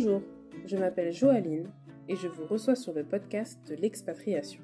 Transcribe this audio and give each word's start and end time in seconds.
Bonjour, 0.00 0.22
je 0.64 0.76
m'appelle 0.76 1.12
Joaline 1.12 1.66
et 2.08 2.14
je 2.14 2.28
vous 2.28 2.44
reçois 2.46 2.76
sur 2.76 2.92
le 2.92 3.02
podcast 3.02 3.58
de 3.68 3.74
l'expatriation. 3.74 4.60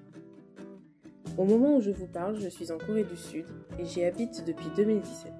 Au 1.36 1.44
moment 1.44 1.76
où 1.76 1.80
je 1.80 1.90
vous 1.90 2.06
parle, 2.06 2.38
je 2.38 2.48
suis 2.48 2.70
en 2.70 2.78
Corée 2.78 3.02
du 3.02 3.16
Sud 3.16 3.44
et 3.80 3.84
j'y 3.84 4.04
habite 4.04 4.44
depuis 4.46 4.68
2017. 4.76 5.32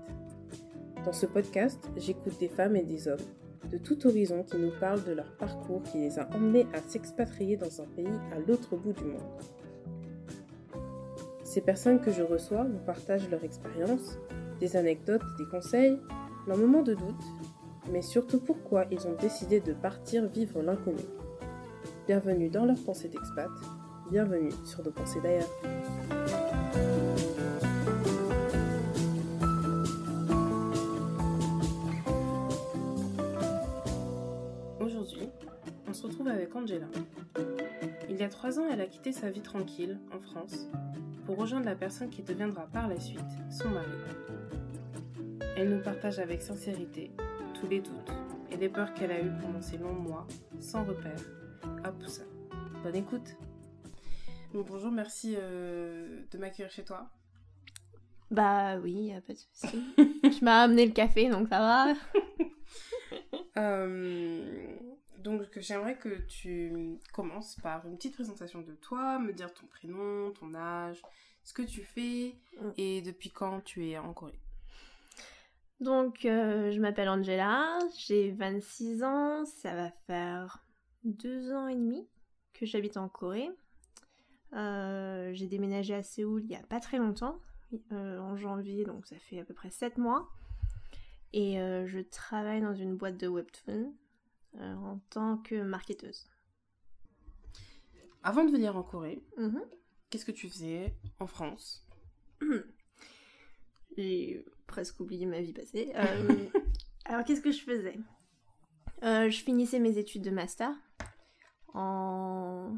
Dans 1.05 1.13
ce 1.13 1.27
podcast, 1.27 1.89
j'écoute 1.97 2.41
des 2.41 2.49
femmes 2.49 2.75
et 2.75 2.83
des 2.83 3.07
hommes 3.07 3.23
de 3.71 3.79
tout 3.79 4.05
horizon 4.05 4.43
qui 4.43 4.57
nous 4.57 4.73
parlent 4.81 5.05
de 5.05 5.13
leur 5.13 5.31
parcours 5.37 5.85
qui 5.85 5.99
les 5.99 6.19
a 6.19 6.29
emmenés 6.35 6.67
à 6.73 6.81
s'expatrier 6.89 7.57
dans 7.57 7.81
un 7.81 7.87
pays 7.87 8.19
à 8.33 8.41
l'autre 8.41 8.75
bout 8.75 8.95
du 8.95 9.05
monde. 9.05 9.23
Ces 11.45 11.61
personnes 11.61 12.01
que 12.01 12.11
je 12.11 12.25
reçois 12.25 12.65
vous 12.65 12.85
partagent 12.85 13.31
leur 13.31 13.45
expérience, 13.45 14.19
des 14.59 14.77
anecdotes, 14.77 15.23
des 15.39 15.47
conseils, 15.47 16.01
leurs 16.49 16.59
moments 16.59 16.83
de 16.83 16.95
doute, 16.95 17.25
mais 17.91 18.03
surtout 18.03 18.41
pourquoi 18.41 18.87
ils 18.91 19.07
ont 19.07 19.15
décidé 19.21 19.61
de 19.61 19.73
partir 19.73 20.27
vivre 20.27 20.63
l'inconnu? 20.63 21.03
Bienvenue 22.07 22.49
dans 22.49 22.65
leur 22.65 22.79
pensée 22.85 23.09
d'expat, 23.09 23.51
bienvenue 24.11 24.53
sur 24.65 24.85
nos 24.85 24.91
pensées 24.91 25.21
d'ailleurs. 25.23 25.49
Aujourd'hui, 34.81 35.29
on 35.89 35.93
se 35.93 36.07
retrouve 36.07 36.29
avec 36.29 36.55
Angela. 36.55 36.87
Il 38.09 38.17
y 38.17 38.23
a 38.23 38.29
trois 38.29 38.59
ans, 38.59 38.65
elle 38.71 38.81
a 38.81 38.87
quitté 38.87 39.13
sa 39.13 39.31
vie 39.31 39.41
tranquille 39.41 39.99
en 40.15 40.21
France 40.21 40.69
pour 41.27 41.37
rejoindre 41.37 41.67
la 41.67 41.75
personne 41.75 42.11
qui 42.11 42.23
deviendra 42.23 42.67
par 42.67 42.89
la 42.89 43.01
suite 43.01 43.21
son 43.51 43.71
mari. 43.71 43.87
Elle 45.57 45.71
nous 45.71 45.83
partage 45.83 46.19
avec 46.19 46.43
sincérité 46.43 47.11
tous 47.65 47.71
les 47.71 47.81
doutes 47.81 48.11
et 48.51 48.57
les 48.57 48.69
peurs 48.69 48.93
qu'elle 48.93 49.11
a 49.11 49.21
eues 49.21 49.33
pendant 49.41 49.63
ces 49.63 49.79
longs 49.79 49.95
mois, 49.95 50.27
sans 50.61 50.85
repère, 50.85 51.19
à 51.83 51.93
Poussin. 51.93 52.25
Bonne 52.83 52.97
écoute 52.97 53.37
Bonjour, 54.53 54.93
merci 54.93 55.35
euh, 55.39 56.25
de 56.31 56.39
m'accueillir 56.39 56.71
chez 56.71 56.85
toi. 56.85 57.09
Bah 58.31 58.77
oui, 58.77 58.93
y 58.93 59.15
a 59.15 59.21
pas 59.23 59.33
de 59.33 59.39
souci. 59.39 59.83
tu 60.39 60.45
m'as 60.45 60.63
amené 60.65 60.85
le 60.85 60.93
café, 60.93 61.29
donc 61.29 61.49
ça 61.49 61.59
va. 61.59 61.95
Euh, 63.57 64.77
donc 65.19 65.43
j'aimerais 65.61 65.97
que 65.97 66.27
tu 66.27 66.99
commences 67.13 67.55
par 67.63 67.87
une 67.87 67.95
petite 67.97 68.15
présentation 68.15 68.63
de 68.63 68.75
toi, 68.75 69.21
me 69.21 69.33
dire 69.33 69.55
ton 69.55 69.67
prénom, 69.69 70.33
ton 70.33 70.55
âge, 70.57 71.01
ce 71.45 71.55
que 71.55 71.63
tu 71.63 71.83
fais 71.83 72.35
Mm. 72.61 72.71
et 72.77 73.03
depuis 73.03 73.31
quand 73.31 73.61
tu 73.61 73.89
es 73.89 73.99
en 73.99 74.13
Corée. 74.13 74.39
Donc, 75.89 76.25
euh, 76.25 76.73
je 76.73 76.81
m'appelle 76.81 77.11
Angela, 77.11 77.79
j'ai 77.99 78.31
26 78.31 79.03
ans, 79.03 79.45
ça 79.45 79.75
va 79.75 79.91
faire 80.07 80.65
deux 81.05 81.53
ans 81.53 81.69
et 81.69 81.75
demi 81.75 82.09
que 82.55 82.65
j'habite 82.65 82.97
en 82.97 83.11
Corée. 83.11 83.51
Euh, 84.55 85.31
j'ai 85.35 85.47
déménagé 85.47 85.93
à 85.95 86.03
Séoul 86.03 86.43
il 86.45 86.51
y 86.51 86.57
a 86.57 86.63
pas 86.63 86.81
très 86.81 86.97
longtemps, 86.97 87.39
euh, 87.93 88.19
en 88.19 88.35
janvier, 88.35 88.85
donc 88.87 89.05
ça 89.07 89.19
fait 89.19 89.39
à 89.41 89.45
peu 89.45 89.53
près 89.53 89.69
7 89.69 89.99
mois. 89.99 90.27
Et 91.35 91.57
je 91.57 91.99
travaille 92.01 92.63
dans 92.63 92.75
une 92.75 92.97
boîte 92.97 93.17
de 93.19 93.27
webtoon 93.27 93.93
en 94.61 95.01
tant 95.11 95.37
que 95.39 95.61
marketeuse. 95.63 96.29
Avant 98.23 98.45
de 98.45 98.51
venir 98.53 98.75
en 98.77 98.85
Corée, 98.85 99.21
Mhm. 99.37 99.61
qu'est-ce 100.09 100.25
que 100.25 100.31
tu 100.33 100.49
faisais 100.49 100.95
en 101.19 101.27
France? 101.27 101.85
J'ai 103.99 104.45
presque 104.67 105.01
oublié 105.01 105.27
ma 105.27 105.41
vie 105.41 105.53
passée. 105.53 105.93
Euh, 105.97 106.49
alors, 107.07 107.25
qu'est-ce 107.25 107.43
que 107.43 107.53
je 107.53 107.63
faisais? 107.63 107.99
Euh, 109.03 109.29
Je 109.29 109.43
finissais 109.43 109.79
mes 109.79 109.99
études 109.99 110.23
de 110.23 110.31
master 110.31 110.71
en 111.75 112.77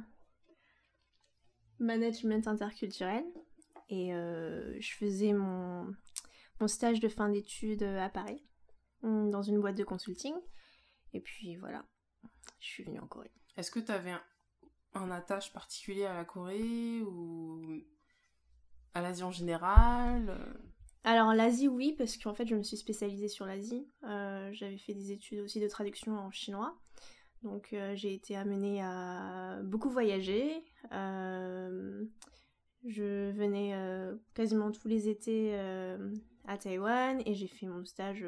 management 1.78 2.48
interculturel 2.48 3.24
et 3.88 4.12
euh, 4.14 4.76
je 4.80 4.94
faisais 4.94 5.32
mon, 5.32 5.94
mon 6.60 6.66
stage 6.68 6.98
de 7.00 7.08
fin 7.08 7.28
d'études 7.28 7.82
à 7.84 8.08
Paris 8.08 8.44
hum, 9.02 9.30
dans 9.30 9.42
une 9.42 9.60
boîte 9.60 9.76
de 9.76 9.84
consulting. 9.84 10.34
Et 11.12 11.20
puis 11.20 11.56
voilà, 11.56 11.84
je 12.58 12.66
suis 12.66 12.82
venue 12.84 12.98
en 12.98 13.06
Corée. 13.06 13.30
Est-ce 13.56 13.70
que 13.70 13.78
tu 13.80 13.92
avais 13.92 14.10
un, 14.10 14.22
un 14.94 15.10
attache 15.10 15.52
particulier 15.52 16.04
à 16.04 16.14
la 16.14 16.24
Corée 16.24 17.00
ou 17.02 17.62
à 18.94 19.00
l'Asie 19.02 19.22
en 19.22 19.30
général? 19.30 20.58
Alors 21.06 21.34
l'Asie, 21.34 21.68
oui, 21.68 21.94
parce 21.96 22.16
qu'en 22.16 22.34
fait, 22.34 22.48
je 22.48 22.56
me 22.56 22.64
suis 22.64 22.76
spécialisée 22.76 23.28
sur 23.28 23.46
l'Asie. 23.46 23.86
Euh, 24.02 24.50
J'avais 24.52 24.76
fait 24.76 24.92
des 24.92 25.12
études 25.12 25.38
aussi 25.38 25.60
de 25.60 25.68
traduction 25.68 26.18
en 26.18 26.32
chinois. 26.32 26.76
Donc 27.44 27.72
euh, 27.72 27.94
j'ai 27.94 28.12
été 28.12 28.36
amenée 28.36 28.82
à 28.82 29.60
beaucoup 29.62 29.88
voyager. 29.88 30.64
Euh, 30.90 32.04
je 32.84 33.30
venais 33.30 33.72
quasiment 34.34 34.72
tous 34.72 34.88
les 34.88 35.08
étés 35.08 35.56
à 36.48 36.58
Taïwan 36.58 37.22
et 37.24 37.34
j'ai 37.34 37.46
fait 37.46 37.66
mon 37.66 37.84
stage 37.84 38.26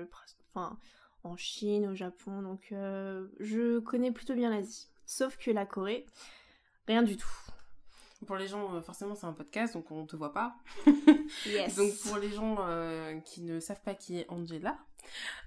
en 1.25 1.37
Chine, 1.37 1.89
au 1.89 1.97
Japon. 1.97 2.43
Donc 2.43 2.69
je 2.71 3.81
connais 3.81 4.13
plutôt 4.13 4.35
bien 4.35 4.51
l'Asie. 4.51 4.89
Sauf 5.05 5.37
que 5.37 5.51
la 5.51 5.67
Corée, 5.67 6.07
rien 6.87 7.03
du 7.03 7.17
tout. 7.17 7.27
Pour 8.27 8.37
les 8.37 8.49
gens, 8.49 8.75
euh, 8.75 8.81
forcément, 8.83 9.15
c'est 9.15 9.27
un 9.27 9.33
podcast, 9.33 9.75
donc 9.75 9.91
on 9.91 10.05
te 10.07 10.17
voit 10.17 10.33
pas. 10.33 10.57
Yes. 11.47 11.77
Donc 11.77 11.93
pour 12.05 12.17
les 12.19 12.31
gens 12.31 12.57
euh, 12.61 13.19
qui 13.21 13.43
ne 13.43 13.61
savent 13.61 13.83
pas 13.83 13.95
qui 13.95 14.19
est 14.19 14.27
Angela, 14.31 14.79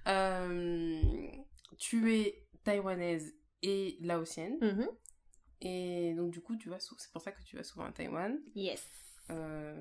euh, 0.08 1.02
tu 1.78 2.14
es 2.14 2.48
taïwanaise 2.64 3.34
et 3.64 3.98
laotienne. 4.02 4.58
Mhm. 4.62 4.88
Et 5.62 6.14
donc 6.16 6.32
du 6.32 6.42
coup, 6.42 6.56
tu 6.56 6.70
vas 6.70 6.80
c'est 6.80 7.12
pour 7.12 7.22
ça 7.22 7.32
que 7.32 7.42
tu 7.44 7.56
vas 7.58 7.64
souvent 7.64 7.86
à 7.86 7.92
Taïwan. 7.92 8.40
Yes. 8.56 8.88
Euh, 9.32 9.80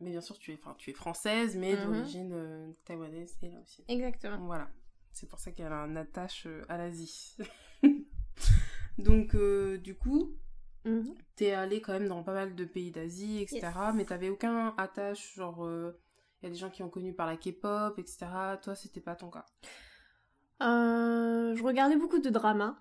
mais 0.00 0.10
bien 0.10 0.20
sûr, 0.20 0.38
tu 0.38 0.52
es, 0.52 0.60
tu 0.78 0.90
es 0.90 0.92
française, 0.92 1.56
mais 1.56 1.74
Mhm. 1.74 1.84
d'origine 1.84 2.74
taïwanaise 2.84 3.36
et 3.42 3.50
laotienne. 3.50 3.86
Exactement. 3.88 4.38
Voilà. 4.46 4.68
C'est 5.12 5.28
pour 5.28 5.38
ça 5.40 5.50
qu'elle 5.52 5.72
a 5.72 5.82
un 5.82 5.96
attache 5.96 6.46
à 6.68 6.76
l'Asie. 6.78 7.36
donc 8.98 9.36
du 9.82 9.94
coup, 9.96 10.36
Mhm. 10.86 11.14
t'es 11.34 11.52
allée 11.52 11.80
quand 11.80 11.92
même 11.92 12.08
dans 12.08 12.22
pas 12.22 12.32
mal 12.32 12.54
de 12.54 12.64
pays 12.64 12.90
d'Asie, 12.90 13.42
etc. 13.42 13.60
Yes. 13.62 13.94
Mais 13.94 14.04
t'avais 14.04 14.30
aucun 14.30 14.74
attache, 14.78 15.34
genre, 15.34 15.68
il 16.40 16.44
y 16.44 16.46
a 16.46 16.50
des 16.50 16.56
gens 16.56 16.70
qui 16.70 16.82
ont 16.82 16.88
connu 16.88 17.12
par 17.12 17.26
la 17.26 17.36
K-pop, 17.36 17.98
etc. 17.98 18.26
Toi, 18.62 18.74
c'était 18.74 19.00
pas 19.00 19.16
ton 19.16 19.30
cas. 19.30 19.46
Euh, 20.62 21.54
je 21.54 21.62
regardais 21.62 21.96
beaucoup 21.96 22.18
de 22.18 22.30
dramas, 22.30 22.78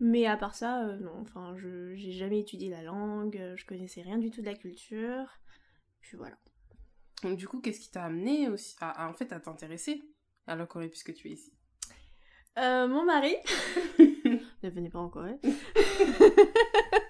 mais 0.00 0.26
à 0.26 0.36
part 0.36 0.54
ça, 0.54 0.84
euh, 0.84 0.96
non. 0.98 1.20
Enfin, 1.20 1.54
je 1.56 1.94
j'ai 1.94 2.12
jamais 2.12 2.40
étudié 2.40 2.68
la 2.68 2.82
langue, 2.82 3.36
euh, 3.38 3.56
je 3.56 3.64
connaissais 3.64 4.02
rien 4.02 4.18
du 4.18 4.30
tout 4.30 4.40
de 4.42 4.46
la 4.46 4.54
culture. 4.54 5.38
Puis 6.00 6.16
voilà. 6.16 6.36
Donc 7.22 7.38
du 7.38 7.48
coup, 7.48 7.60
qu'est-ce 7.60 7.80
qui 7.80 7.90
t'a 7.90 8.04
amené 8.04 8.48
aussi 8.48 8.76
à, 8.80 9.04
à, 9.04 9.08
en 9.08 9.14
fait 9.14 9.32
à 9.32 9.40
t'intéresser 9.40 10.02
à 10.46 10.56
la 10.56 10.66
Corée 10.66 10.88
puisque 10.88 11.14
tu 11.14 11.28
es 11.28 11.32
ici? 11.32 11.52
Euh, 12.58 12.86
mon 12.86 13.04
mari 13.04 13.34
ne 13.98 14.70
venez 14.70 14.90
pas 14.90 14.98
en 14.98 15.08
Corée. 15.08 15.38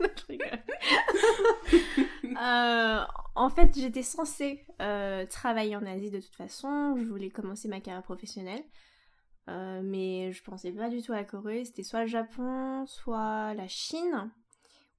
Euh, 2.43 3.01
en 3.35 3.49
fait, 3.49 3.75
j'étais 3.75 4.03
censée 4.03 4.67
euh, 4.83 5.25
travailler 5.25 5.75
en 5.75 5.87
Asie 5.87 6.11
de 6.11 6.21
toute 6.21 6.35
façon. 6.35 6.95
Je 6.99 7.05
voulais 7.05 7.31
commencer 7.31 7.67
ma 7.67 7.81
carrière 7.81 8.03
professionnelle. 8.03 8.63
Euh, 9.49 9.81
mais 9.83 10.33
je 10.33 10.43
pensais 10.43 10.71
pas 10.71 10.91
du 10.91 11.01
tout 11.01 11.13
à 11.13 11.17
la 11.17 11.25
Corée. 11.25 11.65
C'était 11.65 11.83
soit 11.83 12.03
le 12.03 12.09
Japon, 12.09 12.85
soit 12.87 13.55
la 13.55 13.69
Chine 13.69 14.31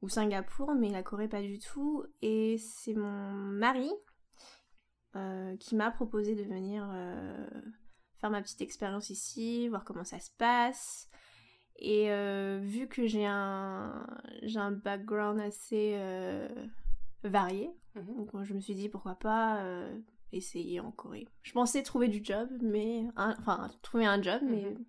ou 0.01 0.09
Singapour, 0.09 0.73
mais 0.73 0.89
la 0.89 1.03
Corée 1.03 1.27
pas 1.27 1.43
du 1.43 1.59
tout. 1.59 2.05
Et 2.23 2.57
c'est 2.57 2.95
mon 2.95 3.31
mari 3.31 3.91
qui 5.59 5.75
m'a 5.75 5.91
proposé 5.91 6.33
de 6.33 6.43
venir 6.43 6.87
faire 8.19 8.29
ma 8.29 8.41
petite 8.41 8.61
expérience 8.61 9.11
ici, 9.11 9.67
voir 9.67 9.83
comment 9.83 10.03
ça 10.03 10.19
se 10.19 10.31
passe. 10.37 11.07
Et 11.79 12.11
euh, 12.11 12.59
vu 12.61 12.87
que 12.87 13.05
j'ai 13.05 13.25
un, 13.25 14.05
j'ai 14.41 14.59
un 14.59 14.71
background 14.71 15.39
assez 15.39 15.93
euh, 15.95 16.47
varié, 17.23 17.69
Mhm. 17.95 18.15
donc 18.25 18.43
je 18.43 18.53
me 18.53 18.59
suis 18.59 18.75
dit 18.75 18.89
pourquoi 18.89 19.15
pas 19.15 19.63
euh, 19.63 19.95
essayer 20.31 20.79
en 20.79 20.91
Corée. 20.91 21.27
Je 21.43 21.51
pensais 21.51 21.83
trouver 21.83 22.07
du 22.07 22.23
job, 22.23 22.49
mais 22.61 23.05
un- 23.15 23.35
enfin 23.39 23.69
trouver 23.83 24.05
un 24.05 24.21
job, 24.21 24.41
mais 24.43 24.63
Mhm. 24.71 24.85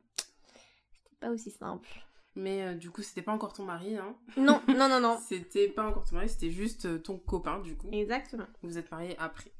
c'était 0.96 1.16
pas 1.20 1.30
aussi 1.30 1.50
simple. 1.50 1.88
Mais 2.34 2.74
du 2.76 2.90
coup, 2.90 3.02
c'était 3.02 3.22
pas 3.22 3.32
encore 3.32 3.52
ton 3.52 3.64
mari, 3.64 3.96
hein 3.96 4.14
Non, 4.36 4.60
non, 4.68 4.88
non, 4.88 5.00
non. 5.00 5.18
C'était 5.18 5.68
pas 5.68 5.86
encore 5.88 6.04
ton 6.04 6.16
mari, 6.16 6.28
c'était 6.28 6.50
juste 6.50 7.02
ton 7.02 7.18
copain, 7.18 7.58
du 7.60 7.76
coup. 7.76 7.88
Exactement. 7.92 8.46
Vous 8.62 8.78
êtes 8.78 8.90
mariés 8.90 9.16
après. 9.18 9.50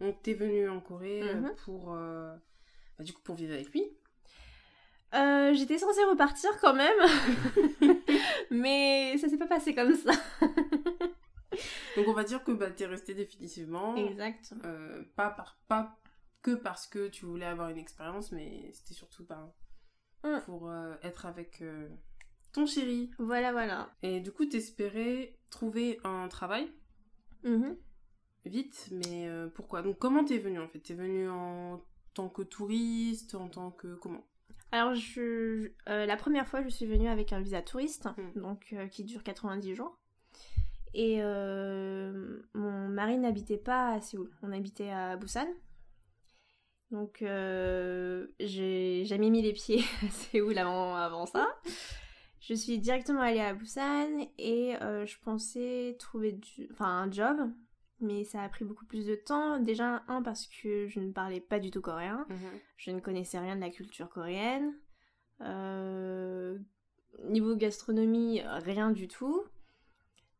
Donc 0.00 0.22
t'es 0.22 0.34
venu 0.34 0.68
en 0.68 0.80
Corée 0.80 1.22
Mhm. 1.34 1.52
pour, 1.64 1.86
bah, 1.92 3.04
du 3.04 3.12
coup, 3.12 3.20
pour 3.22 3.34
vivre 3.36 3.52
avec 3.54 3.70
lui. 3.72 3.84
Euh, 5.14 5.54
J'étais 5.54 5.78
censée 5.78 6.02
repartir 6.04 6.50
quand 6.60 6.74
même, 6.74 6.98
mais 8.50 9.16
ça 9.18 9.28
s'est 9.28 9.38
pas 9.38 9.46
passé 9.46 9.74
comme 9.74 9.94
ça. 9.94 10.12
Donc 11.96 12.08
on 12.08 12.12
va 12.12 12.24
dire 12.24 12.42
que 12.42 12.52
bah, 12.52 12.70
t'es 12.70 12.86
resté 12.86 13.14
définitivement. 13.14 13.94
Exact. 13.96 14.54
euh, 14.64 15.04
pas, 15.16 15.30
par, 15.30 15.58
pas 15.68 15.96
que 16.42 16.54
parce 16.54 16.86
que 16.86 17.08
tu 17.08 17.26
voulais 17.26 17.46
avoir 17.46 17.68
une 17.68 17.78
expérience, 17.78 18.32
mais 18.32 18.70
c'était 18.72 18.94
surtout 18.94 19.24
bah, 19.24 19.54
mm. 20.24 20.40
pour 20.44 20.68
euh, 20.68 20.94
être 21.02 21.26
avec 21.26 21.62
euh, 21.62 21.88
ton 22.52 22.66
chéri. 22.66 23.10
Voilà, 23.18 23.52
voilà. 23.52 23.90
Et 24.02 24.20
du 24.20 24.32
coup, 24.32 24.46
t'espérais 24.46 25.38
trouver 25.50 26.00
un 26.04 26.28
travail? 26.28 26.70
Mhm. 27.44 27.76
vite, 28.46 28.88
mais 28.90 29.28
pourquoi? 29.54 29.82
Donc, 29.82 29.98
comment 29.98 30.24
t'es 30.24 30.38
venue 30.38 30.58
en 30.58 30.66
fait? 30.66 30.80
T'es 30.80 30.94
venue 30.94 31.28
en 31.28 31.84
tant 32.14 32.30
que 32.30 32.40
touriste, 32.40 33.34
en 33.34 33.48
tant 33.48 33.70
que 33.70 33.94
comment? 33.96 34.24
Alors, 34.74 34.96
je, 34.96 35.70
euh, 35.88 36.04
la 36.04 36.16
première 36.16 36.48
fois, 36.48 36.60
je 36.60 36.68
suis 36.68 36.84
venue 36.84 37.08
avec 37.08 37.32
un 37.32 37.40
visa 37.40 37.62
touriste, 37.62 38.08
Mm. 38.16 38.40
donc 38.40 38.66
euh, 38.72 38.88
qui 38.88 39.04
dure 39.04 39.22
90 39.22 39.72
jours. 39.72 39.96
Et 40.94 41.18
euh, 41.22 42.42
mon 42.54 42.88
mari 42.88 43.16
n'habitait 43.16 43.56
pas 43.56 43.90
à 43.92 44.00
Séoul, 44.00 44.32
on 44.42 44.50
habitait 44.50 44.90
à 44.90 45.14
Busan. 45.16 45.46
Donc, 46.90 47.18
j'ai 48.40 49.04
jamais 49.04 49.30
mis 49.30 49.42
les 49.42 49.52
pieds 49.52 49.84
à 50.02 50.10
Séoul 50.10 50.58
avant, 50.58 50.96
avant 50.96 51.26
ça. 51.26 51.46
Je 52.40 52.54
suis 52.54 52.80
directement 52.80 53.20
allée 53.20 53.40
à 53.40 53.54
Busan 53.54 54.26
et 54.38 54.74
je 54.80 55.18
pensais 55.20 55.94
trouver 56.00 56.32
du, 56.32 56.68
un 56.80 57.08
job, 57.12 57.48
mais 58.04 58.24
ça 58.24 58.42
a 58.42 58.48
pris 58.48 58.64
beaucoup 58.64 58.84
plus 58.86 59.06
de 59.06 59.14
temps. 59.14 59.58
Déjà, 59.58 60.02
un, 60.08 60.22
parce 60.22 60.46
que 60.46 60.86
je 60.88 61.00
ne 61.00 61.10
parlais 61.12 61.40
pas 61.40 61.58
du 61.58 61.70
tout 61.70 61.80
coréen. 61.80 62.26
Je 62.76 62.90
ne 62.90 63.00
connaissais 63.00 63.38
rien 63.38 63.56
de 63.56 63.60
la 63.60 63.70
culture 63.70 64.08
coréenne. 64.10 64.74
Euh, 65.40 66.58
niveau 67.24 67.56
gastronomie, 67.56 68.40
rien 68.42 68.90
du 68.90 69.08
tout. 69.08 69.42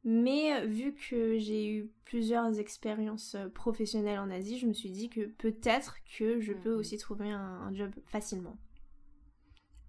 Mais 0.06 0.66
vu 0.66 0.94
que 0.94 1.38
j'ai 1.38 1.66
eu 1.72 1.90
plusieurs 2.04 2.58
expériences 2.60 3.36
euh, 3.36 3.48
professionnelles 3.48 4.18
en 4.18 4.28
Asie, 4.30 4.58
je 4.58 4.66
me 4.66 4.74
suis 4.74 4.90
dit 4.90 5.08
que 5.08 5.24
peut-être 5.24 5.96
que 6.18 6.40
je 6.40 6.52
peux 6.52 6.72
Mhm. 6.74 6.78
aussi 6.78 6.98
trouver 6.98 7.30
un, 7.30 7.40
un 7.40 7.74
job 7.74 7.90
facilement. 8.06 8.58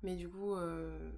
Mais 0.03 0.15
du 0.15 0.29
coup, 0.29 0.53
euh, 0.55 1.11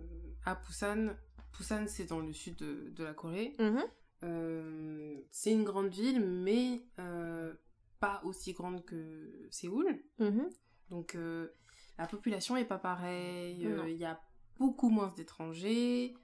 à 0.46 0.56
Busan, 0.56 1.16
Busan 1.56 1.86
c'est 1.88 2.06
dans 2.06 2.22
le 2.22 2.34
sud 2.34 2.56
de, 2.56 2.90
de 2.90 3.04
la 3.04 3.14
Corée. 3.14 3.54
Mhm. 3.60 3.84
Euh, 4.24 5.16
c'est 5.32 5.52
une 5.52 5.64
grande 5.64 5.90
ville, 5.90 6.20
mais 6.26 6.82
euh, 7.00 7.54
pas 8.00 8.22
aussi 8.24 8.54
grande 8.54 8.84
que 8.86 9.48
Séoul. 9.52 10.00
Mhm. 10.20 10.50
Donc 10.90 11.16
euh, 11.16 11.50
la 11.98 12.08
population 12.08 12.58
est 12.58 12.66
pas 12.66 12.80
pareille. 12.80 13.68
Il 13.88 13.98
y 13.98 14.06
a 14.06 14.20
beaucoup 14.58 14.90
moins 14.90 15.14
d'étrangers, 15.16 16.16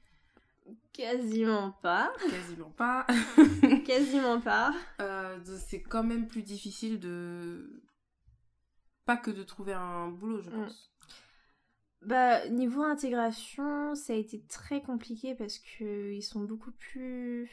Quasiment 0.94 1.72
pas. 1.82 2.14
quasiment 2.30 2.70
pas. 2.72 3.06
Quasiment 3.86 4.40
pas. 4.40 4.74
Euh, 5.02 5.38
c'est 5.68 5.82
quand 5.82 6.04
même 6.04 6.28
plus 6.28 6.42
difficile 6.44 7.00
de 7.00 7.84
pas 9.06 9.18
que 9.18 9.30
de 9.32 9.44
trouver 9.44 9.74
un 9.74 10.08
boulot, 10.10 10.42
je 10.42 10.50
Mm. 10.50 10.54
pense. 10.54 10.90
Bah, 12.02 12.48
niveau 12.50 12.82
intégration, 12.84 13.96
ça 13.96 14.14
a 14.14 14.16
été 14.16 14.42
très 14.48 14.82
compliqué 14.82 15.36
parce 15.36 15.58
que 15.60 16.12
ils 16.14 16.22
sont 16.22 16.42
beaucoup 16.44 16.72
plus. 16.72 17.50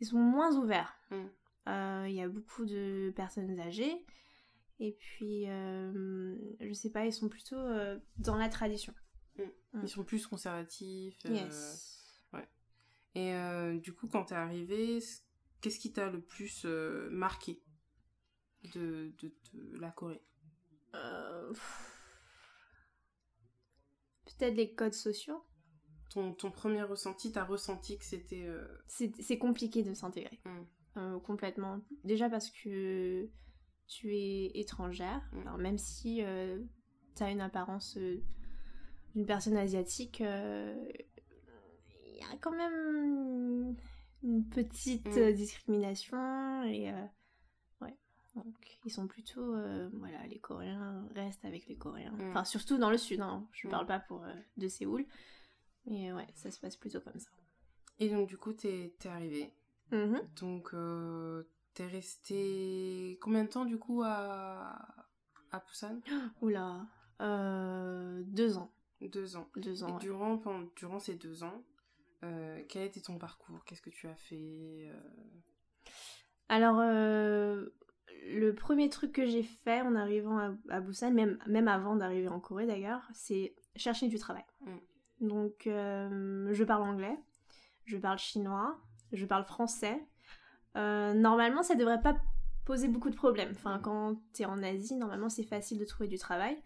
Ils 0.00 0.06
sont 0.06 0.18
moins 0.18 0.54
ouverts. 0.56 0.94
Mm. 1.10 1.26
Euh, 1.68 2.06
Il 2.08 2.14
y 2.14 2.22
a 2.22 2.28
beaucoup 2.28 2.64
de 2.64 3.12
personnes 3.14 3.58
âgées. 3.60 4.04
Et 4.78 4.92
puis, 4.92 5.48
euh, 5.48 6.34
je 6.60 6.72
sais 6.72 6.90
pas, 6.90 7.04
ils 7.04 7.12
sont 7.12 7.28
plutôt 7.28 7.56
euh, 7.58 7.98
dans 8.16 8.36
la 8.36 8.48
tradition. 8.48 8.94
Mm. 9.38 9.42
Ils 9.82 9.88
sont 9.88 10.04
plus 10.04 10.26
conservatifs. 10.26 11.18
euh, 11.26 11.30
Yes. 11.34 11.96
Et 13.16 13.34
euh, 13.34 13.76
du 13.78 13.92
coup, 13.92 14.06
quand 14.06 14.26
t'es 14.26 14.36
arrivé, 14.36 15.00
c- 15.00 15.22
qu'est-ce 15.60 15.80
qui 15.80 15.92
t'a 15.92 16.08
le 16.08 16.20
plus 16.20 16.62
euh, 16.64 17.10
marqué 17.10 17.60
de, 18.72 19.12
de, 19.18 19.34
de 19.52 19.78
la 19.80 19.90
Corée? 19.90 20.22
Euh. 20.94 21.52
Peut-être 24.26 24.54
les 24.54 24.72
codes 24.74 24.94
sociaux. 24.94 25.44
Ton, 26.10 26.32
ton 26.34 26.50
premier 26.50 26.82
ressenti, 26.82 27.32
t'as 27.32 27.44
ressenti 27.44 27.96
que 27.98 28.04
c'était... 28.04 28.44
euh, 28.44 28.66
C'est 28.86 29.38
compliqué 29.38 29.82
de 29.82 29.94
s'intégrer. 29.94 30.38
Mm. 30.44 30.60
Euh, 30.96 31.20
complètement. 31.20 31.80
Déjà 32.04 32.28
parce 32.28 32.50
que 32.50 33.28
tu 33.86 34.14
es 34.16 34.50
étrangère. 34.58 35.22
Mm. 35.32 35.40
Alors 35.42 35.58
même 35.58 35.78
si 35.78 36.22
tu 37.16 37.22
as 37.22 37.30
une 37.30 37.40
apparence 37.40 37.96
euh, 37.96 38.20
d'une 39.14 39.24
personne 39.26 39.56
asiatique, 39.56 40.20
euh, 40.20 40.74
il 42.06 42.16
y 42.16 42.22
a 42.22 42.36
quand 42.40 42.52
même 42.52 43.76
une 44.22 44.48
petite 44.48 45.06
Mm. 45.06 45.18
euh, 45.18 45.32
discrimination. 45.32 46.62
Et 46.64 46.90
euh, 46.90 47.04
ouais. 47.82 47.96
Donc 48.34 48.54
ils 48.84 48.90
sont 48.90 49.06
plutôt... 49.06 49.54
euh, 49.54 49.88
voilà, 49.94 50.26
les 50.26 50.38
Coréens 50.40 51.06
restent 51.14 51.44
avec 51.44 51.66
les 51.68 51.76
Coréens. 51.76 52.14
Enfin, 52.30 52.44
surtout 52.44 52.78
dans 52.78 52.90
le 52.90 52.98
sud. 52.98 53.20
Hein. 53.20 53.46
Je 53.52 53.68
Mm. 53.68 53.70
parle 53.70 53.86
pas 53.86 54.00
pour 54.00 54.24
euh, 54.24 54.34
de 54.56 54.66
Séoul. 54.68 55.06
Mais 55.90 56.12
ouais, 56.12 56.26
ça 56.34 56.50
se 56.50 56.58
passe 56.58 56.76
plutôt 56.76 57.00
comme 57.00 57.18
ça. 57.20 57.28
Et 57.98 58.08
donc, 58.08 58.28
du 58.28 58.38
coup, 58.38 58.52
t'es 58.54 58.94
t'es 58.98 59.08
arrivé. 59.10 59.52
Mhm. 59.92 60.22
Donc, 60.40 60.70
euh, 60.72 61.42
t'es 61.74 61.86
resté 61.86 63.18
combien 63.20 63.44
de 63.44 63.48
temps, 63.50 63.64
du 63.66 63.76
coup, 63.78 64.02
à, 64.04 64.78
à 65.52 65.60
Busan? 65.60 66.00
Oula, 66.40 66.86
euh, 67.20 68.22
deux 68.24 68.56
ans. 68.56 68.72
Deux 69.02 69.36
ans. 69.36 69.48
Deux 69.56 69.80
Et 69.80 69.84
ans. 69.84 69.92
ouais. 69.94 69.98
durant, 70.00 70.38
pendant- 70.38 70.68
durant 70.76 70.98
ces 70.98 71.14
deux 71.16 71.42
ans, 71.42 71.62
euh, 72.24 72.62
quel 72.68 72.84
était 72.84 73.00
ton 73.00 73.18
parcours? 73.18 73.64
Qu'est-ce 73.64 73.82
que 73.82 73.90
tu 73.90 74.06
as 74.08 74.14
fait 74.14 74.36
euh, 74.90 75.00
Alors, 76.48 76.78
euh, 76.80 77.66
le 78.28 78.54
premier 78.54 78.88
truc 78.90 79.12
que 79.12 79.26
j'ai 79.26 79.42
fait 79.42 79.80
en 79.80 79.94
arrivant 79.96 80.38
à, 80.38 80.54
à 80.68 80.80
Busan, 80.80 81.10
même, 81.12 81.38
même 81.46 81.68
avant 81.68 81.96
d'arriver 81.96 82.28
en 82.28 82.40
Corée 82.40 82.66
d'ailleurs, 82.66 83.02
c'est 83.14 83.54
chercher 83.76 84.08
du 84.08 84.18
travail. 84.18 84.44
Mm. 84.60 84.76
Donc, 85.20 85.66
euh, 85.66 86.48
je 86.52 86.64
parle 86.64 86.82
anglais, 86.82 87.16
je 87.84 87.96
parle 87.98 88.18
chinois, 88.18 88.78
je 89.12 89.26
parle 89.26 89.44
français. 89.44 90.00
Euh, 90.76 91.12
normalement, 91.12 91.62
ça 91.62 91.74
devrait 91.74 92.00
pas 92.00 92.16
poser 92.64 92.88
beaucoup 92.88 93.10
de 93.10 93.16
problèmes. 93.16 93.52
Enfin, 93.52 93.78
quand 93.80 94.20
t'es 94.32 94.46
en 94.46 94.62
Asie, 94.62 94.96
normalement, 94.96 95.28
c'est 95.28 95.44
facile 95.44 95.78
de 95.78 95.84
trouver 95.84 96.08
du 96.08 96.18
travail. 96.18 96.56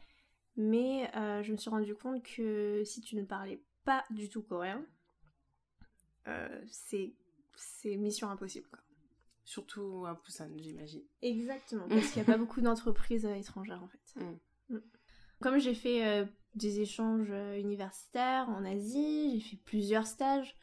Mais 0.57 1.11
euh, 1.17 1.43
je 1.43 1.51
me 1.51 1.57
suis 1.57 1.71
rendu 1.71 1.97
compte 1.97 2.23
que 2.23 2.83
si 2.85 3.01
tu 3.01 3.17
ne 3.17 3.25
parlais 3.25 3.61
pas 3.85 4.05
du 4.11 4.29
tout 4.29 4.43
coréen, 4.43 4.85
c'est 6.71 7.13
mission 7.85 8.31
impossible. 8.31 8.67
Quoi. 8.71 8.81
Surtout 9.43 10.07
à 10.07 10.15
Busan, 10.15 10.49
j'imagine. 10.57 11.03
Exactement, 11.21 11.87
parce 11.89 12.07
qu'il 12.09 12.23
n'y 12.23 12.29
a 12.29 12.33
pas 12.33 12.39
beaucoup 12.39 12.61
d'entreprises 12.61 13.27
étrangères 13.27 13.83
en 13.83 13.89
fait. 13.89 14.21
Mm. 14.21 14.77
Mm. 14.77 14.83
Comme 15.41 15.59
j'ai 15.59 15.75
fait 15.75 16.27
des 16.55 16.81
échanges 16.81 17.31
euh, 17.31 17.59
universitaires 17.59 18.49
en 18.49 18.65
Asie, 18.65 19.33
j'ai 19.35 19.41
fait 19.41 19.57
plusieurs 19.65 20.07
stages, 20.07 20.57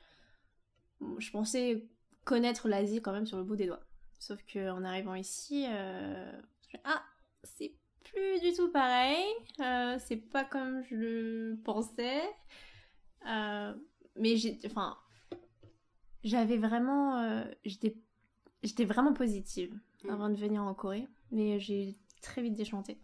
je 1.17 1.31
pensais 1.31 1.85
connaître 2.23 2.67
l'Asie 2.67 3.01
quand 3.01 3.11
même 3.11 3.25
sur 3.25 3.37
le 3.37 3.43
bout 3.43 3.55
des 3.55 3.67
doigts. 3.67 3.83
Sauf 4.19 4.39
qu'en 4.51 4.83
arrivant 4.83 5.15
ici, 5.15 5.65
euh, 5.67 6.31
ah, 6.83 7.03
c'est 7.43 7.73
plus 8.03 8.39
du 8.41 8.53
tout 8.53 8.71
pareil, 8.71 9.25
euh, 9.59 9.97
c'est 9.99 10.17
pas 10.17 10.43
comme 10.43 10.83
je 10.83 10.95
le 10.95 11.59
pensais. 11.63 12.21
Euh, 13.27 13.73
mais 14.15 14.37
j'ai, 14.37 14.59
enfin, 14.65 14.97
j'avais 16.23 16.57
vraiment, 16.57 17.43
j'étais, 17.65 17.95
j'étais 18.63 18.85
vraiment 18.85 19.13
positive 19.13 19.79
Mm. 20.03 20.09
avant 20.09 20.29
de 20.29 20.35
venir 20.35 20.63
en 20.63 20.73
Corée, 20.73 21.07
mais 21.31 21.59
j'ai 21.59 21.97
très 22.21 22.41
vite 22.41 22.55
déchanté. 22.55 22.97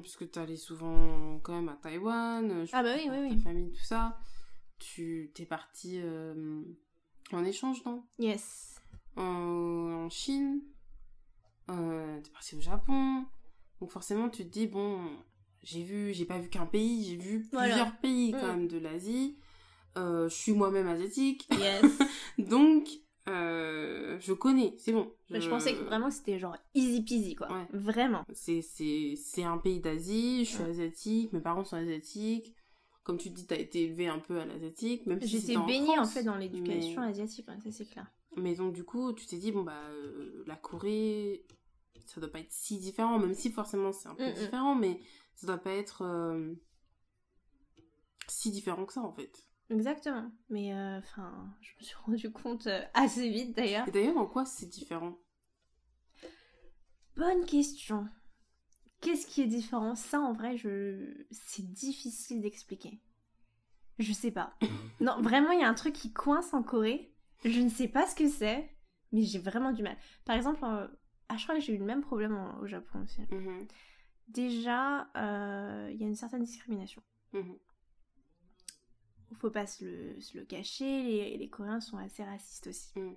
Puisque 0.00 0.30
tu 0.30 0.38
allais 0.38 0.56
souvent 0.56 1.38
quand 1.42 1.54
même 1.54 1.68
à 1.68 1.76
Taïwan, 1.76 2.50
euh, 2.50 2.64
je 2.66 2.70
Ah 2.74 2.82
bah 2.82 2.94
oui, 2.96 3.08
oui, 3.10 3.36
ta 3.36 3.42
famille, 3.44 3.72
tout 3.72 3.84
ça. 3.84 4.18
Tu 4.78 5.30
t'es 5.34 5.46
parti 5.46 6.00
euh, 6.02 6.62
en 7.32 7.44
échange, 7.44 7.84
non? 7.84 8.04
Yes. 8.18 8.74
en, 9.16 9.22
en 9.22 10.10
Chine, 10.10 10.60
euh, 11.70 12.20
t'es 12.20 12.30
parti 12.30 12.56
au 12.56 12.60
Japon. 12.60 13.24
Donc 13.80 13.90
forcément, 13.90 14.28
tu 14.28 14.44
te 14.44 14.50
dis, 14.52 14.66
bon, 14.66 15.00
j'ai 15.62 15.82
vu, 15.82 16.12
j'ai 16.12 16.24
pas 16.24 16.38
vu 16.38 16.48
qu'un 16.48 16.66
pays, 16.66 17.04
j'ai 17.04 17.16
vu 17.16 17.46
Voilà. 17.52 17.68
plusieurs 17.68 17.96
pays 17.98 18.32
quand 18.32 18.42
Mm. 18.46 18.56
même 18.58 18.68
de 18.68 18.78
l'Asie. 18.78 19.38
Euh, 19.96 20.28
je 20.28 20.34
suis 20.34 20.52
moi-même 20.52 20.88
asiatique, 20.88 21.48
Yes. 21.56 21.84
donc 22.38 22.88
euh, 23.28 24.18
je 24.20 24.32
connais, 24.32 24.74
c'est 24.78 24.92
bon. 24.92 25.12
je... 25.30 25.48
pensais 25.48 25.74
que 25.74 25.82
vraiment 25.82 26.10
c'était 26.10 26.38
genre 26.38 26.56
easy 26.74 27.02
peasy 27.02 27.34
quoi. 27.34 27.50
Ouais. 27.50 27.66
Vraiment. 27.72 28.24
C'est, 28.32 28.60
c'est, 28.62 29.14
c'est 29.16 29.44
un 29.44 29.58
pays 29.58 29.80
d'Asie, 29.80 30.44
je 30.44 30.50
suis 30.50 30.62
Ouais. 30.62 30.70
asiatique, 30.70 31.32
mes 31.32 31.40
parents 31.40 31.64
sont 31.64 31.76
asiatiques. 31.76 32.54
Comme 33.02 33.18
tu 33.18 33.28
dis, 33.28 33.46
t'as 33.46 33.56
été 33.58 33.82
élevée 33.82 34.06
un 34.08 34.18
peu 34.18 34.40
à 34.40 34.46
l'asiatique, 34.46 35.04
même 35.06 35.20
si 35.20 35.28
J'étais 35.28 35.56
en 35.56 35.66
baignée 35.66 35.98
en 35.98 36.06
fait 36.06 36.22
dans 36.22 36.36
l'éducation 36.36 37.02
mais- 37.02 37.08
asiatique, 37.08 37.46
ouais, 37.48 37.60
ça 37.62 37.70
c'est 37.70 37.84
clair. 37.84 38.10
Mais 38.36 38.54
donc, 38.54 38.72
du 38.72 38.82
coup, 38.82 39.12
tu 39.12 39.26
t'es 39.26 39.36
dit, 39.36 39.52
bon, 39.52 39.62
bah, 39.62 39.78
euh, 39.90 40.42
la 40.46 40.56
Corée, 40.56 41.44
ça 42.06 42.20
doit 42.20 42.30
pas 42.32 42.40
être 42.40 42.50
si 42.50 42.78
différent, 42.78 43.18
même 43.18 43.34
si 43.34 43.50
forcément 43.50 43.92
c'est 43.92 44.08
un 44.08 44.14
peu 44.14 44.32
différent, 44.32 44.74
mais 44.74 45.00
ça 45.34 45.46
doit 45.46 45.58
pas 45.58 45.72
être 45.72 46.02
euh, 46.02 46.54
si 48.26 48.50
différent 48.50 48.86
que 48.86 48.92
ça, 48.92 49.02
en 49.02 49.12
fait. 49.12 49.46
Exactement. 49.70 50.30
Mais 50.50 50.74
euh, 50.74 50.98
enfin, 50.98 51.54
je 51.60 51.70
me 51.78 51.82
suis 51.84 51.96
rendu 52.04 52.32
compte 52.32 52.66
euh, 52.66 52.82
assez 52.94 53.28
vite 53.30 53.56
d'ailleurs. 53.56 53.88
Et 53.88 53.90
d'ailleurs, 53.90 54.16
en 54.18 54.26
quoi 54.26 54.44
c'est 54.44 54.66
différent? 54.66 55.18
Bonne 57.16 57.44
question. 57.44 58.08
qu'est-ce 59.00 59.26
qui 59.26 59.42
est 59.42 59.46
différent? 59.46 59.94
Ça, 59.94 60.20
en 60.20 60.32
vrai, 60.32 60.56
je... 60.56 61.24
c'est 61.30 61.70
difficile 61.72 62.40
d'expliquer. 62.40 63.00
Je 63.98 64.12
sais 64.12 64.30
pas. 64.32 64.54
non, 65.00 65.20
vraiment, 65.22 65.50
il 65.52 65.60
y 65.60 65.64
a 65.64 65.68
un 65.68 65.74
truc 65.74 65.94
qui 65.94 66.12
coince 66.12 66.52
en 66.54 66.62
Corée. 66.62 67.14
Je 67.44 67.60
ne 67.60 67.68
sais 67.68 67.88
pas 67.88 68.06
ce 68.06 68.14
que 68.14 68.28
c'est, 68.28 68.68
mais 69.12 69.22
j'ai 69.22 69.38
vraiment 69.38 69.72
du 69.72 69.82
mal. 69.82 69.96
Par 70.24 70.34
exemple, 70.36 70.64
euh, 70.64 70.88
ah, 71.28 71.36
je 71.36 71.44
crois 71.44 71.54
que 71.56 71.60
j'ai 71.60 71.74
eu 71.74 71.78
le 71.78 71.84
même 71.84 72.00
problème 72.02 72.36
au, 72.36 72.62
au 72.62 72.66
Japon 72.66 73.02
aussi. 73.02 73.20
Mhm. 73.30 73.66
Déjà, 74.28 75.08
euh, 75.16 75.90
il 75.92 76.00
y 76.00 76.04
a 76.04 76.06
une 76.08 76.14
certaine 76.16 76.42
discrimination. 76.42 77.02
Mhm. 77.32 77.58
Faut 79.38 79.50
pas 79.50 79.66
se 79.66 79.84
le, 79.84 80.20
se 80.20 80.36
le 80.38 80.44
cacher, 80.44 81.02
les, 81.02 81.36
les 81.36 81.48
Coréens 81.48 81.80
sont 81.80 81.98
assez 81.98 82.24
racistes 82.24 82.66
aussi. 82.68 82.98
Mhm. 82.98 83.16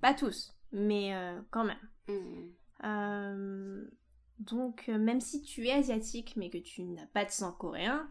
Pas 0.00 0.14
tous, 0.14 0.54
mais 0.72 1.14
euh, 1.14 1.40
quand 1.50 1.64
même. 1.64 1.88
Mhm. 2.08 2.52
Euh, 2.84 3.90
donc, 4.38 4.88
euh, 4.88 4.98
même 4.98 5.20
si 5.20 5.42
tu 5.42 5.66
es 5.66 5.72
asiatique, 5.72 6.34
mais 6.36 6.50
que 6.50 6.58
tu 6.58 6.82
n'as 6.84 7.06
pas 7.06 7.24
de 7.24 7.30
sang 7.30 7.52
coréen, 7.52 8.10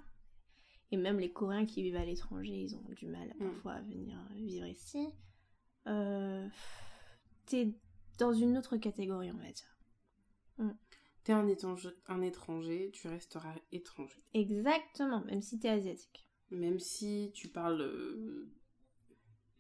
et 0.92 0.98
même 0.98 1.20
les 1.20 1.32
Coréens 1.32 1.66
qui 1.66 1.84
vivent 1.84 1.96
à 1.98 2.06
l'étranger, 2.06 2.54
ils 2.54 2.76
ont 2.76 2.84
du 2.90 3.08
mal 3.08 3.34
Mm. 3.40 3.46
parfois 3.52 3.74
à 3.74 3.82
venir 3.82 4.18
vivre 4.36 4.66
ici, 4.66 5.08
euh, 5.88 6.48
t'es 7.46 7.74
dans 8.18 8.34
une 8.34 8.58
autre 8.58 8.78
catégorie, 8.78 9.32
on 9.32 9.38
va 9.38 9.52
dire. 9.52 9.78
T'es 11.24 11.34
un 11.34 11.48
étranger, 11.48 11.90
un 12.08 12.22
étranger, 12.22 12.92
tu 12.94 13.08
resteras 13.08 13.54
étranger. 13.72 14.24
Exactement, 14.34 15.22
même 15.26 15.42
si 15.42 15.60
t'es 15.60 15.70
asiatique. 15.70 16.25
Même 16.52 16.80
si 16.80 17.32
tu 17.34 17.48
parles 17.48 17.82
euh, 17.82 18.52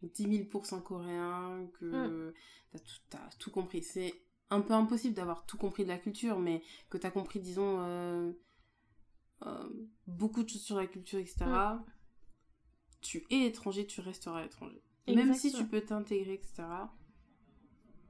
10 0.03 0.27
000% 0.49 0.81
coréen, 0.83 1.67
que 1.79 2.33
t'as 2.71 2.79
tout, 2.79 2.95
t'as 3.09 3.29
tout 3.39 3.51
compris. 3.51 3.83
C'est 3.83 4.13
un 4.49 4.61
peu 4.61 4.73
impossible 4.73 5.15
d'avoir 5.15 5.45
tout 5.45 5.57
compris 5.57 5.83
de 5.83 5.89
la 5.89 5.97
culture, 5.97 6.39
mais 6.39 6.61
que 6.89 6.97
t'as 6.97 7.11
compris, 7.11 7.39
disons, 7.39 7.77
euh, 7.79 8.31
euh, 9.45 9.69
beaucoup 10.07 10.43
de 10.43 10.49
choses 10.49 10.61
sur 10.61 10.77
la 10.77 10.87
culture, 10.87 11.19
etc. 11.19 11.45
Tu 13.01 13.25
es 13.29 13.45
étranger, 13.45 13.85
tu 13.85 14.01
resteras 14.01 14.45
étranger. 14.45 14.81
Même 15.07 15.33
si 15.33 15.47
Exactement. 15.47 15.63
tu 15.63 15.69
peux 15.69 15.81
t'intégrer, 15.81 16.33
etc. 16.33 16.63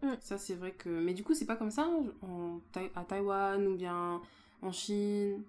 Mm. 0.01 0.13
Ça, 0.22 0.38
c'est 0.38 0.55
vrai 0.55 0.74
que... 0.74 0.89
Mais 0.89 1.13
du 1.13 1.24
coup, 1.24 1.34
c'est 1.34 1.46
pas 1.46 1.58
comme 1.58 1.72
ça 1.72 1.89
en 2.22 2.62
à 2.96 3.03
Taïwan 3.03 3.67
ou 3.67 3.75
bien 3.75 4.22
en 4.62 4.72
Chine? 4.72 5.44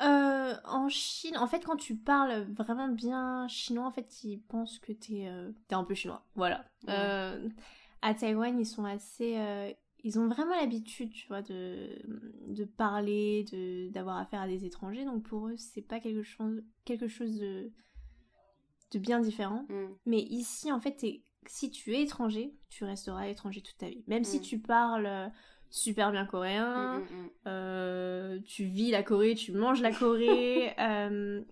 Euh, 0.00 0.54
en 0.64 0.88
Chine, 0.88 1.36
en 1.36 1.46
fait, 1.46 1.64
quand 1.64 1.76
tu 1.76 1.96
parles 1.96 2.42
vraiment 2.52 2.88
bien 2.88 3.46
chinois, 3.48 3.86
en 3.86 3.90
fait, 3.90 4.24
ils 4.24 4.38
pensent 4.40 4.78
que 4.78 4.92
t'es 4.92 5.26
euh, 5.28 5.52
un 5.70 5.84
peu 5.84 5.94
chinois. 5.94 6.24
Voilà. 6.34 6.64
Ouais. 6.86 6.94
Euh, 6.96 7.48
à 8.00 8.14
Taïwan, 8.14 8.58
ils 8.58 8.66
sont 8.66 8.84
assez. 8.84 9.38
ils 10.02 10.18
ont 10.18 10.28
vraiment 10.28 10.56
l'habitude, 10.56 11.12
tu 11.12 11.28
vois, 11.28 11.42
de, 11.42 11.90
de 12.48 12.64
parler, 12.64 13.44
de 13.52 13.90
d'avoir 13.90 14.16
affaire 14.16 14.40
à 14.40 14.48
des 14.48 14.64
étrangers. 14.64 15.04
Donc 15.04 15.22
pour 15.24 15.46
eux, 15.48 15.56
c'est 15.56 15.82
pas 15.82 16.00
quelque 16.00 16.22
chose, 16.22 16.62
quelque 16.84 17.06
chose 17.06 17.38
de, 17.38 17.70
de 18.92 18.98
bien 18.98 19.20
différent. 19.20 19.66
Mm. 19.68 19.86
Mais 20.06 20.20
ici, 20.20 20.72
en 20.72 20.80
fait, 20.80 21.04
si 21.46 21.70
tu 21.70 21.94
es 21.94 22.02
étranger, 22.02 22.54
tu 22.70 22.84
resteras 22.84 23.28
étranger 23.28 23.60
toute 23.62 23.76
ta 23.78 23.88
vie. 23.88 24.02
Même 24.08 24.24
si 24.24 24.38
Mm. 24.38 24.42
tu 24.42 24.58
parles 24.58 25.30
super 25.72 26.12
bien 26.12 26.26
coréen, 26.26 26.98
Mm, 26.98 27.02
mm, 27.02 27.22
mm. 27.22 27.30
euh, 27.46 28.38
tu 28.44 28.64
vis 28.64 28.90
la 28.90 29.02
Corée, 29.02 29.34
tu 29.34 29.52
manges 29.52 29.80
la 29.80 29.92
Corée, 29.92 30.74
euh, 30.78 31.42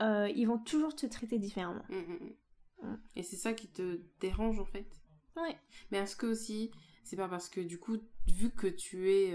euh, 0.00 0.28
ils 0.34 0.46
vont 0.46 0.58
toujours 0.58 0.94
te 0.94 1.06
traiter 1.06 1.38
différemment. 1.38 1.84
Mm, 1.88 1.96
mm, 1.96 2.18
mm. 2.82 2.88
Mm. 2.88 3.00
Et 3.16 3.22
c'est 3.22 3.36
ça 3.36 3.52
qui 3.52 3.68
te 3.68 4.00
dérange 4.20 4.60
en 4.60 4.64
fait. 4.64 4.86
Ouais. 5.36 5.58
Mais 5.90 5.98
est-ce 5.98 6.16
que 6.16 6.26
aussi, 6.26 6.70
c'est 7.02 7.16
pas 7.16 7.28
parce 7.28 7.48
que 7.48 7.60
du 7.60 7.78
coup, 7.78 7.98
vu 8.28 8.50
que 8.50 8.68
tu 8.68 9.10
es 9.10 9.34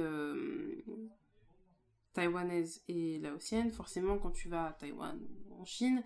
taïwanaise 2.14 2.82
et 2.88 3.20
laotienne, 3.20 3.72
forcément 3.72 4.18
quand 4.18 4.32
tu 4.32 4.50
vas 4.50 4.68
à 4.68 4.74
Taïwan 4.74 5.20
ou 5.50 5.62
en 5.62 5.66
Chine, 5.66 6.02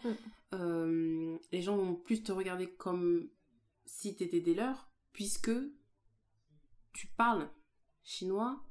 les 0.52 1.62
gens 1.62 1.78
vont 1.78 1.96
plus 1.96 2.24
te 2.24 2.32
regarder 2.32 2.70
comme 2.72 3.30
si 3.86 4.16
t'étais 4.16 4.42
des 4.42 4.56
leurs, 4.56 4.90
puisque 5.14 5.52
tu 6.94 7.08
parles 7.16 7.50
chinois 8.06 8.64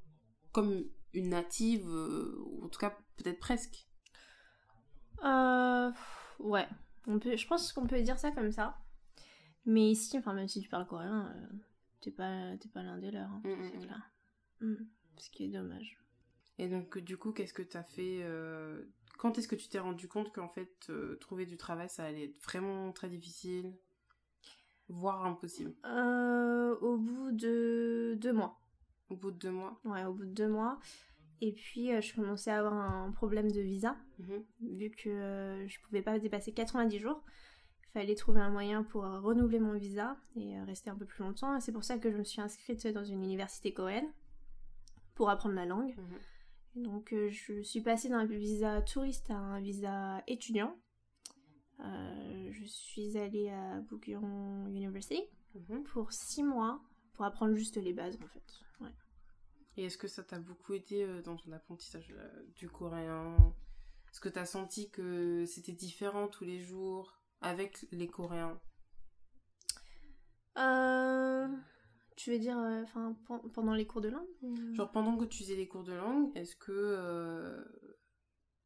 comme 0.53 0.85
une 1.13 1.29
native, 1.29 1.87
euh, 1.89 2.37
ou 2.47 2.65
en 2.65 2.69
tout 2.69 2.79
cas 2.79 2.97
peut-être 3.17 3.41
presque. 3.41 3.87
Euh, 5.25 5.91
ouais, 6.39 6.67
on 7.07 7.19
peut, 7.19 7.37
je 7.37 7.47
pense 7.47 7.73
qu'on 7.73 7.87
peut 7.87 8.01
dire 8.03 8.19
ça 8.19 8.31
comme 8.31 8.53
ça. 8.53 8.79
Mais 9.67 9.91
ici, 9.91 10.17
enfin, 10.19 10.33
même 10.33 10.49
si 10.49 10.61
tu 10.61 10.69
parles 10.69 10.87
coréen, 10.87 11.33
euh, 11.35 11.57
t'es 12.01 12.11
pas, 12.11 12.57
t'es 12.59 12.69
pas 12.69 12.83
l'un 12.83 12.99
des 12.99 13.11
leurs, 13.11 13.31
hein, 13.31 13.43
Mm, 13.45 13.51
mm, 13.51 13.71
c'est 13.71 13.77
mm. 13.79 13.87
clair. 13.87 14.11
Ce 15.19 15.31
qui 15.31 15.45
est 15.45 15.49
dommage. 15.49 15.99
Et 16.59 16.69
donc, 16.69 16.99
du 16.99 17.17
coup, 17.17 17.33
qu'est-ce 17.33 17.53
que 17.55 17.63
tu 17.63 17.77
as 17.77 17.83
fait 17.83 18.21
euh, 18.23 18.85
Quand 19.19 19.39
est-ce 19.39 19.49
que 19.49 19.57
tu 19.57 19.69
t'es 19.69 19.79
rendu 19.79 20.09
compte 20.09 20.33
qu'en 20.33 20.49
fait, 20.49 20.87
euh, 20.91 21.17
trouver 21.17 21.47
du 21.47 21.57
travail, 21.57 21.89
ça 21.89 22.05
allait 22.05 22.27
être 22.27 22.39
vraiment 22.43 22.93
très 22.93 23.09
difficile, 23.09 23.75
voire 24.89 25.25
impossible? 25.27 25.75
Euh, 25.85 26.77
au 26.81 26.97
bout 26.97 27.33
de 27.33 28.17
deux 28.21 28.33
mois. 28.33 28.61
Au 29.11 29.17
bout 29.17 29.31
de 29.31 29.39
deux 29.39 29.51
mois 29.51 29.81
Ouais, 29.85 30.05
au 30.05 30.13
bout 30.15 30.25
de 30.25 30.33
deux 30.33 30.49
mois. 30.49 30.79
Et 31.41 31.53
puis, 31.53 31.93
euh, 31.93 32.01
je 32.01 32.15
commençais 32.15 32.51
à 32.51 32.59
avoir 32.61 32.75
un 32.75 33.11
problème 33.13 33.51
de 33.51 33.61
visa. 33.61 33.97
Mhm. 34.19 34.45
vu 34.79 34.91
que 34.91 35.09
euh, 35.11 35.67
je 35.69 35.79
pouvais 35.81 36.01
pas 36.03 36.19
dépasser 36.19 36.53
90 36.53 36.99
jours. 36.99 37.23
Il 37.89 38.01
fallait 38.01 38.15
trouver 38.15 38.41
un 38.41 38.51
moyen 38.51 38.83
pour 38.83 39.05
euh, 39.05 39.21
renouveler 39.21 39.61
mon 39.61 39.75
visa 39.75 40.17
et 40.37 40.59
euh, 40.59 40.65
rester 40.65 40.91
un 40.91 40.97
peu 40.97 41.05
plus 41.05 41.23
longtemps. 41.23 41.57
Et 41.57 41.61
c'est 41.61 41.73
pour 41.73 41.85
ça 41.85 41.99
que 41.99 42.11
je 42.11 42.17
me 42.17 42.25
suis 42.25 42.41
inscrite 42.41 42.87
dans 42.89 43.05
une 43.05 43.23
université 43.23 43.73
coréenne 43.75 44.11
pour 45.15 45.29
apprendre 45.31 45.55
la 45.55 45.67
langue. 45.67 45.95
Mhm. 46.77 46.83
Donc 46.85 47.15
je 47.29 47.63
suis 47.63 47.81
passée 47.83 48.09
d'un 48.09 48.25
visa 48.25 48.83
touriste 48.83 49.31
à 49.31 49.37
un 49.37 49.61
visa 49.61 50.23
étudiant. 50.27 50.77
Je 51.79 52.65
suis 52.65 53.17
allée 53.17 53.49
à 53.51 53.81
Bugyeong 53.81 54.69
University 54.75 55.23
Mhm. 55.55 55.85
pour 55.85 56.13
six 56.13 56.43
mois 56.43 56.81
pour 57.15 57.25
apprendre 57.25 57.55
juste 57.57 57.77
les 57.77 57.93
bases 57.93 58.17
en 58.23 58.29
fait. 58.29 58.45
Ouais. 58.81 58.93
Et 59.77 59.85
est-ce 59.85 59.99
que 59.99 60.09
ça 60.09 60.23
t'a 60.23 60.39
beaucoup 60.39 60.75
aidé 60.75 61.03
euh, 61.03 61.23
dans 61.23 61.37
ton 61.37 61.51
apprentissage 61.53 62.13
euh, 62.17 62.45
du 62.55 62.69
coréen? 62.69 63.37
Est-ce 64.11 64.21
que 64.21 64.29
tu 64.29 64.39
as 64.39 64.47
senti 64.47 64.91
que 64.91 65.45
c'était 65.47 65.73
différent 65.73 66.29
tous 66.29 66.45
les 66.45 66.61
jours 66.61 67.19
avec 67.41 67.87
les 67.91 68.07
Coréens? 68.07 68.61
Euh, 70.57 71.49
tu 72.17 72.31
veux 72.31 72.39
dire 72.39 72.57
euh, 72.59 72.83
enfin, 72.85 73.17
pen- 73.27 73.43
pendant 73.53 73.75
les 73.75 73.87
cours 73.87 74.01
de 74.01 74.09
langue 74.09 74.29
Genre 74.75 74.91
pendant 74.93 75.17
que 75.17 75.25
tu 75.25 75.39
faisais 75.43 75.57
les 75.57 75.67
cours 75.67 75.83
de 75.83 75.95
langue, 75.95 76.31
est-ce 76.37 76.55
que 76.55 76.71
euh, 76.71 77.65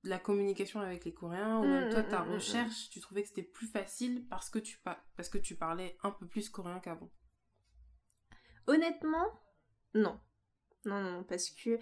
la 0.05 0.19
communication 0.19 0.81
avec 0.81 1.07
les 1.07 1.15
Coréens 1.15 1.61
ou 1.61 1.63
même 1.65 1.87
Mm, 1.87 1.91
toi 1.91 2.03
mm, 2.03 2.09
ta 2.11 2.21
mm, 2.21 2.25
mm, 2.25 2.35
recherche, 2.35 2.91
tu 2.91 3.01
trouvais 3.01 3.23
que 3.23 3.29
c'était 3.29 3.43
plus 3.43 3.67
facile 3.67 4.27
parce 4.29 4.51
que 4.51 4.59
tu, 4.59 4.79
pa- 4.81 5.03
parce 5.17 5.31
que 5.31 5.39
tu 5.39 5.57
parlais 5.57 5.97
un 6.03 6.11
peu 6.11 6.27
plus 6.27 6.51
coréen 6.51 6.79
qu'avant? 6.81 7.11
Honnêtement, 8.69 9.27
non. 9.95 10.19
Non, 10.85 11.03
non, 11.03 11.25
parce 11.25 11.51
que 11.51 11.79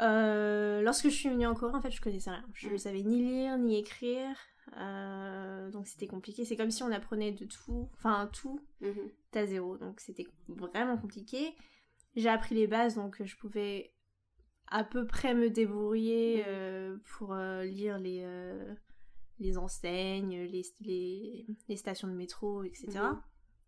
euh, 0.00 0.82
lorsque 0.82 1.04
je 1.04 1.14
suis 1.14 1.28
venue 1.28 1.46
en 1.46 1.54
Corée, 1.54 1.74
en 1.76 1.80
fait, 1.80 1.90
je 1.92 2.00
connaissais 2.00 2.30
rien. 2.30 2.44
Je 2.54 2.68
ne 2.68 2.74
Mm. 2.74 2.78
savais 2.78 3.02
ni 3.02 3.22
lire, 3.22 3.58
ni 3.58 3.78
écrire. 3.78 4.36
euh, 4.78 5.70
donc 5.70 5.86
c'était 5.86 6.06
compliqué. 6.06 6.46
C'est 6.46 6.56
comme 6.56 6.70
si 6.70 6.82
on 6.82 6.90
apprenait 6.90 7.32
de 7.32 7.44
tout, 7.44 7.90
enfin 7.92 8.28
tout, 8.32 8.60
Mhm. 8.80 9.10
à 9.34 9.44
zéro. 9.46 9.76
Donc 9.76 10.00
c'était 10.00 10.26
vraiment 10.48 10.96
compliqué. 10.96 11.54
J'ai 12.16 12.30
appris 12.30 12.54
les 12.54 12.66
bases, 12.66 12.94
donc 12.94 13.22
je 13.22 13.36
pouvais 13.36 13.92
à 14.68 14.82
peu 14.82 15.06
près 15.06 15.34
me 15.34 15.50
débrouiller 15.50 16.38
Mm. 16.38 16.44
euh, 16.48 16.96
pour 17.18 17.34
euh, 17.34 17.64
lire 17.64 17.98
les, 17.98 18.22
euh, 18.24 18.74
les 19.38 19.58
enseignes, 19.58 20.34
les, 20.44 20.62
les, 20.80 21.46
les 21.68 21.76
stations 21.76 22.08
de 22.08 22.14
métro, 22.14 22.64
etc. 22.64 22.98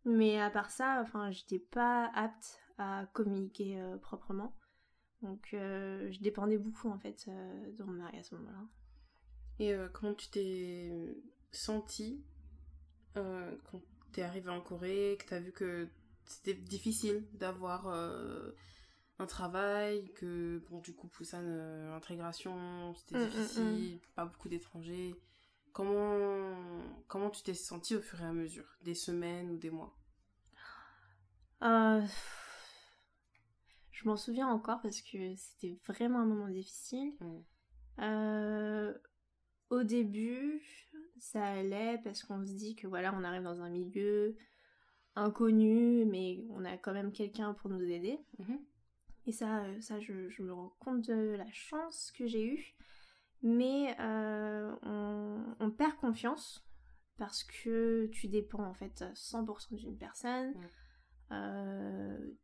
Mais 0.07 0.41
à 0.41 0.49
part 0.51 0.71
ça, 0.71 1.01
enfin, 1.03 1.31
j'étais 1.31 1.59
pas 1.59 2.11
apte 2.15 2.61
à 2.79 3.07
communiquer 3.13 3.79
euh, 3.79 3.99
proprement. 3.99 4.55
Donc 5.23 5.51
euh, 5.55 6.11
je 6.11 6.21
dépendais 6.21 6.59
beaucoup 6.59 6.89
en 6.89 6.99
fait 6.99 7.27
euh, 7.29 7.73
de 7.73 7.83
mon 7.83 7.93
mari 7.93 8.19
à 8.19 8.23
ce 8.23 8.35
moment-là. 8.37 8.65
Et 9.59 9.75
comment 9.93 10.15
tu 10.15 10.29
t'es 10.29 11.17
senti 11.51 12.23
euh, 13.17 13.57
quand 13.71 13.81
t'es 14.13 14.23
arrivé 14.23 14.51
en 14.51 14.61
Corée, 14.61 15.17
que 15.19 15.27
t'as 15.27 15.41
vu 15.41 15.53
que 15.53 15.89
c'était 16.27 16.55
difficile 16.55 17.25
d'avoir 17.35 17.89
un 19.19 19.27
travail, 19.27 20.13
que 20.15 20.63
bon 20.71 20.81
du 20.81 20.95
coup 20.95 21.09
Busan 21.19 21.43
euh, 21.45 21.97
intégration 21.97 22.95
c'était 22.95 23.15
Mm, 23.15 23.19
mm, 23.19 23.29
difficile, 23.31 24.01
pas 24.15 24.25
beaucoup 24.27 24.49
d'étrangers? 24.49 25.15
Comment 25.77 26.55
comment 27.07 27.29
tu 27.29 27.43
t'es 27.43 27.53
senti 27.53 27.95
au 27.95 28.01
fur 28.01 28.19
et 28.23 28.25
à 28.25 28.33
mesure, 28.33 28.79
des 28.81 28.95
semaines 28.95 29.51
ou 29.51 29.59
des 29.59 29.69
mois? 29.69 29.95
Euh, 31.61 32.01
Je 33.91 34.09
m'en 34.09 34.17
souviens 34.17 34.49
encore 34.49 34.81
parce 34.81 35.03
que 35.03 35.35
c'était 35.37 35.79
vraiment 35.87 36.21
un 36.21 36.25
moment 36.25 36.49
difficile. 36.49 37.13
Mm. 37.21 37.39
Euh, 37.99 38.95
Au 39.69 39.83
début, 39.83 40.63
ça 41.19 41.45
allait 41.45 42.01
parce 42.03 42.23
qu'on 42.23 42.47
se 42.47 42.55
dit 42.55 42.75
que 42.75 42.87
voilà, 42.87 43.15
on 43.15 43.23
arrive 43.23 43.43
dans 43.43 43.61
un 43.61 43.69
milieu 43.69 44.35
inconnu, 45.15 46.07
mais 46.07 46.43
on 46.49 46.65
a 46.65 46.79
quand 46.79 46.95
même 46.95 47.13
quelqu'un 47.13 47.53
pour 47.53 47.69
nous 47.69 47.83
aider. 47.83 48.19
Mhm. 48.39 48.61
Et 49.27 49.33
ça, 49.33 49.65
euh, 49.65 49.81
ça 49.83 50.01
je, 50.01 50.31
je 50.31 50.43
me 50.43 50.55
rends 50.55 50.75
compte 50.79 51.03
de 51.03 51.35
la 51.37 51.53
chance 51.53 52.13
que 52.17 52.27
j'ai 52.27 52.47
eue. 52.47 52.77
Mais 53.47 53.95
euh, 54.01 54.75
on, 54.83 55.41
on 55.61 55.71
perd 55.71 55.95
confiance 55.99 56.67
parce 57.17 57.45
que 57.45 58.07
tu 58.07 58.27
dépends 58.27 58.65
en 58.65 58.75
fait 58.75 59.03
à 59.03 59.13
100% 59.13 59.77
d'une 59.77 59.97
personne. 59.97 60.49
Ouais. 60.49 60.71
Euh, 61.31 62.35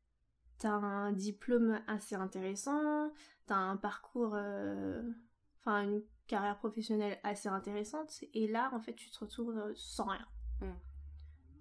t'as 0.58 0.70
un 0.70 1.10
diplôme 1.10 1.80
assez 1.88 2.14
intéressant, 2.14 3.12
t'as 3.46 3.56
un 3.56 3.76
parcours, 3.76 4.34
euh, 4.36 5.02
enfin 5.58 5.82
une 5.82 6.02
carrière 6.28 6.56
professionnelle 6.56 7.18
assez 7.24 7.48
intéressante, 7.48 8.22
et 8.32 8.46
là 8.46 8.70
en 8.72 8.78
fait 8.78 8.94
tu 8.94 9.10
te 9.10 9.18
retrouves 9.18 9.60
sans 9.74 10.04
rien. 10.04 10.26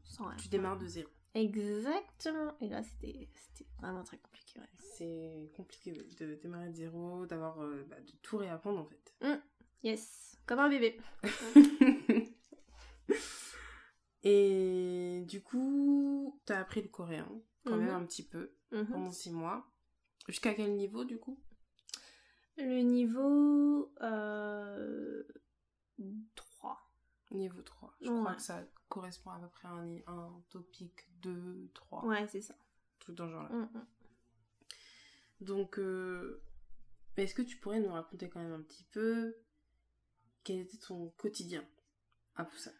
Sans 0.03 0.25
rien. 0.25 0.38
Tu 0.38 0.50
démarres 0.50 0.77
de 0.77 0.86
zéro. 0.86 1.10
Exactement. 1.33 2.53
Et 2.59 2.69
là 2.69 2.83
c'était 2.83 3.27
vraiment 3.79 4.03
très 4.03 4.17
compliqué. 4.17 4.59
Ouais. 4.59 4.65
C'est 4.97 5.51
compliqué 5.55 5.91
de 6.19 6.35
démarrer 6.35 6.69
de 6.69 6.75
zéro, 6.75 7.25
d'avoir 7.25 7.61
euh, 7.63 7.83
bah, 7.89 8.00
de 8.00 8.11
tout 8.21 8.38
réapprendre 8.38 8.79
en 8.79 8.85
fait. 8.85 9.15
Yes, 9.83 10.38
comme 10.45 10.59
un 10.59 10.69
bébé. 10.69 11.00
Et 14.23 15.23
du 15.27 15.41
coup, 15.41 16.39
t'as 16.45 16.59
appris 16.59 16.81
le 16.81 16.89
coréen 16.89 17.27
quand 17.65 17.77
même 17.77 17.89
un 17.89 18.05
petit 18.05 18.25
peu 18.27 18.53
Mhm. 18.71 18.88
pendant 18.88 19.11
six 19.11 19.31
mois. 19.31 19.65
Jusqu'à 20.27 20.53
quel 20.53 20.75
niveau 20.75 21.03
du 21.05 21.17
coup? 21.19 21.39
Le 22.57 22.81
niveau 22.81 23.91
euh, 24.01 25.23
3. 26.35 26.77
Niveau 27.31 27.61
3. 27.63 27.95
Je 28.01 28.09
Ouais. 28.09 28.19
crois 28.19 28.35
que 28.35 28.41
ça 28.41 28.63
correspond 28.91 29.31
à 29.31 29.39
peu 29.39 29.48
près 29.48 29.67
à 29.69 30.12
un, 30.12 30.43
topic 30.50 31.07
2, 31.21 31.71
3. 31.74 32.05
Ouais, 32.05 32.27
c'est 32.27 32.41
ça. 32.41 32.53
Tout 33.00 33.13
dans 33.13 33.25
ce 33.25 33.31
genre-là. 33.31 33.50
Mm, 33.50 33.69
mm. 33.74 33.86
Donc, 35.41 35.79
euh, 35.79 36.43
est-ce 37.15 37.33
que 37.33 37.41
tu 37.41 37.57
pourrais 37.57 37.79
nous 37.79 37.91
raconter 37.91 38.29
quand 38.29 38.41
même 38.41 38.53
un 38.53 38.62
petit 38.62 38.83
peu 38.91 39.36
quel 40.43 40.60
était 40.60 40.77
ton 40.77 41.10
quotidien 41.17 41.63
à 42.36 42.43
Busan 42.43 42.71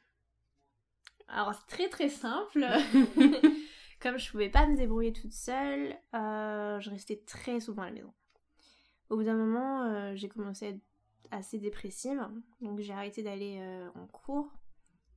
Alors 1.27 1.56
c'est 1.56 1.68
très 1.68 1.89
très 1.89 2.10
simple. 2.10 2.65
Comme 4.01 4.18
je 4.18 4.32
pouvais 4.32 4.50
pas 4.50 4.68
me 4.68 4.75
débrouiller 4.75 5.13
toute 5.13 5.32
seule, 5.34 5.96
euh, 6.13 6.80
je 6.80 6.89
restais 6.89 7.24
très 7.25 7.60
souvent 7.60 7.84
à 7.84 7.86
la 7.86 7.91
maison. 7.91 8.13
Au 9.10 9.15
bout 9.15 9.24
d'un 9.24 9.36
moment, 9.36 9.84
euh, 9.84 10.15
j'ai 10.15 10.27
commencé 10.27 10.65
à 10.65 10.70
être 10.70 10.82
assez 11.30 11.60
dépressive, 11.60 12.27
donc 12.62 12.80
j'ai 12.80 12.94
arrêté 12.94 13.24
d'aller 13.24 13.62
en 13.96 14.08
cours. 14.08 14.51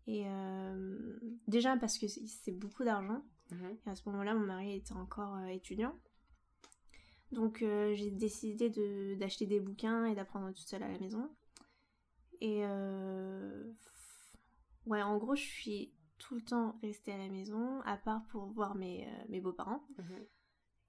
Et 0.07 0.25
euh, 0.27 1.19
déjà 1.49 1.77
parce 1.77 1.99
que 1.99 2.07
c'est 2.09 2.53
beaucoup 2.53 2.85
d'argent. 2.85 3.25
Mhm. 3.51 3.79
Et 3.87 3.91
à 3.91 3.95
ce 3.95 4.09
moment-là, 4.09 4.35
mon 4.35 4.47
mari 4.47 4.75
était 4.77 4.93
encore 4.95 5.35
euh, 5.37 5.47
étudiant. 5.47 5.99
Donc 7.33 7.63
euh, 7.63 7.95
j'ai 7.95 8.11
décidé 8.11 8.71
de- 8.71 9.15
d'acheter 9.17 9.47
des 9.47 9.61
bouquins 9.61 10.07
et 10.07 10.15
d'apprendre 10.15 10.49
toute 10.49 10.69
seule 10.69 10.83
à 10.83 10.89
la 10.89 10.99
maison. 10.99 11.35
Et 12.41 12.63
ouais, 14.87 15.03
en 15.03 15.17
gros, 15.19 15.35
je 15.35 15.43
suis 15.43 15.95
tout 16.19 16.35
le 16.35 16.43
temps 16.43 16.79
restée 16.83 17.13
à 17.13 17.19
la 17.19 17.29
maison, 17.29 17.81
à 17.83 17.97
part 17.97 18.27
pour 18.29 18.47
voir 18.53 18.75
mes, 18.75 19.09
mes 19.29 19.41
beaux-parents. 19.41 19.87
Mhm. 19.99 20.27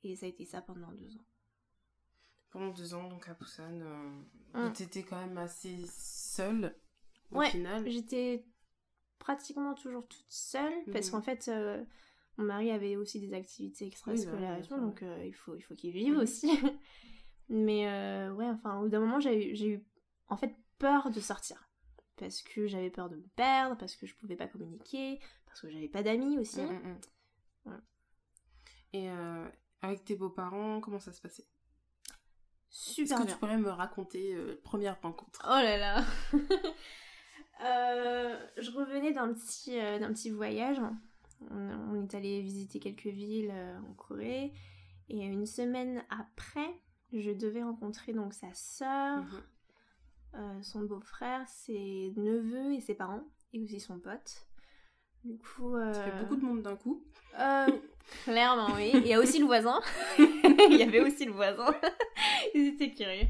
Et 0.03 0.15
ça 0.15 0.25
a 0.25 0.29
été 0.29 0.45
ça 0.45 0.62
pendant 0.62 0.91
deux 0.91 1.15
ans. 1.15 1.25
Pendant 2.51 2.72
deux 2.74 2.93
ans, 2.93 3.07
donc 3.10 3.27
à 3.29 3.34
Busan, 3.34 3.81
euh, 3.81 4.22
Mm. 4.53 4.72
t'étais 4.72 5.03
quand 5.03 5.17
même 5.19 5.38
assez 5.38 5.86
seule 5.88 6.74
au 7.31 7.39
Ouais. 7.39 7.51
J'étais 7.88 8.45
pratiquement 9.25 9.74
toujours 9.74 10.08
toute 10.08 10.24
seule 10.29 10.72
parce 10.94 11.08
Mhm. 11.08 11.12
qu'en 11.13 11.22
fait, 11.24 11.48
euh, 11.48 11.84
mon 12.38 12.46
mari 12.46 12.70
avait 12.70 12.96
aussi 12.96 13.20
des 13.20 13.34
activités 13.34 13.88
extrascolaires 13.88 14.51
Oui, 14.53 14.62
bah, 14.62 14.67
tout, 14.67 14.75
sûr, 14.75 14.77
donc 14.77 15.01
euh, 15.01 15.25
il 15.25 15.34
faut, 15.34 15.55
il 15.55 15.62
faut 15.62 15.74
qu'il 15.74 15.91
vive 15.91 16.13
Mhm. 16.13 16.20
aussi. 16.22 16.48
Mais 17.50 17.88
euh, 17.88 18.32
ouais, 18.34 18.46
enfin, 18.48 18.77
au 18.77 18.84
bout 18.84 18.89
d'un 18.89 19.00
moment, 19.00 19.20
j'ai 19.20 19.51
eu, 19.51 19.55
j'ai 19.55 19.67
eu 19.67 19.84
en 20.29 20.38
fait 20.38 20.55
peur 20.77 21.09
de 21.09 21.20
sortir 21.20 21.68
parce 22.18 22.44
que 22.44 22.68
j'avais 22.68 22.92
peur 22.92 23.09
de 23.09 23.16
me 23.16 23.27
perdre, 23.35 23.75
parce 23.77 23.96
que 23.96 24.05
je 24.05 24.16
pouvais 24.16 24.35
pas 24.35 24.48
communiquer, 24.48 25.20
parce 25.48 25.59
que 25.61 25.70
j'avais 25.72 25.90
pas 25.90 26.03
d'amis 26.03 26.38
aussi. 26.38 26.61
Mm, 26.61 26.72
mm, 26.72 27.00
mm. 27.72 27.81
Et 28.94 29.09
euh, 29.09 29.50
avec 29.81 30.05
tes 30.05 30.16
beaux-parents, 30.16 30.81
comment 30.81 31.00
ça 31.00 31.11
se 31.11 31.20
passait? 31.22 31.48
Est-ce 32.72 32.94
Super 32.94 33.18
que 33.18 33.24
bien. 33.24 33.33
tu 33.33 33.40
pourrais 33.40 33.57
me 33.57 33.70
raconter 33.72 34.35
première 34.64 35.01
rencontre? 35.01 35.42
Oh 35.46 35.50
là 35.50 35.77
là 35.77 36.05
Euh, 37.63 38.37
Je 38.57 38.72
revenais 38.72 39.11
d'un 39.13 39.33
petit, 39.33 39.79
euh, 39.79 40.00
d'un 40.00 40.11
petit 40.13 40.29
voyage. 40.29 40.77
On, 41.51 41.70
on 41.91 42.01
est 42.03 42.15
allé 42.15 42.41
visiter 42.41 42.79
quelques 42.79 43.07
villes 43.07 43.51
euh, 43.53 43.77
en 43.79 43.94
Corée. 43.94 44.51
Et 45.09 45.20
une 45.20 45.46
semaine 45.46 46.03
après, 46.09 46.68
je 47.13 47.31
devais 47.31 47.63
rencontrer 47.63 48.13
donc 48.13 48.33
sa 48.33 48.51
sœur, 48.53 49.24
Mhm. 50.33 50.63
son 50.63 50.81
beau-frère, 50.81 51.48
ses 51.48 52.11
neveux 52.18 52.74
et 52.74 52.81
ses 52.81 52.96
parents, 52.96 53.24
et 53.53 53.61
aussi 53.61 53.79
son 53.79 54.00
pote. 54.00 54.48
Du 55.24 55.37
coup... 55.37 55.77
Ça 55.94 56.03
fait 56.03 56.20
beaucoup 56.24 56.35
de 56.35 56.44
monde 56.46 56.61
d'un 56.63 56.75
coup. 56.75 57.03
clairement, 58.25 58.68
oui. 58.75 58.91
Il 58.96 59.07
y 59.07 59.13
a 59.13 59.20
aussi 59.20 59.39
le 59.39 59.46
voisin. 59.46 59.79
Il 60.18 60.77
y 60.77 60.83
avait 60.83 61.00
aussi 61.01 61.25
le 61.25 61.31
voisin. 61.31 61.74
Ils 62.53 62.68
étaient 62.74 62.91
curieux. 62.94 63.27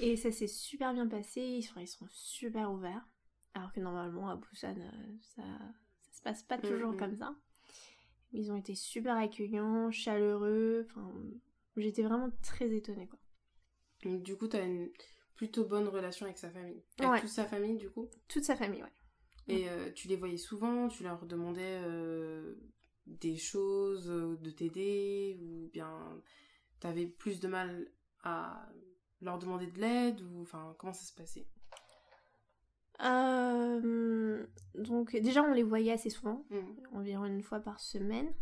Et 0.00 0.16
ça 0.16 0.30
s'est 0.30 0.46
super 0.46 0.92
bien 0.92 1.06
passé. 1.06 1.40
Ils 1.40 1.62
sont, 1.62 1.80
ils 1.80 1.86
sont 1.88 2.06
super 2.10 2.70
ouverts. 2.72 3.06
Alors 3.54 3.72
que 3.72 3.80
normalement, 3.80 4.28
à 4.30 4.36
Busan, 4.36 4.76
euh, 4.78 5.16
ça, 5.22 5.42
ça 6.00 6.12
se 6.12 6.22
passe 6.22 6.42
pas 6.42 6.58
toujours 6.58 6.92
Mhm. 6.92 6.98
comme 6.98 7.16
ça. 7.16 7.34
Ils 8.32 8.52
ont 8.52 8.56
été 8.56 8.74
super 8.74 9.16
accueillants, 9.16 9.90
chaleureux. 9.90 10.86
Enfin, 10.88 11.12
j'étais 11.76 12.02
vraiment 12.02 12.30
très 12.42 12.70
étonnée, 12.70 13.08
quoi. 13.08 13.18
Donc, 14.04 14.22
du 14.22 14.36
coup, 14.36 14.46
t'as 14.48 14.64
une 14.64 14.90
plutôt 15.34 15.64
bonne 15.64 15.88
relation 15.88 16.26
avec 16.26 16.38
sa 16.38 16.50
famille. 16.50 16.82
Avec 16.98 17.10
Ouais. 17.12 17.20
toute 17.20 17.28
sa 17.30 17.44
famille, 17.44 17.76
du 17.76 17.90
coup? 17.90 18.08
Toute 18.28 18.44
sa 18.44 18.56
famille, 18.56 18.82
ouais. 18.82 18.92
Et 19.48 19.68
euh, 19.68 19.90
tu 19.92 20.06
les 20.06 20.16
voyais 20.16 20.36
souvent, 20.36 20.88
tu 20.88 21.02
leur 21.02 21.26
demandais 21.26 21.80
euh, 21.82 22.54
des 23.06 23.36
choses, 23.36 24.06
de 24.06 24.50
t'aider, 24.50 25.36
ou 25.40 25.68
bien 25.72 26.22
t'avais 26.78 27.06
plus 27.06 27.40
de 27.40 27.48
mal 27.48 27.90
à 28.22 28.68
leur 29.20 29.38
demander 29.38 29.66
de 29.66 29.80
l'aide, 29.80 30.20
ou 30.22 30.42
enfin, 30.42 30.74
comment 30.78 30.92
ça 30.92 31.04
se 31.04 31.12
passait? 31.14 31.46
Euh, 33.04 34.44
donc, 34.74 35.16
déjà, 35.16 35.42
on 35.42 35.52
les 35.52 35.62
voyait 35.62 35.92
assez 35.92 36.10
souvent. 36.10 36.44
Mhm. 36.50 36.76
environ 36.94 37.24
une 37.24 37.42
fois 37.42 37.60
par 37.60 37.80
semaine. 37.80 38.32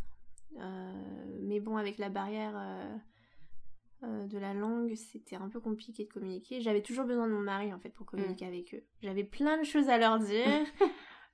Euh, 0.58 1.24
mais 1.40 1.60
bon, 1.60 1.76
avec 1.76 1.98
la 1.98 2.08
barrière 2.08 2.54
euh, 4.02 4.26
de 4.26 4.38
la 4.38 4.54
langue, 4.54 4.94
c'était 4.94 5.36
un 5.36 5.48
peu 5.48 5.60
compliqué 5.60 6.04
de 6.04 6.12
communiquer. 6.12 6.60
J'avais 6.60 6.82
toujours 6.82 7.04
besoin 7.04 7.26
de 7.26 7.32
mon 7.32 7.40
mari 7.40 7.72
en 7.72 7.78
fait 7.78 7.90
pour 7.90 8.06
communiquer 8.06 8.46
avec 8.46 8.74
eux. 8.74 8.82
J'avais 9.02 9.24
plein 9.24 9.58
de 9.58 9.64
choses 9.64 9.88
à 9.88 9.98
leur 9.98 10.18
dire. 10.18 10.46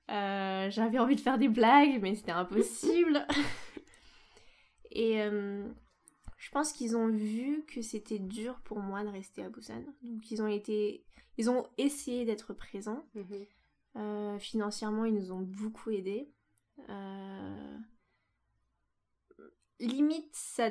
J'avais 0.09 0.99
envie 0.99 1.15
de 1.15 1.21
faire 1.21 1.37
des 1.37 1.49
blagues, 1.49 1.99
mais 2.01 2.15
c'était 2.15 2.31
impossible. 2.31 3.25
Et 4.91 5.19
je 6.45 6.51
pense 6.51 6.73
qu'ils 6.73 6.95
ont 6.95 7.07
vu 7.07 7.65
que 7.65 7.81
c'était 7.81 8.19
dur 8.19 8.59
pour 8.65 8.77
moi 8.79 9.03
de 9.03 9.09
rester 9.09 9.41
à 9.41 9.49
Busan. 9.49 9.83
Donc 10.03 10.29
ils 10.29 10.43
ont 10.43 10.47
été, 10.47 11.03
ils 11.39 11.49
ont 11.49 11.65
essayé 11.79 12.23
d'être 12.23 12.53
présents. 12.53 13.03
Mhm. 13.15 13.45
Euh, 13.95 14.37
financièrement, 14.37 15.05
ils 15.05 15.15
nous 15.15 15.31
ont 15.31 15.41
beaucoup 15.41 15.89
aidés. 15.89 16.29
Euh, 16.87 17.77
Limite, 19.79 20.29
ça 20.33 20.69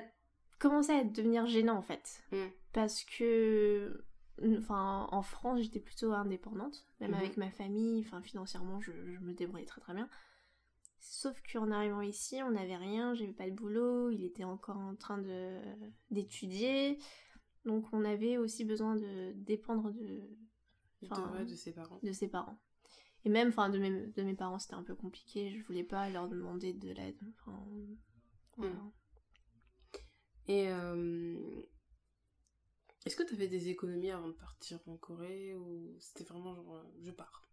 commençait 0.61 0.95
à 0.97 1.03
devenir 1.03 1.45
gênant 1.47 1.77
en 1.77 1.83
fait. 1.83 2.23
Mm. 2.31 2.37
Parce 2.73 3.03
que, 3.03 4.05
enfin, 4.59 5.09
en 5.11 5.23
France, 5.23 5.61
j'étais 5.61 5.81
plutôt 5.81 6.13
indépendante, 6.13 6.87
même 7.01 7.11
Mhm. 7.11 7.17
avec 7.17 7.37
ma 7.37 7.51
famille. 7.51 8.01
Enfin, 8.07 8.23
financièrement, 8.23 8.81
je, 8.81 8.93
je 8.93 9.19
me 9.19 9.33
débrouillais 9.33 9.67
très 9.67 9.81
très 9.81 9.93
bien. 9.95 10.09
Sauf 11.07 11.39
qu'en 11.53 11.71
arrivant 11.71 12.01
ici, 12.01 12.43
on 12.43 12.53
n'avait 12.53 12.77
rien, 12.77 13.15
j'avais 13.15 13.35
pas 13.35 13.49
de 13.49 13.55
boulot, 13.55 14.09
il 14.09 14.25
était 14.25 14.45
encore 14.45 14.79
en 14.79 14.97
train 14.97 15.19
de 15.19 15.61
d'étudier. 16.11 16.99
Donc, 17.67 17.93
on 17.93 18.05
avait 18.07 18.39
aussi 18.39 18.65
besoin 18.65 18.97
de 18.97 19.33
dépendre 19.37 19.93
de, 19.93 20.23
Enfin, 21.11 21.29
de, 21.29 21.33
ouais, 21.39 21.45
de 21.45 21.55
ses 21.55 21.73
parents. 21.73 22.01
de 22.03 22.13
ses 22.13 22.29
parents. 22.29 22.59
Et 23.27 23.29
même, 23.29 23.49
enfin, 23.49 23.69
de 23.69 23.79
mes, 23.79 24.07
de 24.07 24.23
mes 24.23 24.35
parents, 24.35 24.59
c'était 24.59 24.75
un 24.75 24.83
peu 24.83 24.95
compliqué. 24.95 25.51
Je 25.51 25.63
voulais 25.67 25.85
pas 25.85 26.09
leur 26.09 26.27
demander 26.27 26.73
de 26.73 26.91
l'aide. 26.91 27.21
Enfin, 27.39 27.67
voilà. 28.57 28.73
Mm. 28.73 28.93
Et 30.47 30.69
euh, 30.69 31.63
est-ce 33.05 33.17
que 33.17 33.23
tu 33.23 33.35
avais 33.35 33.49
des 33.49 33.69
économies 33.69 34.11
avant 34.11 34.29
de 34.29 34.33
partir 34.33 34.81
en 34.87 34.97
Corée 34.97 35.55
ou 35.55 35.97
c'était 36.01 36.25
vraiment 36.25 36.55
genre 36.55 36.77
euh, 36.77 36.85
je 37.03 37.11
pars? 37.11 37.44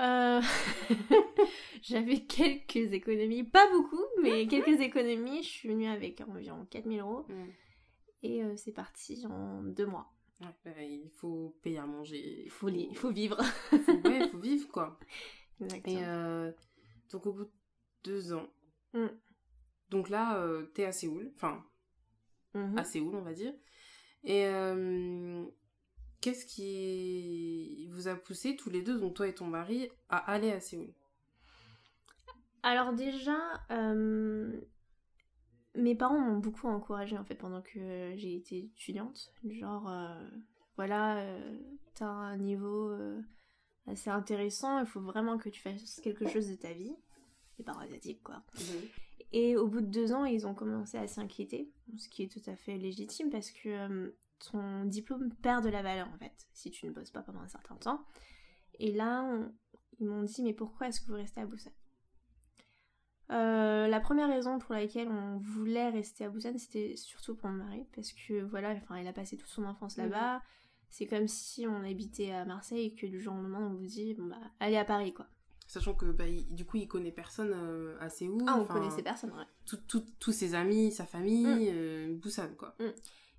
Euh, 0.00 0.40
J'avais 1.82 2.20
quelques 2.24 2.92
économies, 2.92 3.44
pas 3.44 3.70
beaucoup, 3.70 4.04
mais 4.22 4.46
quelques 4.48 4.80
économies. 4.80 5.42
Je 5.42 5.48
suis 5.48 5.68
venue 5.68 5.86
avec 5.86 6.20
environ 6.20 6.64
4000 6.66 7.00
euros 7.00 7.24
Mm. 7.28 7.44
et 8.22 8.42
euh, 8.42 8.56
c'est 8.56 8.72
parti 8.72 9.24
en 9.26 9.62
deux 9.62 9.86
mois. 9.86 10.12
Ouais, 10.40 10.48
bah, 10.64 10.82
il 10.82 11.08
faut 11.10 11.56
payer 11.62 11.78
à 11.78 11.86
manger. 11.86 12.42
Il 12.44 12.50
faut, 12.50 12.68
li- 12.68 12.88
il 12.90 12.96
faut 12.96 13.10
vivre. 13.10 13.42
faut- 13.70 13.76
ouais, 14.08 14.18
il 14.20 14.28
faut 14.30 14.38
vivre 14.38 14.68
quoi. 14.68 14.98
Exactement. 15.60 15.98
Et 15.98 16.04
euh, 16.04 16.52
donc 17.10 17.24
au 17.26 17.32
bout 17.32 17.44
de 17.44 17.50
deux 18.04 18.32
ans, 18.34 18.46
Mm. 18.92 19.06
donc 19.90 20.08
là 20.10 20.42
t'es 20.74 20.84
à 20.84 20.92
Séoul, 20.92 21.32
enfin 21.34 21.64
Mhm. 22.54 22.78
à 22.78 22.84
Séoul, 22.84 23.14
on 23.16 23.22
va 23.22 23.32
dire. 23.34 23.52
Et 24.24 24.44
qu'est-ce 26.26 26.44
qui 26.44 27.86
vous 27.92 28.08
a 28.08 28.16
poussé 28.16 28.56
tous 28.56 28.68
les 28.68 28.82
deux, 28.82 28.98
donc 28.98 29.14
toi 29.14 29.28
et 29.28 29.34
ton 29.34 29.46
mari, 29.46 29.88
à 30.08 30.16
aller 30.32 30.50
à 30.50 30.58
Séoul? 30.58 30.92
Alors 32.64 32.92
déjà, 32.94 33.38
euh, 33.70 34.60
mes 35.76 35.94
parents 35.94 36.18
m'ont 36.18 36.38
beaucoup 36.38 36.66
encouragée 36.66 37.16
en 37.16 37.24
fait 37.24 37.36
pendant 37.36 37.62
que 37.62 38.12
j'ai 38.16 38.34
été 38.34 38.58
étudiante. 38.58 39.32
Genre, 39.48 39.88
euh, 39.88 40.28
voilà, 40.76 41.18
euh, 41.18 41.58
t'as 41.94 42.08
un 42.08 42.36
niveau 42.38 42.90
euh, 42.90 43.22
assez 43.86 44.10
intéressant, 44.10 44.80
il 44.80 44.86
faut 44.86 45.00
vraiment 45.00 45.38
que 45.38 45.48
tu 45.48 45.60
fasses 45.60 46.00
quelque 46.00 46.26
chose 46.28 46.48
de 46.48 46.56
ta 46.56 46.72
vie. 46.72 46.96
Les 47.60 47.64
parents 47.64 47.82
asiatiques 47.82 48.24
quoi. 48.24 48.42
Et 49.30 49.56
au 49.56 49.68
bout 49.68 49.80
de 49.80 49.86
deux 49.86 50.12
ans, 50.12 50.24
ils 50.24 50.44
ont 50.44 50.54
commencé 50.54 50.98
à 50.98 51.06
s'inquiéter, 51.06 51.70
ce 51.96 52.08
qui 52.08 52.24
est 52.24 52.32
tout 52.32 52.50
à 52.50 52.56
fait 52.56 52.78
légitime 52.78 53.30
parce 53.30 53.52
que 53.52 54.12
ton 54.38 54.84
diplôme 54.84 55.32
perd 55.42 55.64
de 55.64 55.70
la 55.70 55.82
valeur 55.82 56.08
en 56.14 56.18
fait 56.18 56.46
si 56.52 56.70
tu 56.70 56.86
ne 56.86 56.90
bosses 56.92 57.10
pas 57.10 57.22
pendant 57.22 57.40
un 57.40 57.48
certain 57.48 57.76
temps. 57.76 58.04
Et 58.78 58.92
là, 58.92 59.22
on- 59.24 59.52
ils 59.98 60.06
m'ont 60.06 60.22
dit 60.22 60.42
mais 60.42 60.52
pourquoi 60.52 60.88
est-ce 60.88 61.00
que 61.00 61.06
vous 61.06 61.14
restez 61.14 61.40
à 61.40 61.46
Busan? 61.46 61.70
Euh, 63.32 63.88
La 63.88 64.00
première 64.00 64.28
raison 64.28 64.58
pour 64.58 64.74
laquelle 64.74 65.08
on 65.08 65.38
voulait 65.38 65.88
rester 65.88 66.24
à 66.24 66.28
Busan, 66.28 66.56
c'était 66.58 66.96
surtout 66.96 67.34
pour 67.34 67.48
mon 67.50 67.64
mari 67.64 67.86
parce 67.94 68.12
que 68.12 68.42
voilà, 68.44 68.70
enfin, 68.72 68.98
il 68.98 69.06
a 69.08 69.12
passé 69.12 69.36
toute 69.36 69.48
son 69.48 69.64
enfance 69.64 69.96
Mhm. 69.96 70.04
là-bas. 70.10 70.42
C'est 70.90 71.06
comme 71.06 71.26
si 71.26 71.66
on 71.66 71.82
habitait 71.82 72.30
à 72.30 72.44
Marseille 72.44 72.86
et 72.86 72.94
que 72.94 73.06
du 73.06 73.20
jour 73.20 73.34
au 73.34 73.36
lendemain 73.38 73.68
on 73.70 73.74
vous 73.74 73.86
dit 73.86 74.14
bon 74.14 74.26
bah 74.26 74.36
allez 74.60 74.76
à 74.76 74.84
Paris 74.84 75.12
quoi. 75.12 75.26
Sachant 75.66 75.94
que 75.94 76.06
bah, 76.06 76.28
il- 76.28 76.54
du 76.54 76.64
coup, 76.64 76.76
il 76.76 76.86
connaît 76.86 77.10
personne 77.10 77.50
euh, 77.52 77.96
à 78.00 78.08
Séoul. 78.08 78.44
Ah 78.46 78.56
on 78.60 78.64
connaissait 78.66 79.02
personne 79.02 79.32
ouais. 79.32 79.44
Tous 80.20 80.30
ses 80.32 80.54
amis, 80.54 80.92
sa 80.92 81.04
famille, 81.06 81.44
Mm. 81.44 81.74
euh, 81.74 82.14
Busan, 82.18 82.54
quoi. 82.56 82.76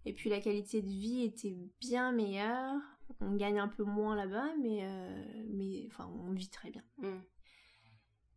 Et 0.07 0.13
puis 0.13 0.29
la 0.29 0.39
qualité 0.39 0.81
de 0.81 0.87
vie 0.87 1.23
était 1.23 1.55
bien 1.81 2.11
meilleure. 2.11 2.79
On 3.19 3.35
gagne 3.35 3.59
un 3.59 3.67
peu 3.67 3.83
moins 3.83 4.15
là-bas, 4.15 4.49
mais, 4.61 4.79
euh, 4.83 5.43
mais 5.49 5.83
enfin, 5.87 6.09
on 6.27 6.31
vit 6.33 6.49
très 6.49 6.69
bien. 6.71 6.83
Mm. 6.97 7.17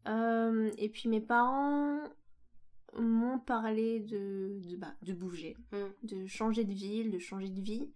Euh, 0.09 0.71
et 0.79 0.89
puis 0.89 1.09
mes 1.09 1.21
parents 1.21 2.01
m'ont 2.99 3.39
parlé 3.39 4.01
de, 4.01 4.59
de, 4.69 4.77
bah, 4.77 4.95
de 5.03 5.13
bouger, 5.13 5.57
Mm. 5.73 6.07
de 6.07 6.27
changer 6.27 6.65
de 6.65 6.73
ville, 6.73 7.11
de 7.11 7.19
changer 7.19 7.49
de 7.49 7.61
vie. 7.61 7.93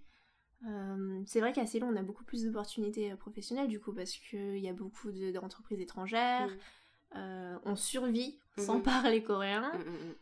Euh, 0.66 1.22
c'est 1.26 1.40
vrai 1.40 1.52
qu'à 1.52 1.66
Ceylan, 1.66 1.88
on 1.92 1.96
a 1.96 2.02
beaucoup 2.02 2.24
plus 2.24 2.44
d'opportunités 2.44 3.14
professionnelles 3.16 3.68
du 3.68 3.80
coup, 3.80 3.92
parce 3.92 4.12
qu'il 4.16 4.58
y 4.58 4.68
a 4.68 4.72
beaucoup 4.72 5.10
de- 5.10 5.30
d'entreprises 5.32 5.80
étrangères. 5.80 6.48
Mm. 6.48 7.16
Euh, 7.16 7.58
on 7.64 7.76
survit 7.76 8.38
sans 8.58 8.76
Mhm. 8.78 8.82
parler 9.12 9.22
coréen. 9.22 9.72
Mm, 9.72 9.78
mm, 9.78 10.08
mm. 10.10 10.14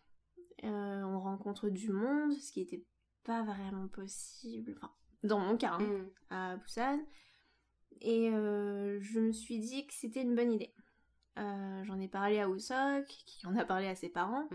Euh, 0.64 1.02
on 1.04 1.18
rencontre 1.20 1.68
du 1.70 1.90
monde, 1.90 2.32
ce 2.34 2.52
qui 2.52 2.60
était 2.60 2.84
pas 3.24 3.42
vraiment 3.42 3.88
possible, 3.88 4.74
enfin, 4.76 4.92
dans 5.24 5.38
mon 5.38 5.56
cas, 5.56 5.72
hein, 5.72 5.80
Mm. 5.80 6.10
à 6.30 6.56
Busan. 6.56 7.00
Et 8.00 8.30
euh, 8.30 8.98
je 9.00 9.20
me 9.20 9.32
suis 9.32 9.58
dit 9.60 9.86
que 9.86 9.94
c'était 9.94 10.22
une 10.22 10.34
bonne 10.34 10.52
idée. 10.52 10.74
Euh, 11.38 11.84
J'en 11.84 12.00
ai 12.00 12.08
parlé 12.08 12.40
à 12.40 12.48
Usok, 12.48 13.06
qui 13.06 13.46
en 13.46 13.56
a 13.56 13.64
parlé 13.64 13.86
à 13.86 13.94
ses 13.94 14.08
parents. 14.08 14.48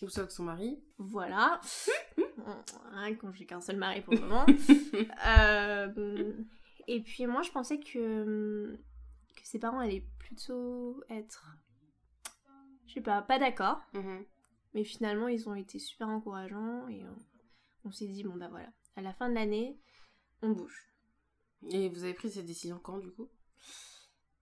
Que 0.00 0.06
son 0.08 0.44
mari. 0.44 0.82
Voilà. 0.98 1.60
Hein, 2.92 3.14
quand 3.16 3.30
j'ai 3.32 3.44
qu'un 3.44 3.60
seul 3.60 3.76
mari 3.76 4.00
pour 4.00 4.14
le 4.14 4.20
moment. 4.20 4.46
Euh, 5.26 6.32
et 6.86 7.02
puis 7.02 7.26
moi, 7.26 7.42
je 7.42 7.50
pensais 7.50 7.78
que, 7.78 8.78
que 9.36 9.42
ses 9.44 9.58
parents 9.58 9.80
allaient 9.80 10.06
plutôt 10.18 11.02
être, 11.10 11.56
je 12.86 12.94
sais 12.94 13.00
pas, 13.02 13.20
pas 13.20 13.38
d'accord. 13.38 13.80
Mhm. 13.92 14.24
Mais 14.74 14.84
finalement, 14.84 15.28
ils 15.28 15.48
ont 15.48 15.54
été 15.54 15.78
super 15.78 16.08
encourageants 16.08 16.88
et 16.88 17.02
on, 17.88 17.92
s'est 17.92 18.06
dit, 18.06 18.22
bon 18.24 18.36
bah 18.36 18.48
voilà, 18.48 18.68
à 18.96 19.02
la 19.02 19.12
fin 19.12 19.28
de 19.28 19.34
l'année, 19.34 19.78
on 20.42 20.50
bouge. 20.50 20.86
Et 21.70 21.88
vous 21.88 22.04
avez 22.04 22.14
pris 22.14 22.30
cette 22.30 22.46
décision 22.46 22.78
quand, 22.78 22.98
du 22.98 23.10
coup? 23.10 23.28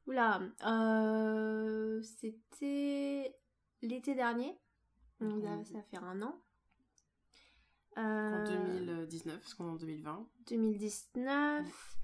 Oula, 0.07 0.41
euh, 0.67 2.03
c'était 2.03 3.35
l'été 3.83 4.15
dernier, 4.15 4.57
donc 5.21 5.43
ça, 5.43 5.65
ça 5.65 5.83
fait 5.83 5.97
un 5.97 6.23
an. 6.23 6.41
En 7.97 8.03
Euh, 8.03 9.07
2019, 9.07 9.41
parce 9.41 9.55
qu'on 9.55 9.69
est 9.69 9.71
en 9.71 9.77
2020. 9.77 10.29
2019. 10.49 11.97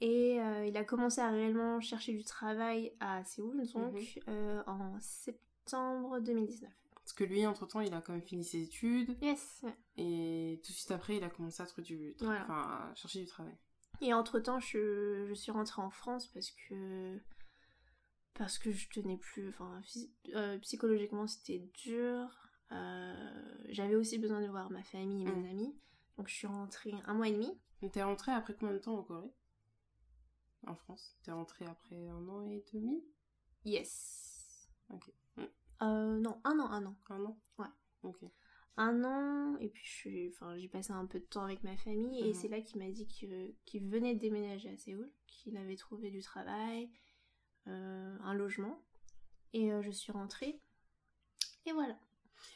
Et 0.00 0.40
euh, 0.40 0.64
il 0.64 0.74
a 0.78 0.84
commencé 0.84 1.20
à 1.20 1.30
réellement 1.30 1.78
chercher 1.82 2.12
du 2.14 2.24
travail 2.24 2.94
à 3.00 3.22
Séoul, 3.24 3.66
donc 3.74 3.92
Mhm. 3.92 4.22
euh, 4.28 4.62
en 4.66 4.98
septembre 4.98 6.20
2019. 6.20 6.70
Parce 7.10 7.18
que 7.18 7.24
lui, 7.24 7.44
entre-temps, 7.44 7.80
il 7.80 7.92
a 7.92 8.00
quand 8.00 8.12
même 8.12 8.22
fini 8.22 8.44
ses 8.44 8.62
études. 8.62 9.16
Yes. 9.20 9.64
Et 9.96 10.60
tout 10.62 10.70
de 10.70 10.76
suite 10.76 10.92
après, 10.92 11.16
il 11.16 11.24
a 11.24 11.28
commencé 11.28 11.60
à, 11.60 11.66
trouver 11.66 11.82
du... 11.82 12.12
tra- 12.12 12.24
Voilà. 12.26 12.42
enfin, 12.44 12.88
à 12.92 12.94
chercher 12.94 13.18
du 13.20 13.26
travail. 13.26 13.56
Et 14.00 14.14
entre-temps, 14.14 14.60
je, 14.60 15.26
je 15.28 15.34
suis 15.34 15.50
rentrée 15.50 15.82
en 15.82 15.90
France 15.90 16.28
parce 16.28 16.52
que 16.52 17.20
parce 18.34 18.58
que 18.58 18.70
je 18.70 18.88
tenais 18.90 19.16
plus, 19.18 19.48
enfin 19.48 19.82
euh, 20.34 20.56
psychologiquement 20.60 21.26
c'était 21.26 21.58
dur. 21.82 22.28
Euh, 22.70 23.54
J'avais 23.70 23.96
aussi 23.96 24.16
besoin 24.18 24.40
de 24.40 24.46
voir 24.46 24.70
ma 24.70 24.84
famille 24.84 25.22
et 25.22 25.26
mes 25.32 25.48
Mm. 25.48 25.50
amis, 25.50 25.80
donc 26.16 26.28
je 26.28 26.34
suis 26.34 26.46
rentrée 26.46 26.94
un 27.06 27.14
mois 27.14 27.26
et 27.28 27.32
demi. 27.32 27.50
T'es 27.92 28.02
rentrée 28.04 28.30
après 28.32 28.54
combien 28.54 28.72
de 28.74 28.78
temps 28.78 28.96
en 28.96 29.02
Corée? 29.02 29.32
En 30.68 30.76
France? 30.76 31.16
T'es 31.24 31.32
rentrée 31.32 31.64
après 31.66 32.06
un 32.08 32.28
an 32.28 32.42
et 32.42 32.64
demi? 32.72 33.02
Yes. 33.64 34.68
Ok. 34.90 35.12
Euh, 35.82 36.18
non, 36.20 36.40
un 36.44 36.58
an, 36.58 36.70
un 36.70 36.86
an, 36.86 36.96
Un 37.08 37.24
an? 37.24 37.38
Ouais. 37.58 37.66
Ok. 38.02 38.18
un 38.76 39.04
an. 39.04 39.56
Et 39.58 39.68
puis 39.68 39.84
j'ai 39.84 40.68
passé 40.68 40.92
un 40.92 41.06
peu 41.06 41.20
de 41.20 41.24
temps 41.24 41.44
avec 41.44 41.62
ma 41.64 41.76
famille 41.76 42.20
et 42.20 42.28
Mhm. 42.28 42.34
c'est 42.34 42.48
là 42.48 42.60
qu'il 42.60 42.78
m'a 42.80 42.90
dit 42.90 43.06
qu'il 43.06 43.88
venait 43.88 44.14
de 44.14 44.20
déménager 44.20 44.70
à 44.70 44.76
Séoul, 44.76 45.10
qu'il 45.26 45.56
avait 45.56 45.76
trouvé 45.76 46.10
du 46.10 46.22
travail, 46.22 46.90
euh, 47.66 48.16
un 48.22 48.34
logement, 48.34 48.82
et 49.52 49.72
euh, 49.72 49.82
je 49.82 49.90
suis 49.90 50.12
rentrée. 50.12 50.60
Et 51.66 51.72
voilà. 51.72 51.98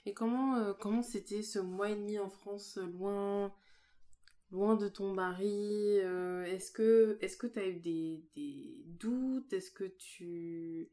Et 0.07 0.15
comment 0.15 0.73
comment 0.75 1.03
c'était 1.03 1.43
ce 1.43 1.59
mois 1.59 1.91
et 1.91 1.97
demi 1.97 2.19
en 2.19 2.31
France, 2.31 2.79
loin 2.79 3.53
loin 4.51 4.77
de 4.77 4.89
ton 4.89 5.13
mari 5.13 5.97
Est-ce 6.47 6.71
que 6.73 7.19
est-ce 7.21 7.37
que 7.37 7.47
t'as 7.47 7.67
eu 7.67 7.81
des, 7.81 8.25
des 8.35 8.83
doutes? 8.87 9.53
Est-ce 9.53 9.71
que 9.71 9.85
tu 9.85 10.91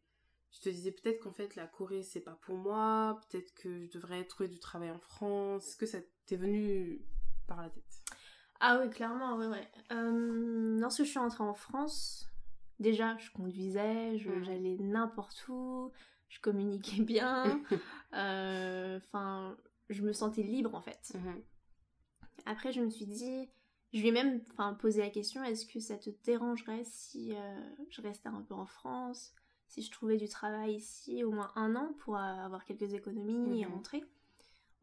tu 0.52 0.60
te 0.60 0.70
disais 0.70 0.92
peut-être 0.92 1.20
qu'en 1.22 1.32
fait 1.32 1.56
la 1.56 1.68
Corée 1.68 2.04
c'est 2.04 2.22
pas 2.22 2.38
pour 2.42 2.56
moi, 2.58 3.20
peut-être 3.30 3.54
que 3.56 3.84
je 3.86 3.90
devrais 3.92 4.24
trouver 4.26 4.50
du 4.50 4.60
travail 4.60 4.92
en 4.92 5.00
France. 5.00 5.68
Est-ce 5.68 5.78
que 5.78 5.86
ça 5.86 6.00
t'est 6.26 6.36
venu 6.36 7.02
par 7.48 7.62
la 7.62 7.70
tête? 7.70 8.02
Ah 8.60 8.80
oui, 8.80 8.90
clairement, 8.92 9.38
ouais, 9.38 9.48
ouais. 9.48 9.68
Euh, 9.92 10.80
lorsque 10.80 11.04
je 11.04 11.10
suis 11.10 11.18
rentrée 11.20 11.44
en 11.44 11.56
France, 11.56 12.30
déjà, 12.80 13.18
je 13.18 13.32
conduisais, 13.32 14.18
je- 14.20 14.30
Mhm. 14.30 14.44
j'allais 14.44 14.78
n'importe 14.80 15.46
où, 15.48 15.92
je 16.30 16.40
communiquais 16.42 17.02
bien, 17.02 17.44
euh, 18.14 19.00
enfin, 19.04 19.58
je 19.90 20.04
me 20.04 20.14
sentais 20.14 20.44
libre 20.44 20.76
en 20.76 20.82
fait. 20.82 21.12
Mhm. 21.16 21.42
Après, 22.46 22.72
je 22.72 22.82
me 22.82 22.90
suis 22.90 23.06
dit, 23.08 23.50
je 23.94 24.00
lui 24.02 24.10
ai 24.10 24.12
même 24.12 24.44
posé 24.80 25.02
la 25.02 25.10
question, 25.10 25.44
est-ce 25.44 25.66
que 25.66 25.80
ça 25.80 25.98
te 25.98 26.10
dérangerait 26.24 26.84
si 26.86 27.36
euh, 27.36 27.60
je 27.90 28.02
restais 28.02 28.30
un 28.30 28.42
peu 28.42 28.54
en 28.54 28.66
France, 28.66 29.34
si 29.72 29.82
je 29.82 29.90
trouvais 29.92 30.18
du 30.18 30.28
travail 30.28 30.76
ici 30.76 31.24
au 31.24 31.32
moins 31.32 31.52
un 31.56 31.76
an 31.78 31.94
pour 32.00 32.18
avoir 32.18 32.66
quelques 32.66 32.94
économies 32.94 33.62
et 33.62 33.66
Mhm. 33.66 33.74
rentrer, 33.74 34.04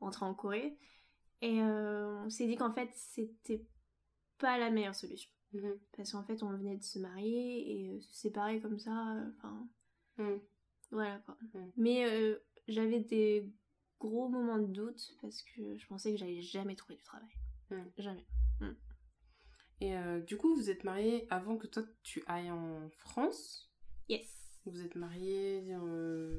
rentrer 0.01 0.25
en 0.25 0.35
Corée. 0.35 0.79
Et 1.43 1.61
euh, 1.61 2.25
on 2.25 2.31
s'est 2.31 2.47
dit 2.47 2.57
qu'en 2.57 2.73
fait, 2.73 2.89
c'était 2.95 3.65
pas 4.39 4.59
la 4.59 4.71
meilleure 4.71 4.95
solution. 4.95 5.31
Mhm. 5.53 5.79
Parce 5.97 6.13
qu'en 6.13 6.25
fait, 6.25 6.43
on 6.43 6.51
venait 6.57 6.77
de 6.79 6.83
se 6.83 6.99
marier 6.99 7.71
et 7.71 7.91
euh, 7.97 8.01
se 8.01 8.15
séparer 8.15 8.61
comme 8.61 8.79
ça, 8.79 9.15
euh, 9.17 9.31
enfin, 9.37 9.69
Mhm. 10.19 10.41
voilà 10.91 11.19
quoi. 11.19 11.37
Mais 11.77 12.05
euh, 12.07 12.39
j'avais 12.67 13.01
des 13.01 13.47
gros 14.01 14.29
moments 14.29 14.59
de 14.59 14.67
doute 14.73 15.17
parce 15.21 15.43
que 15.43 15.77
je 15.77 15.87
pensais 15.87 16.13
que 16.13 16.17
j'allais 16.19 16.41
jamais 16.41 16.77
trouver 16.77 16.97
du 16.97 17.05
travail. 17.05 17.29
Jamais. 17.99 18.25
Et 19.81 19.95
du 20.27 20.37
coup, 20.37 20.57
vous 20.57 20.71
êtes 20.71 20.83
mariés 20.83 21.27
avant 21.31 21.57
que 21.57 21.67
toi 21.69 21.85
tu 22.03 22.25
ailles 22.27 22.51
en 22.51 22.89
France? 22.97 23.71
Yes. 24.09 24.38
Vous 24.71 24.85
êtes 24.85 24.97
mariés, 24.97 25.65
euh, 25.71 26.37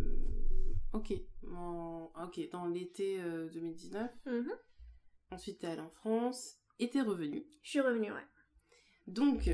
ok, 0.94 1.14
en- 1.56 2.12
ok, 2.24 2.50
dans 2.52 2.68
l'été 2.68 3.20
euh, 3.22 3.50
2019. 3.50 4.12
Mhm. 4.26 4.52
Ensuite, 5.32 5.60
t'es 5.60 5.68
allée 5.68 5.82
en 5.82 5.90
France 5.90 6.58
et 6.80 6.90
t'es 6.90 7.02
revenue. 7.02 7.46
Je 7.64 7.70
suis 7.70 7.80
revenue, 7.82 8.12
ouais. 8.12 8.26
Donc, 9.08 9.50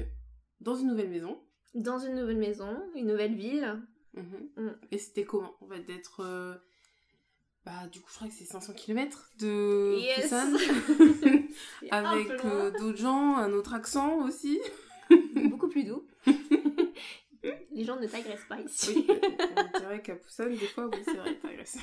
dans 0.61 0.75
une 0.75 0.87
nouvelle 0.87 1.09
maison. 1.09 1.39
Dans 1.73 1.99
une 1.99 2.15
nouvelle 2.15 2.37
maison, 2.37 2.77
une 2.95 3.07
nouvelle 3.07 3.35
ville. 3.35 3.81
Mhm. 4.13 4.49
Mm. 4.57 4.71
Et 4.91 4.97
c'était 4.97 5.25
comment, 5.25 5.53
en 5.61 5.67
fait, 5.67 5.83
d'être... 5.83 6.21
euh, 6.21 6.55
Bah, 7.65 7.87
du 7.91 7.99
coup, 8.01 8.09
je 8.11 8.15
crois 8.15 8.27
que 8.27 8.33
c'est 8.33 8.45
500 8.45 8.73
km 8.73 9.31
de 9.39 9.97
Yes. 9.99 10.33
Avec 11.91 12.29
euh, 12.45 12.71
d'autres 12.71 12.97
gens, 12.97 13.37
un 13.37 13.51
autre 13.53 13.73
accent 13.73 14.19
aussi. 14.25 14.59
Beaucoup 15.49 15.67
plus 15.67 15.83
doux. 15.83 16.05
Les 17.75 17.83
gens 17.83 17.99
ne 17.99 18.07
t'agressent 18.07 18.47
pas 18.47 18.59
ici. 18.61 19.05
Oui, 19.07 19.07
on 19.75 19.79
dirait 19.79 20.01
qu'à 20.01 20.15
Busan, 20.15 20.45
des 20.49 20.55
fois, 20.67 20.87
oui, 20.87 20.97
c'est 21.03 21.13
vrai, 21.13 21.37
t'as 21.41 21.49
agressé. 21.49 21.79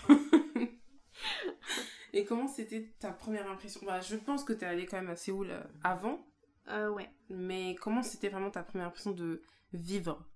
Et 2.14 2.24
comment 2.24 2.48
c'était 2.48 2.92
ta 2.98 3.10
première 3.12 3.48
impression? 3.50 3.80
Bah, 3.86 4.00
Je 4.00 4.16
pense 4.16 4.42
que 4.44 4.52
tu 4.52 4.64
es 4.64 4.66
allée 4.66 4.86
quand 4.86 4.96
même 4.98 5.10
à 5.10 5.16
Séoul 5.16 5.50
euh, 5.50 5.62
avant. 5.84 6.26
Euh, 6.68 6.90
ouais. 6.90 7.08
Mais 7.30 7.74
comment 7.76 8.02
c'était 8.02 8.28
vraiment 8.28 8.50
ta 8.50 8.62
première 8.62 8.88
impression 8.88 9.12
de 9.12 9.42
vivre 9.72 10.26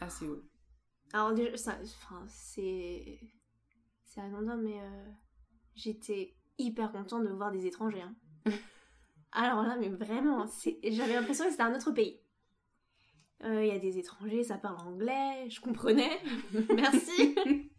à 0.00 0.08
Séoul? 0.08 0.42
Alors 1.12 1.32
déjà, 1.34 1.56
ça, 1.56 1.78
enfin, 1.82 2.24
c'est... 2.28 3.20
C'est 4.04 4.20
anodin, 4.20 4.56
mais 4.56 4.80
euh, 4.80 5.04
j'étais 5.74 6.36
hyper 6.58 6.92
contente 6.92 7.24
de 7.24 7.30
voir 7.32 7.50
des 7.52 7.66
étrangers. 7.66 8.02
hein. 8.02 8.14
Alors 9.32 9.62
là, 9.62 9.76
mais 9.76 9.88
vraiment, 9.88 10.46
c'est... 10.46 10.78
j'avais 10.84 11.14
l'impression 11.14 11.44
que 11.46 11.50
c'était 11.50 11.62
un 11.64 11.74
autre 11.74 11.90
pays. 11.92 12.20
Euh, 13.42 13.64
Il 13.64 13.68
y 13.68 13.76
a 13.76 13.78
des 13.78 13.98
étrangers, 13.98 14.44
ça 14.44 14.56
parle 14.58 14.78
anglais, 14.86 15.48
je 15.50 15.60
comprenais. 15.60 16.18
Merci. 16.74 17.34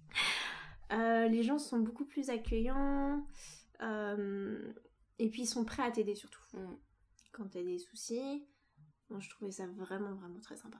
Euh, 0.92 1.28
les 1.28 1.42
gens 1.42 1.58
sont 1.58 1.80
beaucoup 1.80 2.06
plus 2.06 2.30
accueillants. 2.30 3.26
euh, 3.82 4.72
et 5.18 5.30
puis 5.32 5.42
ils 5.42 5.48
sont 5.48 5.66
prêts 5.66 5.82
à 5.82 5.90
t'aider 5.90 6.14
surtout. 6.14 6.40
Mm. 6.54 6.76
Quand 7.32 7.48
t'as 7.50 7.64
des 7.64 7.80
soucis. 7.80 8.48
Bon, 9.10 9.20
je 9.20 9.28
trouvais 9.32 9.50
ça 9.52 9.66
vraiment, 9.66 10.14
vraiment 10.14 10.40
très 10.40 10.56
sympa. 10.56 10.78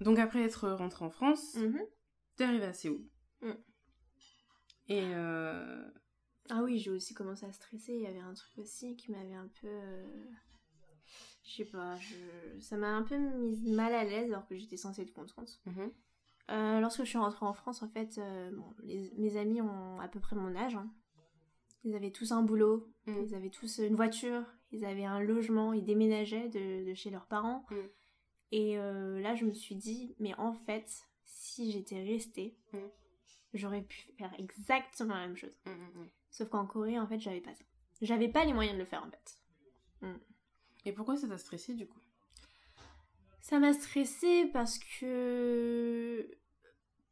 Donc 0.00 0.18
après 0.18 0.42
être 0.42 0.70
rentrée 0.70 1.04
en 1.04 1.10
France, 1.10 1.54
Mhm. 1.56 1.80
t'es 2.36 2.44
arrivée 2.44 2.64
à 2.64 2.72
Séoul. 2.72 3.04
Mm. 3.42 3.52
Et 4.88 5.14
Ah 6.48 6.62
oui, 6.62 6.78
j'ai 6.78 6.90
aussi 6.90 7.12
commencé 7.12 7.44
à 7.44 7.52
stresser. 7.52 7.92
Il 7.92 8.00
y 8.00 8.06
avait 8.06 8.20
un 8.20 8.32
truc 8.34 8.56
aussi 8.58 8.96
qui 8.96 9.10
m'avait 9.10 9.34
un 9.34 9.50
peu. 9.60 9.68
Je 11.46 11.52
sais 11.56 11.64
pas, 11.64 11.96
je... 11.96 12.60
ça 12.60 12.76
m'a 12.76 12.88
un 12.96 13.02
peu 13.02 13.16
mise 13.16 13.70
mal 13.70 13.94
à 13.94 14.04
l'aise 14.04 14.30
alors 14.32 14.46
que 14.46 14.56
j'étais 14.56 14.76
censée 14.76 15.02
être 15.02 15.12
contente. 15.14 15.60
mhm, 15.66 15.90
Euh, 16.50 16.80
lorsque 16.80 17.00
je 17.02 17.08
suis 17.08 17.18
rentrée 17.18 17.44
en 17.46 17.52
France, 17.52 17.82
en 17.82 17.88
fait, 17.88 18.18
euh, 18.18 18.50
bon, 18.52 18.72
les- 18.84 19.12
mes 19.16 19.36
amis 19.36 19.60
ont 19.60 20.00
à 20.00 20.06
peu 20.08 20.20
près 20.20 20.36
mon 20.36 20.54
âge. 20.56 20.76
hein. 20.76 20.88
Ils 21.84 21.94
avaient 21.94 22.10
tous 22.12 22.30
un 22.32 22.42
boulot, 22.42 22.88
Mm. 23.06 23.16
ils 23.26 23.34
avaient 23.34 23.50
tous 23.50 23.78
une 23.78 23.94
voiture, 23.96 24.42
ils 24.72 24.84
avaient 24.84 25.04
un 25.04 25.20
logement, 25.20 25.72
ils 25.72 25.84
déménageaient 25.84 26.48
de, 26.48 26.84
de 26.88 26.94
chez 26.94 27.10
leurs 27.10 27.26
parents. 27.26 27.64
Mm. 27.70 27.76
Et 28.52 28.78
euh, 28.78 29.20
là, 29.20 29.34
je 29.34 29.44
me 29.44 29.52
suis 29.52 29.74
dit, 29.76 30.14
mais 30.18 30.34
en 30.36 30.52
fait, 30.52 30.88
si 31.24 31.70
j'étais 31.72 32.00
restée, 32.02 32.56
Mm. 32.72 32.78
j'aurais 33.54 33.82
pu 33.82 34.12
faire 34.18 34.32
exactement 34.38 35.14
la 35.14 35.26
même 35.26 35.36
chose. 35.36 35.56
mm, 35.66 35.70
mm, 35.70 36.00
mm. 36.02 36.08
Sauf 36.30 36.48
qu'en 36.48 36.66
Corée, 36.66 36.98
en 36.98 37.06
fait, 37.06 37.18
j'avais 37.20 37.40
pas 37.40 37.54
ça. 37.54 37.64
J'avais 38.02 38.28
pas 38.28 38.44
les 38.44 38.52
moyens 38.52 38.74
de 38.76 38.80
le 38.80 38.86
faire, 38.86 39.02
en 39.04 39.10
fait. 39.10 39.38
Et 40.86 40.92
pourquoi 40.92 41.18
ça 41.18 41.28
t'a 41.28 41.36
stressé 41.36 41.74
du 41.74 41.86
coup? 41.86 42.00
Ça 43.40 43.58
m'a 43.58 43.72
stressée 43.72 44.46
parce 44.52 44.78
que. 44.78 46.28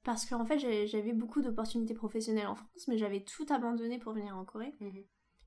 Parce 0.04 0.26
qu'en 0.26 0.44
fait, 0.44 0.58
j'avais 0.58 1.12
beaucoup 1.12 1.42
d'opportunités 1.42 1.94
professionnelles 1.94 2.46
en 2.46 2.56
France, 2.56 2.88
mais 2.88 2.98
j'avais 2.98 3.24
tout 3.24 3.46
abandonné 3.50 3.98
pour 3.98 4.12
venir 4.14 4.37
en 4.37 4.44
Corée. 4.44 4.74
Mhm. 4.80 5.04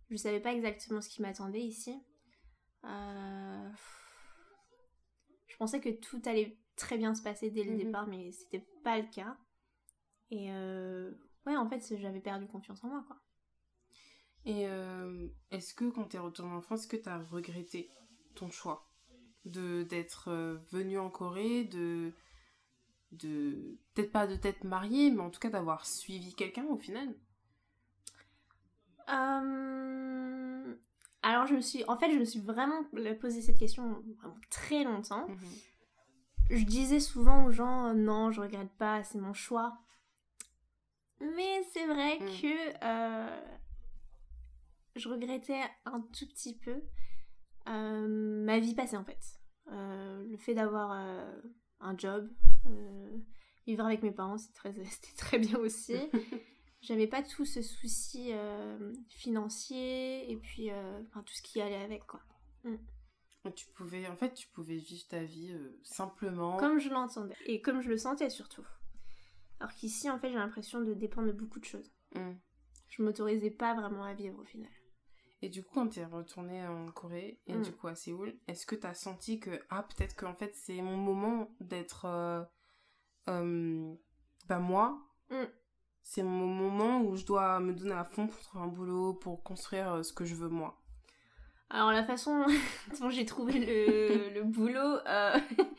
Je 0.10 0.16
savais 0.18 0.40
pas 0.40 0.54
exactement 0.54 1.02
ce 1.02 1.10
qui 1.10 1.22
m'attendait 1.22 1.62
ici. 1.62 2.00
Euh, 2.86 3.70
Je 5.48 5.58
pensais 5.58 5.80
que 5.82 5.90
tout 5.90 6.22
allait 6.26 6.58
très 6.76 6.98
bien 6.98 7.14
se 7.16 7.22
passer 7.22 7.50
dès 7.50 7.64
le 7.64 7.72
Mhm. 7.72 7.78
départ, 7.78 8.08
mais 8.08 8.32
c'était 8.32 8.66
pas 8.84 8.98
le 9.00 9.08
cas. 9.08 9.38
Et 10.32 10.52
euh, 10.52 11.12
ouais, 11.46 11.58
en 11.58 11.68
fait, 11.70 11.96
j'avais 11.98 12.22
perdu 12.22 12.48
confiance 12.48 12.84
en 12.84 12.90
moi, 12.90 13.04
quoi. 13.08 13.18
Et 14.46 14.68
euh, 14.68 15.28
est-ce 15.52 15.74
que 15.76 15.86
quand 15.90 16.06
t'es 16.06 16.18
retournée 16.18 16.56
en 16.56 16.62
France, 16.62 16.88
que 16.88 16.98
t'as 16.98 17.20
regretté? 17.20 17.90
Ton 18.38 18.50
choix 18.50 18.88
de 19.46 19.84
d'être 19.84 20.30
euh, 20.30 20.58
venue 20.72 20.98
en 21.00 21.10
Corée, 21.10 21.64
de 21.66 22.14
de 23.12 23.78
peut-être 23.94 24.12
pas 24.12 24.28
de 24.28 24.36
t'être 24.36 24.64
mariée, 24.66 25.12
mais 25.12 25.22
en 25.22 25.30
tout 25.30 25.40
cas 25.40 25.50
d'avoir 25.50 25.86
suivi 25.86 26.34
quelqu'un 26.36 26.66
au 26.66 26.78
final? 26.78 27.16
Euh, 29.10 30.76
Alors, 31.24 31.48
je 31.48 31.56
me 31.56 31.62
suis. 31.62 31.84
En 31.88 31.98
fait, 31.98 32.12
je 32.12 32.18
me 32.20 32.26
suis 32.26 32.40
vraiment 32.42 32.84
posé 33.20 33.42
cette 33.42 33.58
question 33.58 34.04
vraiment 34.20 34.38
très 34.50 34.84
longtemps. 34.84 35.28
Mhm. 35.28 35.38
Je 36.50 36.64
disais 36.64 37.00
souvent 37.02 37.46
aux 37.46 37.52
gens, 37.52 37.90
euh, 37.90 37.94
non, 37.94 38.32
je 38.32 38.40
regrette 38.42 38.72
pas, 38.78 39.04
c'est 39.04 39.18
mon 39.20 39.34
choix. 39.34 39.78
Mais 41.20 41.64
c'est 41.74 41.86
vrai 41.88 42.20
Mm. 42.20 42.26
que 42.42 42.86
euh, 42.86 43.42
je 44.96 45.10
regrettais 45.10 45.62
un 45.86 46.02
tout 46.02 46.28
petit 46.28 46.56
peu 46.58 46.82
ma 47.68 48.60
vie 48.60 48.76
passée 48.76 48.98
en 48.98 49.04
fait. 49.04 49.20
Euh, 49.72 50.24
le 50.30 50.38
fait 50.38 50.54
d'avoir 50.54 50.92
euh, 50.94 51.42
un 51.80 51.98
job, 51.98 52.30
euh, 52.68 53.18
vivre 53.66 53.86
avec 53.86 54.02
mes 54.02 54.12
parents, 54.12 54.38
c'était 54.56 54.62
très, 54.62 54.82
très 55.18 55.40
bien 55.40 55.58
aussi. 55.60 55.96
J'avais 56.82 57.08
pas 57.08 57.24
tout 57.24 57.46
ce 57.46 57.62
souci 57.62 58.30
euh, 58.32 58.94
financier 59.10 60.32
et 60.32 60.38
puis 60.38 60.72
euh, 60.72 61.02
enfin, 61.08 61.24
tout 61.24 61.34
ce 61.34 61.42
qui 61.42 61.60
allait 61.60 61.82
avec 61.84 62.06
quoi. 62.06 62.22
tu 63.56 63.66
pouvais 63.74 64.08
en 64.08 64.16
fait 64.16 64.34
tu 64.34 64.48
pouvais 64.50 64.78
vivre 64.78 65.08
ta 65.08 65.24
vie 65.24 65.52
euh, 65.54 65.80
simplement 65.84 66.58
Comme 66.58 66.80
je 66.80 66.90
l'entendais 66.90 67.36
et 67.46 67.62
comme 67.62 67.82
je 67.82 67.90
le 67.90 67.98
sentais 67.98 68.30
surtout. 68.30 68.66
Alors 69.60 69.74
qu'ici, 69.74 70.08
en 70.10 70.20
fait, 70.20 70.30
j'ai 70.30 70.38
l'impression 70.38 70.82
de 70.82 70.94
dépendre 70.94 71.28
de 71.28 71.34
beaucoup 71.34 71.60
de 71.60 71.66
choses. 71.66 71.92
Mhm. 72.16 72.38
Je 72.90 73.02
m'autorisais 73.02 73.50
pas 73.50 73.74
vraiment 73.74 74.04
à 74.04 74.14
vivre 74.14 74.40
au 74.40 74.46
final. 74.46 74.70
Et 75.44 75.50
du 75.50 75.64
coup, 75.64 75.76
quand 75.76 75.88
t'es 75.90 76.04
retournée 76.06 76.66
en 76.66 76.88
Corée 76.92 77.40
et 77.48 77.54
Mm. 77.56 77.62
du 77.62 77.72
coup 77.72 77.88
à 77.88 77.96
Séoul, 77.96 78.36
est-ce 78.48 78.66
que 78.66 78.76
t'as 78.76 78.94
senti 78.96 79.40
que, 79.40 79.62
ah, 79.70 79.84
peut-être 79.84 80.16
qu'en 80.16 80.34
fait, 80.34 80.54
c'est 80.56 80.82
mon 80.82 80.98
moment 80.98 81.50
d'être. 81.60 82.06
euh, 82.06 82.44
euh, 83.30 83.94
bah, 84.48 84.60
moi, 84.60 85.00
Mm. 85.30 85.44
c'est 86.04 86.24
mon 86.24 86.48
moment 86.48 87.02
où 87.02 87.16
je 87.16 87.26
dois 87.26 87.60
me 87.60 87.74
donner 87.74 87.92
à 87.94 88.04
fond 88.06 88.28
pour 88.28 88.40
trouver 88.42 88.64
un 88.64 88.68
boulot, 88.68 89.14
pour 89.14 89.44
construire 89.44 89.94
euh, 89.94 90.04
ce 90.04 90.14
que 90.14 90.26
je 90.26 90.36
veux 90.36 90.50
moi. 90.50 90.82
Alors 91.70 91.92
la 91.92 92.04
façon 92.06 92.46
dont 93.02 93.10
j'ai 93.10 93.26
trouvé 93.26 93.54
le, 93.60 94.30
le 94.34 94.44
boulot, 94.44 94.98
euh, 95.06 95.38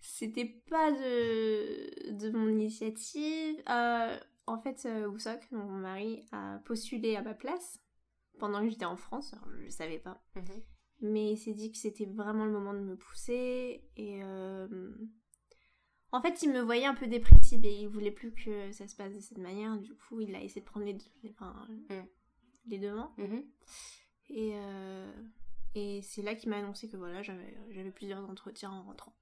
c'était 0.00 0.62
pas 0.70 0.90
de, 0.92 2.12
de 2.12 2.30
mon 2.30 2.48
initiative. 2.48 3.62
Euh, 3.68 4.18
en 4.46 4.58
fait, 4.58 4.86
Woosok, 5.06 5.40
mon 5.52 5.64
mari, 5.64 6.26
a 6.32 6.58
postulé 6.64 7.16
à 7.16 7.22
ma 7.22 7.34
place 7.34 7.80
pendant 8.38 8.62
que 8.62 8.68
j'étais 8.70 8.84
en 8.84 8.96
France. 8.96 9.32
Alors, 9.34 9.48
je 9.52 9.62
le 9.62 9.70
savais 9.70 9.98
pas. 9.98 10.22
mais 11.00 11.32
il 11.32 11.36
s'est 11.38 11.54
dit 11.54 11.70
que 11.72 11.78
c'était 11.78 12.06
vraiment 12.06 12.44
le 12.46 12.52
moment 12.52 12.72
de 12.74 12.78
me 12.80 12.96
pousser 12.96 13.82
et 13.96 14.22
euh, 14.22 14.94
en 16.12 16.22
fait 16.22 16.40
il 16.42 16.50
me 16.52 16.60
voyait 16.60 16.86
un 16.86 16.94
peu 16.94 17.06
dépressive 17.06 17.64
et 17.64 17.80
il 17.82 17.88
voulait 17.88 18.12
plus 18.12 18.32
que 18.32 18.70
ça 18.72 18.86
se 18.86 18.94
passe 18.96 19.12
de 19.14 19.20
cette 19.20 19.38
manière 19.38 19.76
du 19.78 19.94
coup 19.94 20.20
il 20.20 20.34
a 20.34 20.40
essayé 20.40 20.60
de 20.62 20.66
prendre 20.66 20.86
les, 20.86 20.94
deux- 20.94 21.30
enfin, 21.30 21.52
Mm. 21.90 22.02
les 22.68 22.78
devants 22.78 23.12
Mhm. 23.18 23.44
et, 24.30 24.52
euh, 24.54 25.12
et 25.74 26.00
c'est 26.02 26.22
là 26.22 26.34
qu'il 26.36 26.48
m'a 26.50 26.58
annoncé 26.58 26.88
que 26.88 26.96
voilà 26.96 27.22
j'avais 27.22 27.54
j'avais 27.70 27.90
plusieurs 27.90 28.28
entretiens 28.30 28.70
en 28.70 28.82
rentrant 28.84 29.14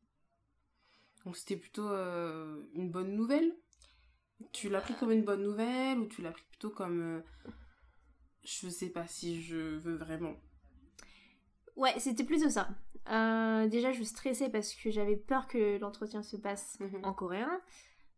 Donc 1.24 1.36
c'était 1.36 1.56
plutôt 1.56 1.88
euh, 1.88 2.62
une 2.74 2.90
bonne 2.90 3.14
nouvelle? 3.16 3.56
Tu 4.52 4.68
l'as 4.68 4.80
pris 4.80 4.94
comme 4.94 5.10
une 5.12 5.24
bonne 5.24 5.42
nouvelle 5.42 5.98
ou 6.00 6.06
tu 6.06 6.20
l'as 6.20 6.32
pris 6.32 6.44
plutôt 6.50 6.70
comme. 6.70 7.00
euh, 7.00 7.20
je 8.44 8.68
sais 8.68 8.88
pas 8.90 9.06
si 9.06 9.42
je 9.42 9.56
veux 9.56 9.96
vraiment. 9.96 10.34
ouais 11.76 11.98
c'était 11.98 12.24
plutôt 12.24 12.50
ça 12.50 12.68
Euh, 13.10 13.66
déjà 13.68 13.90
je 13.92 14.04
stressais 14.04 14.48
parce 14.48 14.74
que 14.74 14.90
j'avais 14.92 15.16
peur 15.16 15.48
que 15.48 15.76
l'entretien 15.78 16.22
se 16.22 16.36
passe 16.36 16.78
Mhm. 16.80 17.04
en 17.04 17.12
coréen. 17.12 17.60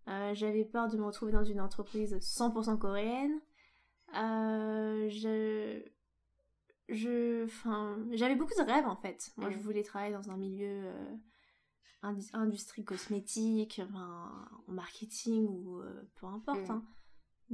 Euh, 0.08 0.34
j'avais 0.34 0.64
peur 0.66 0.88
de 0.88 0.98
me 0.98 1.04
retrouver 1.04 1.32
dans 1.32 1.44
une 1.44 1.60
entreprise 1.60 2.18
100% 2.20 2.76
coréenne. 2.76 3.40
Euh, 4.14 5.08
je, 5.08 5.82
je, 6.90 7.44
enfin, 7.44 7.98
j'avais 8.12 8.34
beaucoup 8.37 8.52
de 8.58 8.62
rêves 8.70 8.87
en 8.87 8.96
fait. 8.96 9.30
Moi, 9.38 9.50
je 9.50 9.56
Mhm. 9.56 9.62
voulais 9.62 9.82
travailler 9.82 10.12
dans 10.12 10.30
un 10.30 10.37
milieu 10.37 10.92
indu- 12.02 12.28
industrie 12.34 12.84
cosmétique, 12.84 13.80
enfin, 13.82 14.46
en 14.68 14.72
marketing 14.72 15.46
ou 15.46 15.80
peu 16.16 16.26
importe. 16.26 16.60
Mhm. 16.68 16.70
hein. 16.70 16.84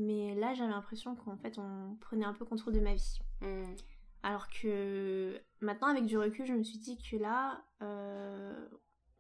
Mais 0.01 0.35
là, 0.35 0.55
j'avais 0.55 0.71
l'impression 0.71 1.15
qu'en 1.15 1.37
fait, 1.37 1.59
on 1.59 1.95
prenait 2.01 2.25
un 2.25 2.33
peu 2.33 2.47
contrôle 2.47 2.73
de 2.73 2.81
ma 2.81 2.95
vie. 2.95 3.19
Mm. 3.43 3.75
Alors 4.23 4.49
que 4.49 5.39
maintenant, 5.61 5.89
avec 5.89 6.07
du 6.07 6.17
recul, 6.17 6.47
je 6.47 6.55
me 6.55 6.63
suis 6.63 6.79
dit 6.79 6.97
que 6.99 7.17
là, 7.17 7.63
euh, 7.83 8.67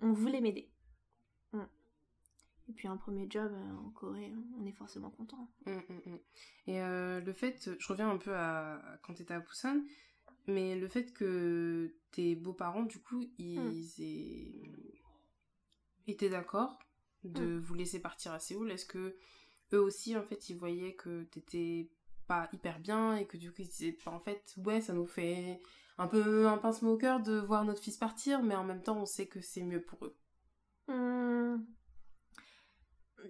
on 0.00 0.12
voulait 0.12 0.40
m'aider. 0.40 0.70
Mm. 1.52 1.60
Et 2.68 2.72
puis 2.72 2.88
un 2.88 2.96
premier 2.96 3.26
job 3.28 3.52
euh, 3.52 3.76
en 3.86 3.90
Corée, 3.90 4.32
on 4.58 4.64
est 4.64 4.72
forcément 4.72 5.10
content. 5.10 5.50
Mm, 5.66 5.72
mm, 5.72 6.00
mm. 6.06 6.18
Et 6.68 6.80
euh, 6.80 7.20
le 7.20 7.32
fait, 7.34 7.70
je 7.78 7.88
reviens 7.88 8.08
un 8.10 8.16
peu 8.16 8.34
à 8.34 8.76
à 8.76 8.96
quand 8.98 9.12
t'étais 9.12 9.34
à 9.34 9.40
Busan, 9.40 9.82
mais 10.46 10.76
le 10.76 10.88
fait 10.88 11.12
que 11.12 11.94
tes 12.10 12.36
beaux-parents, 12.36 12.84
du 12.84 13.00
coup, 13.02 13.22
ils 13.38 13.94
aient- 14.00 14.72
étaient 16.06 16.30
d'accord 16.30 16.78
de 17.24 17.58
vous 17.58 17.74
laisser 17.74 18.00
partir 18.00 18.32
à 18.32 18.38
Séoul, 18.38 18.70
est-ce 18.70 18.86
que 18.86 19.14
eux 19.72 19.80
aussi, 19.80 20.16
en 20.16 20.22
fait, 20.22 20.48
ils 20.50 20.56
voyaient 20.56 20.94
que 20.94 21.24
t'étais 21.24 21.90
pas 22.26 22.48
hyper 22.52 22.78
bien 22.80 23.16
et 23.16 23.26
que 23.26 23.36
du 23.36 23.50
coup, 23.50 23.62
ils 23.62 23.68
disaient, 23.68 23.96
bah, 24.04 24.12
en 24.12 24.20
fait, 24.20 24.54
ouais, 24.64 24.80
ça 24.80 24.92
nous 24.92 25.06
fait 25.06 25.60
un 25.98 26.06
peu 26.06 26.46
un 26.48 26.58
pincement 26.58 26.92
au 26.92 26.96
cœur 26.96 27.20
de 27.20 27.38
voir 27.40 27.64
notre 27.64 27.82
fils 27.82 27.96
partir, 27.96 28.42
mais 28.42 28.54
en 28.54 28.64
même 28.64 28.82
temps, 28.82 28.98
on 29.00 29.06
sait 29.06 29.26
que 29.26 29.40
c'est 29.40 29.62
mieux 29.62 29.82
pour 29.82 30.04
eux. 30.06 30.16
Hmm. 30.88 31.64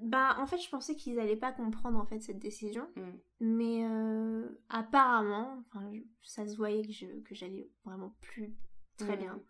Bah, 0.02 0.36
en 0.38 0.46
fait, 0.46 0.58
je 0.58 0.68
pensais 0.70 0.94
qu'ils 0.94 1.18
allaient 1.18 1.36
pas 1.36 1.50
comprendre 1.52 1.98
en 1.98 2.06
fait 2.06 2.20
cette 2.20 2.38
décision, 2.38 2.88
Mm. 2.94 3.10
mais 3.40 3.84
euh, 3.84 4.48
apparemment, 4.68 5.64
ça 6.22 6.46
se 6.46 6.56
voyait 6.56 6.86
que 6.86 6.92
je 6.92 7.06
que 7.22 7.34
j'allais 7.34 7.68
vraiment 7.84 8.14
plus 8.20 8.54
très 8.98 9.16
Mm. 9.16 9.18
bien. 9.18 9.42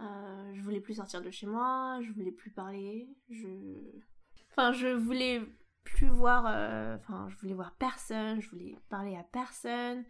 Euh, 0.00 0.52
je 0.54 0.62
voulais 0.62 0.80
plus 0.80 0.94
sortir 0.94 1.20
de 1.20 1.30
chez 1.30 1.46
moi, 1.46 1.98
je 2.02 2.12
voulais 2.12 2.30
plus 2.30 2.50
parler, 2.52 3.08
je, 3.28 3.48
enfin, 4.50 4.72
je 4.72 4.86
voulais 4.88 5.42
plus 5.86 6.08
voir, 6.08 6.44
euh, 6.46 6.96
enfin, 6.96 7.28
je 7.30 7.36
voulais 7.36 7.54
voir 7.54 7.74
personne, 7.76 8.40
je 8.42 8.50
voulais 8.50 8.76
parler 8.90 9.16
à 9.16 9.22
personne. 9.22 10.04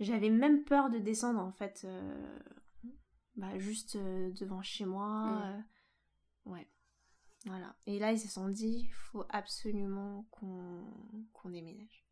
J'avais 0.00 0.30
même 0.30 0.64
peur 0.64 0.90
de 0.90 0.98
descendre 0.98 1.40
en 1.40 1.52
fait, 1.52 1.82
euh, 1.84 2.38
bah, 3.36 3.58
juste 3.58 3.96
euh, 3.96 4.32
devant 4.32 4.62
chez 4.62 4.86
moi. 4.86 5.26
Mm. 5.26 5.64
ouais. 6.46 6.68
Voilà. 7.46 7.76
Et 7.86 7.98
là, 7.98 8.12
ils 8.12 8.18
se 8.18 8.28
sont 8.28 8.48
dit, 8.48 8.86
il 8.86 8.92
faut 8.92 9.24
absolument 9.28 10.26
qu'on 10.32 11.50
déménage. 11.50 12.04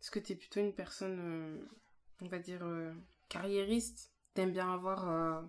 Est-ce 0.00 0.10
que 0.10 0.18
tu 0.18 0.32
es 0.32 0.36
plutôt 0.36 0.60
une 0.60 0.74
personne, 0.74 1.68
on 2.20 2.26
va 2.26 2.38
dire, 2.40 2.66
carriériste? 3.28 4.12
T'aimes 4.34 4.52
bien 4.52 4.72
avoir 4.72 5.44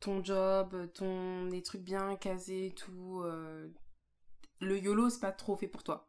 ton 0.00 0.24
job, 0.24 0.92
ton, 0.92 1.46
des 1.46 1.62
trucs 1.62 1.84
bien 1.84 2.16
casés 2.16 2.66
et 2.66 2.74
tout 2.74 3.22
Le 4.62 4.78
YOLO, 4.78 5.10
c'est 5.10 5.20
pas 5.20 5.32
trop 5.32 5.56
fait 5.56 5.66
pour 5.68 5.82
toi 5.82 6.08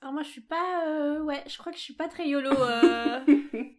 Alors 0.00 0.12
moi, 0.14 0.22
je 0.22 0.28
suis 0.28 0.40
pas... 0.40 0.86
euh, 0.88 1.20
ouais, 1.22 1.42
je 1.48 1.58
crois 1.58 1.72
que 1.72 1.78
je 1.78 1.82
suis 1.82 1.94
pas 1.94 2.08
très 2.08 2.28
YOLO. 2.28 2.50
euh. 2.52 3.24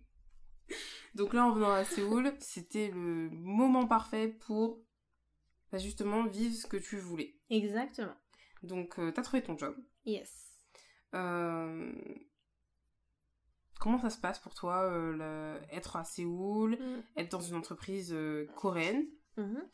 Donc 1.15 1.33
là, 1.33 1.45
en 1.45 1.51
venant 1.53 1.71
à 1.71 1.83
Séoul, 1.85 2.33
c'était 2.39 2.89
le 2.93 3.29
moment 3.31 3.87
parfait 3.87 4.27
pour 4.45 4.83
bah, 5.71 5.77
justement 5.77 6.25
vivre 6.27 6.53
ce 6.55 6.67
que 6.67 6.77
tu 6.77 6.97
voulais. 6.97 7.39
Exactement. 7.49 8.13
Donc, 8.61 8.99
euh, 8.99 9.11
t'as 9.11 9.21
trouvé 9.23 9.41
ton 9.41 9.57
job. 9.57 9.75
Yes. 10.05 10.43
Comment 13.79 13.99
ça 14.01 14.09
se 14.09 14.17
passe 14.19 14.39
pour 14.39 14.53
toi, 14.53 14.91
être 15.71 15.95
à 15.95 16.03
Séoul, 16.03 16.77
Mm. 16.79 17.03
être 17.15 17.31
dans 17.31 17.39
une 17.41 17.55
entreprise 17.55 18.15
coréenne? 18.55 19.05
Mhm. 19.37 19.69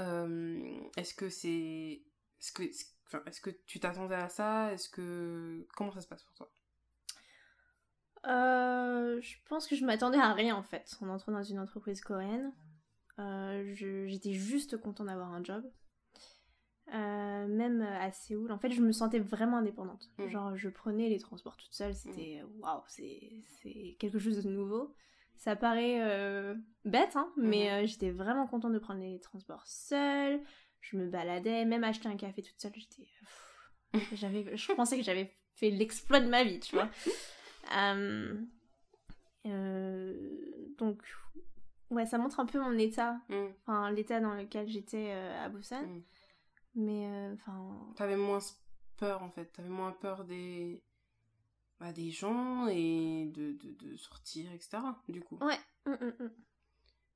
Euh, 0.00 0.80
Est-ce 0.96 1.14
que 1.14 1.28
c'est... 1.28 2.02
Est-ce 2.40 2.52
que, 2.52 2.62
enfin, 3.06 3.22
est-ce 3.26 3.40
que 3.40 3.50
tu 3.66 3.80
t'attendais 3.80 4.14
à 4.14 4.28
ça? 4.28 4.72
Est-ce 4.72 4.88
que... 4.88 5.66
Comment 5.76 5.92
ça 5.92 6.00
se 6.00 6.08
passe 6.08 6.22
pour 6.22 6.34
toi? 6.34 6.50
Euh, 8.26 9.20
je 9.20 9.36
pense 9.48 9.66
que 9.66 9.76
je 9.76 9.84
m'attendais 9.84 10.18
à 10.18 10.32
rien 10.32 10.56
en 10.56 10.62
fait 10.62 10.96
en 11.02 11.08
entrant 11.10 11.32
dans 11.32 11.42
une 11.42 11.58
entreprise 11.58 12.00
coréenne. 12.00 12.52
Euh, 13.18 13.72
J'étais 13.74 14.32
juste 14.32 14.78
contente 14.78 15.06
d'avoir 15.06 15.32
un 15.32 15.44
job. 15.44 15.62
Euh, 16.92 17.46
même 17.46 17.82
à 17.82 18.10
Séoul, 18.12 18.52
en 18.52 18.58
fait, 18.58 18.70
je 18.70 18.80
me 18.82 18.92
sentais 18.92 19.18
vraiment 19.18 19.58
indépendante. 19.58 20.10
Mm. 20.18 20.28
Genre, 20.28 20.56
je 20.56 20.68
prenais 20.68 21.08
les 21.08 21.18
transports 21.18 21.56
toute 21.56 21.72
seule, 21.72 21.94
c'était 21.94 22.42
waouh, 22.60 22.82
c'est 22.88 23.32
c'est 23.62 23.96
quelque 23.98 24.18
chose 24.18 24.42
de 24.42 24.50
nouveau. 24.50 24.94
Ça 25.36 25.56
paraît 25.56 25.98
bête, 26.84 27.16
hein, 27.16 27.30
mais 27.36 27.66
Mhm. 27.68 27.84
euh, 27.84 27.86
j'étais 27.86 28.10
vraiment 28.10 28.46
contente 28.46 28.72
de 28.72 28.78
prendre 28.78 29.00
les 29.00 29.18
transports 29.20 29.66
seule. 29.66 30.40
Je 30.90 30.96
me 30.96 31.08
baladais, 31.08 31.64
même 31.64 31.82
acheter 31.84 32.08
un 32.08 32.16
café 32.16 32.42
toute 32.42 32.60
seule, 32.60 32.72
j'étais. 32.74 33.06
j'avais, 34.12 34.56
je 34.56 34.72
pensais 34.72 34.96
que 34.98 35.02
j'avais 35.02 35.34
fait 35.54 35.70
l'exploit 35.70 36.20
de 36.20 36.28
ma 36.28 36.44
vie, 36.44 36.60
tu 36.60 36.74
vois. 36.76 36.88
Euh, 37.76 38.38
euh, 39.46 40.68
donc, 40.78 41.02
ouais, 41.90 42.06
ça 42.06 42.18
montre 42.18 42.40
un 42.40 42.46
peu 42.46 42.60
mon 42.60 42.76
état, 42.78 43.18
Mm. 43.28 43.46
enfin 43.62 43.90
l'état 43.90 44.20
dans 44.20 44.34
lequel 44.34 44.68
j'étais 44.68 45.10
euh, 45.12 45.44
à 45.44 45.48
Busan. 45.48 45.82
Mm. 45.86 46.02
Mais 46.76 47.30
enfin, 47.34 47.92
T'avais 47.96 48.16
moins 48.16 48.40
peur 48.96 49.22
en 49.22 49.30
fait, 49.30 49.46
t'avais 49.46 49.68
moins 49.68 49.92
peur 49.92 50.24
des, 50.24 50.82
bah, 51.80 51.92
des 51.92 52.10
gens 52.10 52.66
et 52.68 53.30
de, 53.32 53.52
de, 53.52 53.72
de 53.72 53.96
sortir, 53.96 54.52
etc. 54.52 54.78
Du 55.08 55.20
coup. 55.22 55.38
ouais. 55.40 55.58
mm, 55.86 55.92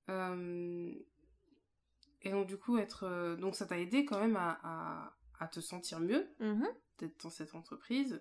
mm, 0.08 0.94
Et 2.22 2.30
donc 2.30 2.46
du 2.46 2.56
coup, 2.58 2.78
être, 2.78 3.04
euh, 3.04 3.36
donc 3.36 3.54
ça 3.54 3.66
t'a 3.66 3.78
aidé 3.78 4.04
quand 4.04 4.18
même 4.20 4.36
à, 4.36 4.58
à, 4.62 5.16
à 5.40 5.48
te 5.48 5.60
sentir 5.60 6.00
mieux 6.00 6.28
Mhm, 6.40 6.66
d'être 6.98 7.22
dans 7.22 7.30
cette 7.30 7.54
entreprise. 7.54 8.20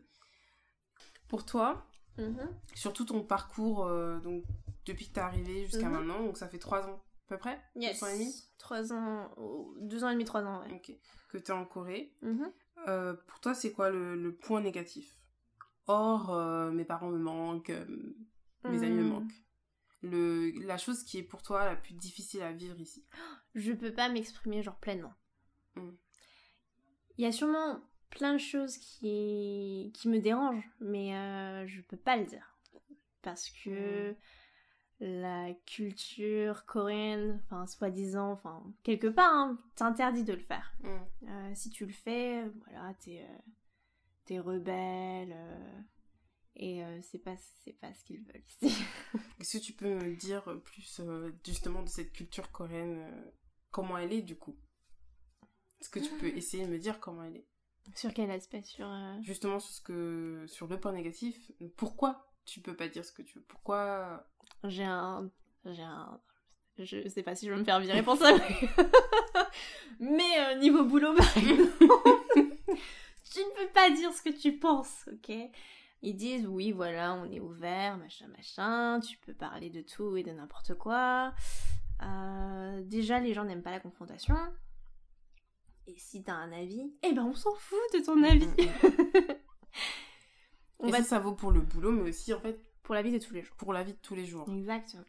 Pour 1.28 1.46
toi, 1.46 1.86
mhm. 2.18 2.48
surtout 2.74 3.06
ton 3.06 3.24
parcours, 3.24 3.86
euh, 3.86 4.20
donc 4.20 4.44
depuis 4.86 5.08
que 5.08 5.14
t'es 5.14 5.22
arrivé 5.22 5.66
jusqu'à 5.66 5.88
Mhm. 5.90 5.94
maintenant, 5.98 6.24
donc 6.24 6.38
ça 6.38 6.48
fait 6.48 6.60
trois 6.60 6.88
ans 6.88 7.04
à 7.26 7.30
peu 7.30 7.38
près, 7.38 7.62
Yes. 7.76 8.00
deux 8.00 8.06
ans 8.06 8.10
et 8.10 8.14
demi, 8.20 8.44
Trois 8.58 8.94
ans, 8.94 9.32
oh, 9.38 9.76
deux 9.82 10.04
ans 10.04 10.10
et 10.10 10.14
demi, 10.14 10.26
trois 10.26 10.44
ans, 10.44 10.62
ouais. 10.62 10.74
ok, 10.74 10.92
que 11.30 11.38
t'es 11.38 11.52
en 11.52 11.66
Corée. 11.66 12.14
Euh, 12.88 13.14
pour 13.28 13.40
toi, 13.42 13.54
c'est 13.54 13.72
quoi 13.74 13.90
le, 13.90 14.16
le 14.16 14.34
point 14.36 14.62
négatif? 14.62 15.18
Or, 15.88 16.34
mes 16.72 16.86
parents 16.86 17.10
me 17.10 17.18
manquent, 17.18 17.72
mes 18.64 18.84
amis 18.84 18.96
me 18.98 19.04
Mm. 19.04 19.08
manquent. 19.10 19.44
Le, 20.04 20.52
la 20.66 20.78
chose 20.78 21.04
qui 21.04 21.18
est 21.18 21.24
pour 21.24 21.42
toi 21.42 21.66
la 21.66 21.76
plus 21.76 21.94
difficile 21.96 22.44
à 22.44 22.52
vivre 22.54 22.80
ici. 22.80 23.04
Je 23.58 23.74
peux 23.74 23.92
pas 23.92 24.08
m'exprimer 24.08 24.62
genre 24.62 24.78
pleinement. 24.78 25.14
Mm. 25.76 25.90
Il 27.18 27.24
y 27.24 27.28
a 27.28 27.32
sûrement 27.32 27.82
plein 28.12 28.34
de 28.34 28.38
choses 28.38 28.78
qui, 28.78 29.92
qui 29.96 30.08
me 30.08 30.20
dérangent, 30.20 30.70
mais 30.80 31.16
euh, 31.16 31.66
je 31.68 31.82
peux 31.82 31.98
pas 31.98 32.18
le 32.18 32.26
dire. 32.26 32.56
Parce 33.24 33.50
que 33.50 34.16
la 35.00 35.54
culture 35.66 36.66
coréenne, 36.66 37.42
enfin, 37.46 37.66
soi-disant, 37.66 38.32
enfin, 38.32 38.64
quelque 38.84 39.08
part, 39.08 39.34
hein, 39.34 39.60
t'interdit 39.76 40.24
de 40.24 40.34
le 40.34 40.40
faire. 40.40 40.72
Mm. 40.82 40.90
Euh, 41.30 41.52
si 41.56 41.72
tu 41.72 41.88
le 41.88 41.94
fais, 41.94 42.44
voilà, 42.66 42.94
t'es 43.00 43.26
euh, 44.32 44.42
rebelle. 44.42 45.34
euh, 45.36 45.82
et 46.60 46.84
euh, 46.84 47.00
c'est 47.04 47.20
pas, 47.20 47.36
pas 47.80 47.94
ce 47.94 48.04
qu'ils 48.04 48.22
veulent 48.22 48.44
ici. 48.48 48.84
Est-ce 49.40 49.58
que 49.60 49.64
tu 49.64 49.74
peux 49.74 49.94
me 49.94 50.16
dire 50.16 50.44
plus 50.64 50.82
justement 51.46 51.84
de 51.84 51.88
cette 51.88 52.12
culture 52.12 52.52
coréenne, 52.52 53.06
comment 53.72 53.98
elle 53.98 54.14
est 54.14 54.22
du 54.22 54.36
coup 54.38 54.56
Est-ce 55.82 55.90
que 55.90 56.00
tu 56.00 56.10
peux 56.16 56.28
essayer 56.28 56.66
de 56.66 56.72
me 56.72 56.78
dire 56.80 57.00
comment 57.00 57.24
elle 57.24 57.38
est? 57.38 57.48
Sur 57.96 58.14
quel 58.14 58.30
aspect? 58.32 58.64
Sur. 58.64 58.88
euh, 58.90 59.16
Justement 59.22 59.60
sur 59.60 59.72
ce 59.74 59.82
que 59.82 60.46
sur 60.48 60.68
le 60.68 60.80
point 60.80 60.92
négatif, 60.92 61.52
pourquoi 61.78 62.28
tu 62.46 62.60
peux 62.62 62.76
pas 62.76 62.88
dire 62.90 63.06
ce 63.06 63.12
que 63.12 63.22
tu 63.22 63.40
veux? 63.40 63.46
Pourquoi? 63.46 64.28
J'ai 64.66 64.84
un. 64.84 65.30
J'ai 65.66 65.84
un. 65.84 66.20
Je 66.80 67.08
sais 67.08 67.24
pas 67.24 67.34
si 67.36 67.46
je 67.48 67.52
vais 67.52 67.58
me 67.58 67.64
faire 67.64 67.80
virer 67.80 68.04
pour 68.04 68.18
ça, 68.18 68.36
mais. 68.38 68.70
mais 70.00 70.40
euh, 70.40 70.56
niveau 70.56 70.84
boulot, 70.84 71.14
par 71.16 71.26
exemple, 71.38 71.72
tu 73.32 73.40
ne 73.40 73.56
peux 73.66 73.72
pas 73.74 73.90
dire 73.90 74.12
ce 74.14 74.22
que 74.22 74.30
tu 74.30 74.58
penses, 74.58 75.08
ok? 75.12 75.34
Ils 76.04 76.16
disent 76.16 76.46
oui, 76.46 76.72
voilà, 76.72 77.16
on 77.16 77.26
est 77.32 77.40
ouvert, 77.40 77.98
machin, 77.98 78.28
machin, 78.28 79.00
tu 79.00 79.18
peux 79.18 79.34
parler 79.34 79.70
de 79.70 79.82
tout 79.82 80.16
et 80.18 80.24
de 80.24 80.32
n'importe 80.32 80.76
quoi. 80.76 81.34
Euh, 82.02 82.82
déjà, 82.84 83.20
les 83.20 83.34
gens 83.34 83.46
n'aiment 83.46 83.64
pas 83.64 83.72
la 83.72 83.80
confrontation. 83.80 84.36
Et 85.88 85.98
si 85.98 86.24
t'as 86.24 86.34
un 86.34 86.52
avis, 86.52 86.94
eh 87.04 87.14
ben 87.14 87.24
on 87.24 87.34
s'en 87.34 87.56
fout 87.56 87.80
de 87.94 88.00
ton 88.00 88.22
avis. 88.24 88.48
on 90.80 90.88
Et 90.88 90.92
va 90.92 90.98
ça, 90.98 91.04
ça 91.04 91.20
vaut 91.20 91.34
pour 91.34 91.52
le 91.52 91.62
boulot, 91.62 91.92
mais 91.92 92.10
aussi 92.10 92.34
en 92.34 92.42
fait 92.42 92.60
pour 92.84 92.94
la 92.94 93.02
vie 93.02 93.12
de 93.12 93.20
tous 93.20 93.34
les 93.34 93.42
jours. 93.42 93.56
pour 93.56 93.74
la 93.74 93.84
vie 93.84 93.94
de 93.94 94.00
tous 94.02 94.16
les 94.16 94.26
jours. 94.26 94.50
Exactement. 94.50 95.04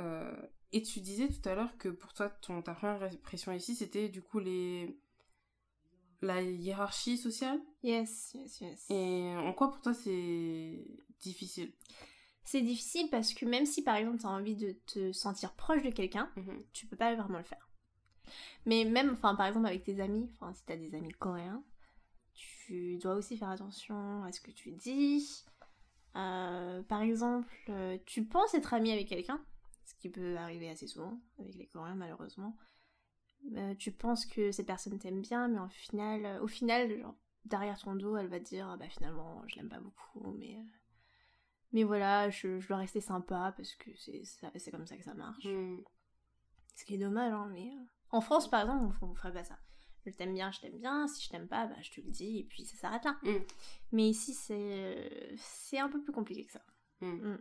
Euh, 0.00 0.36
et 0.72 0.82
tu 0.82 1.00
disais 1.00 1.28
tout 1.28 1.48
à 1.48 1.54
l'heure 1.54 1.76
que 1.78 1.88
pour 1.88 2.12
toi, 2.12 2.30
ton, 2.30 2.62
ta 2.62 2.74
première 2.74 3.02
impression 3.04 3.52
ici, 3.52 3.76
c'était 3.76 4.08
du 4.08 4.22
coup 4.22 4.40
les 4.40 4.98
la 6.20 6.42
hiérarchie 6.42 7.18
sociale? 7.18 7.60
Yes, 7.82 8.32
yes, 8.34 8.60
yes. 8.60 8.90
Et 8.90 9.36
en 9.36 9.52
quoi 9.52 9.70
pour 9.70 9.80
toi 9.82 9.94
c'est 9.94 10.84
difficile? 11.20 11.72
C'est 12.44 12.60
difficile 12.60 13.08
parce 13.10 13.32
que 13.34 13.46
même 13.46 13.64
si 13.66 13.82
par 13.82 13.96
exemple 13.96 14.18
tu 14.18 14.26
as 14.26 14.30
envie 14.30 14.54
de 14.56 14.72
te 14.86 15.12
sentir 15.12 15.52
proche 15.54 15.82
de 15.82 15.90
quelqu'un, 15.90 16.30
Mhm. 16.36 16.62
tu 16.72 16.86
peux 16.86 16.96
pas 16.96 17.14
vraiment 17.14 17.38
le 17.38 17.44
faire. 17.44 17.68
Mais 18.66 18.84
même, 18.84 19.10
enfin 19.12 19.34
par 19.34 19.46
exemple 19.46 19.66
avec 19.66 19.82
tes 19.84 20.00
amis, 20.00 20.30
enfin 20.34 20.52
si 20.52 20.64
tu 20.64 20.72
as 20.72 20.76
des 20.76 20.94
amis 20.94 21.10
coréens, 21.12 21.62
tu 22.34 22.96
dois 22.98 23.14
aussi 23.14 23.36
faire 23.36 23.50
attention 23.50 24.22
à 24.24 24.32
ce 24.32 24.40
que 24.40 24.50
tu 24.50 24.72
dis. 24.72 25.44
Euh, 26.16 26.82
par 26.84 27.02
exemple, 27.02 27.52
euh, 27.70 27.98
tu 28.06 28.24
penses 28.24 28.54
être 28.54 28.72
ami 28.74 28.92
avec 28.92 29.08
quelqu'un, 29.08 29.44
ce 29.84 29.94
qui 29.96 30.08
peut 30.08 30.36
arriver 30.36 30.68
assez 30.70 30.86
souvent 30.86 31.18
avec 31.38 31.54
les 31.56 31.66
Coréens 31.66 31.96
malheureusement. 31.96 32.56
Euh, 33.56 33.74
tu 33.74 33.90
penses 33.90 34.24
que 34.24 34.52
cette 34.52 34.66
personne 34.66 34.98
t'aime 34.98 35.20
bien, 35.20 35.48
mais 35.48 35.58
au 35.60 35.68
final, 35.68 36.40
au 36.40 36.46
final, 36.46 36.98
genre, 37.00 37.14
derrière 37.44 37.78
ton 37.78 37.94
dos, 37.94 38.16
elle 38.16 38.28
va 38.28 38.38
te 38.38 38.44
dire, 38.44 38.68
Ah 38.70 38.76
bah 38.76 38.88
finalement, 38.88 39.42
je 39.48 39.56
l'aime 39.56 39.68
pas 39.68 39.80
beaucoup, 39.80 40.32
mais 40.38 40.56
mais 41.74 41.82
voilà, 41.82 42.30
je, 42.30 42.58
je 42.58 42.68
dois 42.68 42.78
rester 42.78 43.02
sympa 43.02 43.52
parce 43.56 43.74
que 43.74 43.90
c'est 43.96 44.70
comme 44.70 44.86
ça 44.86 44.96
que 44.96 45.04
ça 45.04 45.12
marche. 45.12 45.44
Mhm. 45.44 45.84
Ce 46.76 46.84
qui 46.84 46.94
est 46.94 46.98
dommage, 46.98 47.32
hein, 47.32 47.48
mais 47.52 47.68
euh, 47.68 47.84
en 48.10 48.20
France, 48.20 48.48
par 48.48 48.62
exemple, 48.62 48.96
on, 49.02 49.10
on 49.10 49.14
ferait 49.14 49.32
pas 49.32 49.44
ça. 49.44 49.58
Je 50.06 50.12
t'aime 50.12 50.34
bien, 50.34 50.50
je 50.50 50.60
t'aime 50.60 50.78
bien. 50.78 51.06
Si 51.08 51.24
je 51.24 51.30
t'aime 51.30 51.48
pas, 51.48 51.66
bah, 51.66 51.76
je 51.82 51.90
te 51.90 52.00
le 52.00 52.10
dis 52.10 52.38
et 52.38 52.44
puis 52.44 52.64
ça 52.64 52.76
s'arrête 52.76 53.04
là. 53.04 53.18
Mm. 53.22 53.44
Mais 53.92 54.08
ici, 54.08 54.34
c'est 54.34 55.78
un 55.78 55.88
peu 55.88 56.02
plus 56.02 56.12
compliqué 56.12 56.44
que 56.44 56.52
ça. 56.52 56.62
Mm. 57.00 57.36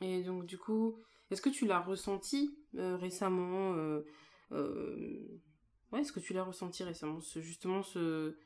Et 0.00 0.22
donc 0.22 0.46
du 0.46 0.58
coup, 0.58 0.98
est-ce 1.30 1.42
que 1.42 1.48
tu 1.48 1.66
l'as 1.66 1.80
ressenti 1.80 2.56
euh, 2.76 2.96
récemment 2.96 3.74
euh, 3.74 4.04
euh, 4.52 5.40
Ouais, 5.92 6.00
est-ce 6.00 6.12
que 6.12 6.20
tu 6.20 6.34
l'as 6.34 6.44
ressenti 6.44 6.84
récemment 6.84 7.20
ce, 7.20 7.40
Justement 7.40 7.82
ce 7.82 8.36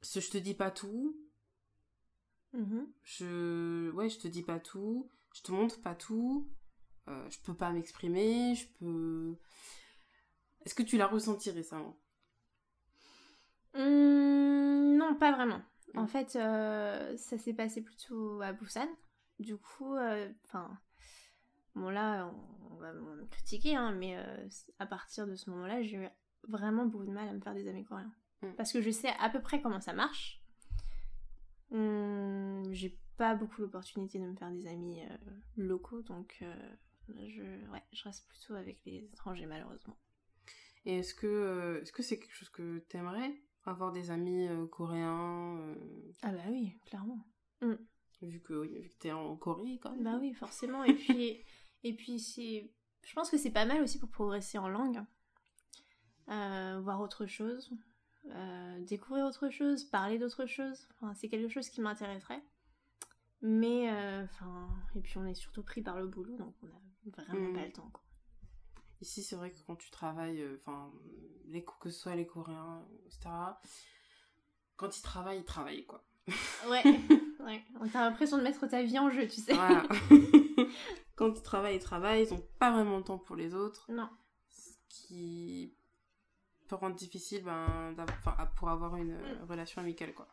ce 0.00 0.20
je 0.20 0.30
te 0.30 0.38
dis 0.38 0.54
pas 0.54 0.70
tout. 0.70 1.16
Mhm. 2.52 2.86
Je, 3.02 3.90
ouais, 3.90 4.08
je 4.08 4.18
te 4.18 4.28
dis 4.28 4.42
pas 4.42 4.60
tout. 4.60 5.10
Je 5.34 5.42
te 5.42 5.52
montre 5.52 5.80
pas 5.80 5.94
tout. 5.94 6.48
Euh, 7.08 7.28
je 7.30 7.38
peux 7.40 7.54
pas 7.54 7.70
m'exprimer. 7.70 8.54
Je 8.54 8.66
peux. 8.78 9.36
Est-ce 10.64 10.74
que 10.74 10.82
tu 10.82 10.96
l'as 10.96 11.06
ressenti 11.06 11.50
récemment? 11.50 11.96
Hum, 13.74 14.96
non, 14.96 15.14
pas 15.14 15.32
vraiment. 15.32 15.62
En 15.94 16.06
fait, 16.06 16.36
euh, 16.36 17.16
ça 17.16 17.38
s'est 17.38 17.54
passé 17.54 17.82
plutôt 17.82 18.40
à 18.42 18.52
Busan. 18.52 18.88
Du 19.38 19.56
coup, 19.56 19.94
euh, 19.94 20.30
enfin, 20.44 20.78
bon 21.74 21.90
là, 21.90 22.30
on, 22.70 22.76
va 22.76 22.92
me 22.92 23.24
critiquer, 23.26 23.76
hein, 23.76 23.92
mais 23.92 24.16
à 24.78 24.86
partir 24.86 25.26
de 25.26 25.34
ce 25.34 25.50
moment-là, 25.50 25.82
j'ai 25.82 25.96
eu 25.96 26.08
vraiment 26.46 26.86
beaucoup 26.86 27.06
de 27.06 27.12
mal 27.12 27.28
à 27.28 27.32
me 27.32 27.40
faire 27.40 27.54
des 27.54 27.68
amis 27.68 27.84
coréens. 27.84 28.12
Mm. 28.42 28.52
Parce 28.56 28.72
que 28.72 28.80
je 28.80 28.90
sais 28.90 29.12
à 29.18 29.30
peu 29.30 29.40
près 29.40 29.60
comment 29.60 29.80
ça 29.80 29.92
marche. 29.92 30.37
Hum, 31.70 32.62
j'ai 32.72 32.98
pas 33.16 33.34
beaucoup 33.34 33.60
l'opportunité 33.60 34.18
de 34.18 34.24
me 34.24 34.36
faire 34.36 34.50
des 34.50 34.66
amis 34.66 35.02
euh, 35.02 35.16
locaux, 35.56 36.02
donc 36.02 36.38
euh, 36.42 36.54
je, 37.08 37.42
ouais, 37.70 37.82
je 37.92 38.04
reste 38.04 38.26
plutôt 38.28 38.54
avec 38.54 38.82
les 38.86 39.04
étrangers, 39.12 39.46
malheureusement. 39.46 39.96
Et 40.86 40.98
est-ce 40.98 41.14
que 41.14 41.26
euh, 41.26 41.82
est-ce 41.82 41.92
que 41.92 42.02
c'est 42.02 42.18
quelque 42.18 42.34
chose 42.34 42.48
que 42.50 42.78
t'aimerais 42.88 43.34
avoir 43.64 43.92
des 43.92 44.10
amis 44.10 44.48
euh, 44.48 44.66
coréens 44.66 45.58
euh, 45.60 46.12
Ah 46.22 46.32
bah 46.32 46.44
oui, 46.48 46.78
clairement. 46.86 47.26
vu 48.22 48.40
que 48.40 48.54
oui, 48.54 48.78
vu 48.80 48.88
que 48.88 48.96
t'es 48.98 49.12
en 49.12 49.36
Corée 49.36 49.78
quand 49.82 49.92
même. 49.92 50.04
Bah 50.04 50.18
oui, 50.18 50.32
forcément. 50.32 50.84
Et 50.84 50.94
puis, 50.94 51.44
et 51.84 51.94
puis 51.94 52.18
c'est, 52.18 52.72
je 53.04 53.14
pense 53.14 53.30
que 53.30 53.36
c'est 53.36 53.50
pas 53.52 53.66
mal 53.66 53.82
aussi 53.82 53.98
pour 53.98 54.08
progresser 54.10 54.56
en 54.58 54.68
langue, 54.68 55.02
Euh, 56.30 56.80
voir 56.82 57.00
autre 57.00 57.26
chose, 57.26 57.70
euh, 58.30 58.80
découvrir 58.84 59.24
autre 59.26 59.50
chose, 59.50 59.84
parler 59.84 60.18
d'autre 60.18 60.46
chose. 60.46 60.86
Enfin, 61.00 61.14
c'est 61.14 61.28
quelque 61.28 61.48
chose 61.52 61.68
qui 61.68 61.80
m'intéresserait. 61.80 62.42
Mais, 63.40 63.90
euh, 63.92 64.24
enfin, 64.24 64.68
et 64.96 65.00
puis 65.00 65.16
on 65.18 65.24
est 65.26 65.34
surtout 65.34 65.62
pris 65.62 65.80
par 65.82 65.98
le 65.98 66.06
boulot, 66.08 66.36
donc 66.36 66.54
on 66.62 66.66
a 67.20 67.22
vraiment 67.24 67.48
Mm. 67.50 67.54
pas 67.54 67.64
le 67.66 67.72
temps. 67.72 67.90
Quoi. 67.92 68.02
Ici, 69.00 69.22
c'est 69.22 69.36
vrai 69.36 69.52
que 69.52 69.58
quand 69.66 69.76
tu 69.76 69.90
travailles, 69.90 70.42
euh, 70.42 70.56
enfin, 70.60 70.90
les 71.46 71.64
que 71.80 71.88
ce 71.90 72.00
soit 72.00 72.16
les 72.16 72.26
Coréens, 72.26 72.84
etc. 73.06 73.30
Quand 74.76 74.96
ils 74.98 75.02
travaillent, 75.02 75.38
ils 75.38 75.44
travaillent 75.44 75.86
quoi. 75.86 76.04
Ouais, 76.68 76.82
ouais. 77.40 77.64
T'as 77.92 78.08
l'impression 78.10 78.38
de 78.38 78.42
mettre 78.42 78.66
ta 78.66 78.82
vie 78.82 78.98
en 78.98 79.08
jeu, 79.10 79.26
tu 79.28 79.40
sais. 79.40 79.54
Voilà. 79.54 79.84
quand 81.16 81.32
ils 81.36 81.42
travaillent, 81.42 81.76
ils 81.76 81.80
travaillent, 81.82 82.24
ils 82.24 82.34
ont 82.34 82.44
pas 82.58 82.72
vraiment 82.72 82.98
le 82.98 83.04
temps 83.04 83.18
pour 83.18 83.36
les 83.36 83.54
autres, 83.54 83.90
Non. 83.90 84.08
ce 84.48 84.70
qui 84.88 85.74
peut 86.68 86.76
rendre 86.76 86.96
difficile 86.96 87.42
ben, 87.42 87.94
pour 88.56 88.68
avoir 88.68 88.96
une 88.96 89.12
euh, 89.12 89.44
relation 89.48 89.80
amicale 89.80 90.14
quoi. 90.14 90.28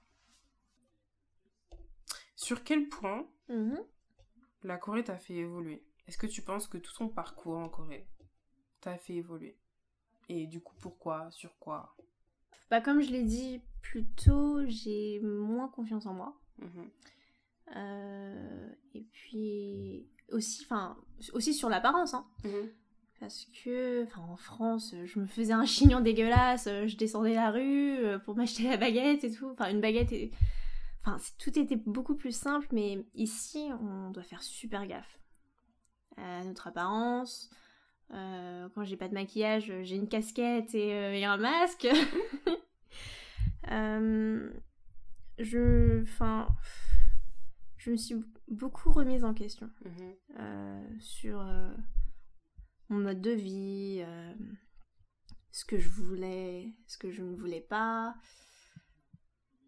Sur 2.35 2.63
quel 2.63 2.87
point 2.89 3.27
Mhm. 3.49 3.79
la 4.63 4.77
Corée 4.77 5.03
t'a 5.03 5.17
fait 5.17 5.35
évoluer? 5.35 5.83
Est-ce 6.07 6.17
que 6.17 6.27
tu 6.27 6.41
penses 6.41 6.67
que 6.67 6.77
tout 6.77 6.93
ton 6.93 7.07
parcours 7.09 7.57
en 7.57 7.69
Corée 7.69 8.07
t'a 8.81 8.97
fait 8.97 9.13
évoluer? 9.15 9.57
Et 10.29 10.47
du 10.47 10.59
coup, 10.61 10.75
pourquoi? 10.81 11.29
Sur 11.31 11.57
quoi? 11.59 11.95
Bah, 12.69 12.81
comme 12.81 13.01
je 13.01 13.11
l'ai 13.11 13.23
dit 13.23 13.61
plus 13.81 14.05
tôt, 14.07 14.65
j'ai 14.67 15.19
moins 15.21 15.67
confiance 15.69 16.05
en 16.07 16.13
moi. 16.13 16.35
Mhm. 16.57 16.89
Euh, 17.75 18.69
et 18.93 19.01
puis 19.03 20.07
aussi, 20.31 20.63
enfin, 20.65 20.97
aussi 21.33 21.53
sur 21.53 21.69
l'apparence, 21.69 22.13
hein. 22.13 22.27
Parce 23.25 23.47
que, 23.63 24.03
enfin, 24.03 24.21
en 24.21 24.35
France, 24.37 24.93
je 25.03 25.19
me 25.19 25.25
faisais 25.25 25.51
un 25.53 25.65
chignon 25.65 25.99
dégueulasse, 25.99 26.67
euh, 26.67 26.85
je 26.85 26.95
descendais 26.95 27.33
la 27.33 27.49
rue 27.49 27.97
euh, 27.97 28.19
pour 28.19 28.35
m'acheter 28.35 28.69
la 28.69 28.77
baguette 28.77 29.23
et 29.23 29.31
tout. 29.31 29.49
Enfin, 29.49 29.71
une 29.71 29.81
baguette 29.81 30.11
et... 30.11 30.29
Enfin, 31.01 31.17
tout 31.39 31.57
était 31.57 31.75
beaucoup 31.75 32.13
plus 32.13 32.35
simple, 32.35 32.67
mais 32.71 33.03
ici, 33.15 33.67
on 33.81 34.11
doit 34.11 34.21
faire 34.21 34.43
super 34.43 34.85
gaffe 34.85 35.19
à 36.17 36.43
notre 36.43 36.67
apparence. 36.67 37.49
Euh, 38.13 38.69
quand 38.75 38.83
j'ai 38.83 38.95
pas 38.95 39.07
de 39.07 39.15
maquillage, 39.15 39.73
j'ai 39.81 39.95
une 39.95 40.07
casquette 40.07 40.75
et, 40.75 40.93
euh, 40.93 41.13
et 41.15 41.25
un 41.25 41.37
masque. 41.37 41.87
Euh, 43.71 44.51
je, 45.39 46.03
enfin, 46.03 46.47
je 47.77 47.89
me 47.89 47.97
suis 47.97 48.15
beaucoup 48.47 48.91
remise 48.91 49.23
en 49.23 49.33
question 49.33 49.71
Mhm. 49.83 50.13
euh, 50.39 50.87
sur 50.99 51.43
mon 52.89 52.99
mode 52.99 53.21
de 53.21 53.31
vie, 53.31 53.99
euh, 54.01 54.33
ce 55.51 55.65
que 55.65 55.77
je 55.77 55.89
voulais, 55.89 56.73
ce 56.87 56.97
que 56.97 57.11
je 57.11 57.21
ne 57.23 57.35
voulais 57.35 57.61
pas. 57.61 58.15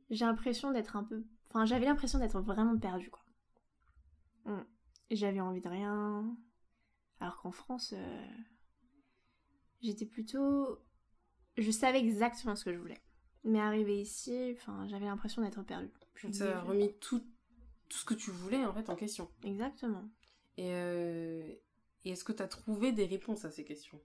J'ai 0.09 0.25
l'impression 0.25 0.71
d'être 0.71 0.95
un 0.95 1.03
peu... 1.03 1.23
Enfin, 1.49 1.65
j'avais 1.65 1.85
l'impression 1.85 2.19
d'être 2.19 2.39
vraiment 2.41 2.77
perdue, 2.77 3.09
quoi. 3.09 3.23
Mm. 4.45 4.65
J'avais 5.11 5.39
envie 5.39 5.61
de 5.61 5.69
rien. 5.69 6.37
Alors 7.19 7.41
qu'en 7.41 7.51
France, 7.51 7.93
euh, 7.97 8.27
j'étais 9.81 10.05
plutôt... 10.05 10.79
Je 11.57 11.71
savais 11.71 11.99
exactement 11.99 12.55
ce 12.55 12.65
que 12.65 12.73
je 12.73 12.77
voulais. 12.77 13.01
Mais 13.43 13.59
arrivé 13.59 13.99
ici, 14.01 14.53
enfin, 14.57 14.87
j'avais 14.87 15.05
l'impression 15.05 15.41
d'être 15.41 15.63
perdue. 15.63 15.91
Je 16.15 16.31
Ça 16.31 16.59
a 16.59 16.61
remis 16.61 16.93
tout, 16.99 17.23
tout 17.89 17.97
ce 17.97 18.05
que 18.05 18.13
tu 18.13 18.29
voulais 18.29 18.63
en 18.65 18.73
fait 18.73 18.89
en 18.89 18.95
question. 18.95 19.31
Exactement. 19.43 20.09
Et, 20.57 20.73
euh, 20.73 21.53
et 22.05 22.11
est-ce 22.11 22.23
que 22.23 22.31
tu 22.33 22.43
as 22.43 22.47
trouvé 22.47 22.91
des 22.91 23.05
réponses 23.05 23.45
à 23.45 23.51
ces 23.51 23.63
questions? 23.65 23.99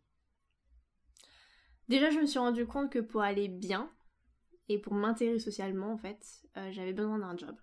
Déjà, 1.89 2.11
je 2.11 2.19
me 2.19 2.27
suis 2.27 2.39
rendu 2.39 2.67
compte 2.67 2.91
que 2.91 2.99
pour 3.01 3.23
aller 3.23 3.49
bien 3.49 3.91
et 4.69 4.79
pour 4.79 4.95
m'intégrer 4.95 5.39
socialement, 5.39 5.93
en 5.93 5.97
fait, 5.99 6.43
euh, 6.57 6.71
j'avais 6.73 6.93
besoin 6.93 7.19
d'un 7.19 7.37
job. 7.37 7.57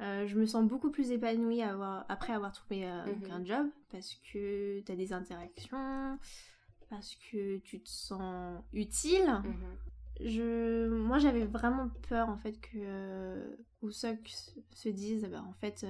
Euh, 0.00 0.26
je 0.26 0.36
me 0.36 0.46
sens 0.46 0.66
beaucoup 0.66 0.90
plus 0.90 1.12
épanouie 1.12 1.62
avoir- 1.62 2.04
après 2.08 2.32
avoir 2.32 2.50
trouvé 2.52 2.88
euh, 2.88 3.04
Mhm. 3.06 3.30
un 3.30 3.44
job 3.44 3.66
parce 3.90 4.14
que 4.32 4.80
t'as 4.80 4.96
des 4.96 5.12
interactions, 5.12 6.18
parce 6.90 7.14
que 7.30 7.58
tu 7.58 7.80
te 7.82 7.88
sens 7.88 8.62
utile. 8.72 9.26
Mhm. 9.44 9.76
Je, 10.20 10.88
moi, 10.88 11.18
j'avais 11.18 11.44
vraiment 11.44 11.88
peur 12.08 12.28
en 12.28 12.36
fait 12.36 12.60
que 12.60 12.70
euh, 12.76 13.56
Usok 13.82 14.26
se- 14.28 14.60
se 14.74 14.88
dise, 14.88 15.24
bah, 15.30 15.44
en 15.46 15.52
fait, 15.52 15.84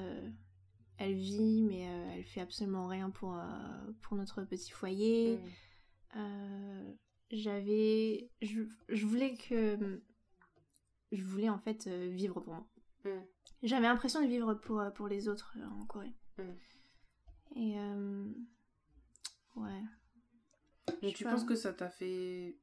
elle 0.98 1.14
vit, 1.14 1.62
mais 1.62 1.88
euh, 1.88 2.12
elle 2.16 2.24
fait 2.24 2.40
absolument 2.40 2.86
rien 2.86 3.10
pour, 3.10 3.34
euh, 3.36 3.92
pour 4.02 4.16
notre 4.16 4.42
petit 4.44 4.70
foyer. 4.70 5.38
Mhm. 5.38 5.50
Euh, 6.16 6.92
j'avais 7.30 8.30
je, 8.42 8.62
je 8.88 9.06
voulais 9.06 9.34
que 9.36 10.02
je 11.10 11.22
voulais 11.24 11.48
en 11.48 11.58
fait 11.58 11.86
vivre 11.88 12.40
pour 12.40 12.54
moi 12.54 12.66
Mm. 13.04 13.18
j'avais 13.64 13.88
l'impression 13.88 14.22
de 14.22 14.28
vivre 14.28 14.54
pour, 14.54 14.80
pour 14.94 15.08
les 15.08 15.26
autres 15.28 15.56
en 15.80 15.84
Corée 15.86 16.14
Mm. 16.38 16.52
et 17.56 17.76
ouais 19.56 19.82
Mais 21.02 21.12
tu 21.12 21.24
penses 21.24 21.42
que 21.44 21.56
ça 21.56 21.72
t'a 21.72 21.88
fait. 21.90 22.56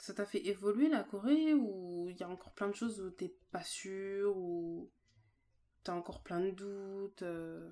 Ça 0.00 0.12
t'a 0.14 0.26
fait 0.26 0.44
évoluer 0.46 0.88
la 0.88 1.04
Corée 1.04 1.54
ou 1.54 2.08
il 2.10 2.16
y 2.16 2.22
a 2.24 2.28
encore 2.28 2.52
plein 2.54 2.68
de 2.68 2.74
choses 2.74 3.00
où 3.00 3.10
t'es 3.10 3.34
pas 3.50 3.62
sûr 3.62 4.36
ou 4.36 4.90
t'as 5.84 5.94
encore 5.94 6.22
plein 6.22 6.40
de 6.40 6.50
doutes 6.50 7.22
euh, 7.22 7.70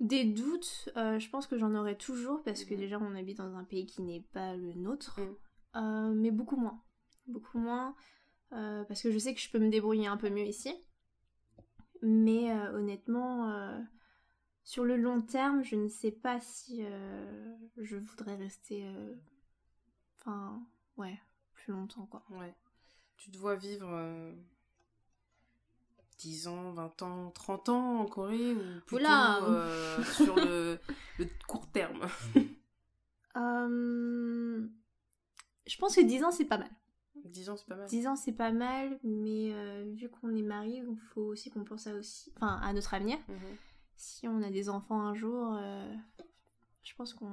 des 0.00 0.24
doutes 0.24 0.88
euh, 0.96 1.18
je 1.18 1.28
pense 1.28 1.46
que 1.46 1.58
j'en 1.58 1.74
aurais 1.74 1.96
toujours 1.96 2.42
parce 2.42 2.64
que 2.64 2.74
déjà 2.74 2.98
on 2.98 3.14
habite 3.14 3.38
dans 3.38 3.54
un 3.56 3.64
pays 3.64 3.86
qui 3.86 4.02
n'est 4.02 4.24
pas 4.32 4.56
le 4.56 4.72
nôtre. 4.72 5.20
Mm. 5.20 5.36
Euh, 5.76 6.14
mais 6.14 6.30
beaucoup 6.30 6.56
moins. 6.56 6.82
Beaucoup 7.26 7.58
moins 7.58 7.94
parce 8.50 9.00
que 9.00 9.10
je 9.10 9.18
sais 9.18 9.32
que 9.32 9.40
je 9.40 9.50
peux 9.50 9.58
me 9.58 9.70
débrouiller 9.70 10.06
un 10.06 10.18
peu 10.18 10.28
mieux 10.28 10.44
ici. 10.46 10.74
Mais 12.02 12.52
honnêtement 12.70 13.80
sur 14.62 14.84
le 14.84 14.96
long 14.96 15.22
terme 15.22 15.62
je 15.62 15.76
ne 15.76 15.88
sais 15.88 16.10
pas 16.10 16.38
si 16.40 16.84
je 17.78 17.96
voudrais 17.96 18.34
rester 18.34 18.86
enfin 20.20 20.62
ouais 20.98 21.18
plus 21.54 21.72
longtemps 21.72 22.04
quoi. 22.06 22.24
Ouais. 22.30 22.54
Tu 23.16 23.30
te 23.30 23.38
vois 23.38 23.56
vivre 23.56 23.88
10 26.22 26.48
ans, 26.48 26.72
20 26.72 27.02
ans, 27.02 27.30
30 27.30 27.68
ans 27.68 27.98
en 28.00 28.06
Corée 28.06 28.52
ou 28.52 28.80
plutôt 28.86 29.04
euh, 29.04 30.02
sur 30.04 30.36
le, 30.36 30.78
le 31.18 31.26
court 31.48 31.66
terme? 31.70 32.00
Euh, 33.36 34.66
je 35.66 35.76
pense 35.78 35.96
que 35.96 36.02
10 36.02 36.24
ans 36.24 36.30
c'est 36.30 36.44
pas 36.44 36.58
mal 36.58 36.68
10 37.24 37.48
ans, 37.50 37.56
c'est 37.56 37.66
pas 37.66 37.76
mal. 37.76 37.86
10 37.88 38.06
ans 38.08 38.16
c'est 38.16 38.32
pas 38.32 38.52
mal 38.52 38.98
mais 39.04 39.52
euh, 39.54 39.90
vu 39.94 40.10
qu'on 40.10 40.34
est 40.36 40.42
mariés 40.42 40.82
il 40.86 40.98
faut 41.14 41.22
aussi 41.22 41.48
qu'on 41.50 41.64
pense 41.64 41.86
à 41.86 41.94
aussi 41.94 42.30
enfin 42.36 42.60
à 42.62 42.72
notre 42.74 42.92
avenir 42.92 43.16
Mhm. 43.28 43.56
si 43.96 44.28
on 44.28 44.42
a 44.42 44.50
des 44.50 44.68
enfants 44.68 45.00
un 45.00 45.14
jour 45.14 45.54
euh, 45.58 45.94
je 46.82 46.94
pense 46.94 47.14
qu'on 47.14 47.30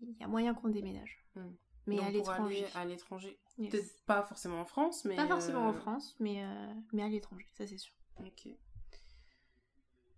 il 0.00 0.16
y 0.18 0.24
a 0.24 0.28
moyen 0.28 0.54
qu'on 0.54 0.68
déménage 0.70 1.20
Mm. 1.36 1.40
mais 1.88 1.96
Donc, 1.96 2.04
à 2.06 2.10
l'étranger 2.10 2.66
à 2.76 2.84
l'étranger. 2.86 3.38
Yes. 3.58 3.70
Peut-être 3.72 4.04
pas 4.06 4.22
forcément 4.22 4.60
en 4.60 4.64
France, 4.64 5.04
mais. 5.04 5.16
pas 5.16 5.26
forcément 5.26 5.66
en 5.66 5.74
France 5.74 6.16
mais 6.20 6.42
euh, 6.42 6.72
mais 6.94 7.02
à 7.02 7.08
l'étranger 7.08 7.46
ça 7.52 7.66
c'est 7.66 7.76
sûr 7.76 7.92
Ok. 8.20 8.48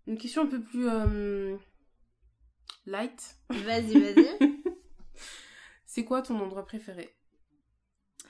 Une 0.06 0.18
question 0.18 0.42
un 0.42 0.46
peu 0.46 0.62
plus 0.62 0.88
euh, 0.88 1.56
light. 2.86 3.38
vas-y 3.50 3.98
vas-y 3.98 4.38
C'est 5.86 6.04
quoi 6.04 6.22
ton 6.22 6.38
endroit 6.40 6.64
préféré 6.64 7.14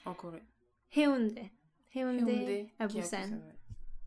en 0.05 0.15
Corée? 0.15 0.43
Haeundae. 0.95 1.51
Haeundae 1.95 2.31
Haeundae, 2.31 2.67
à 2.79 2.87
Busan. 2.87 3.41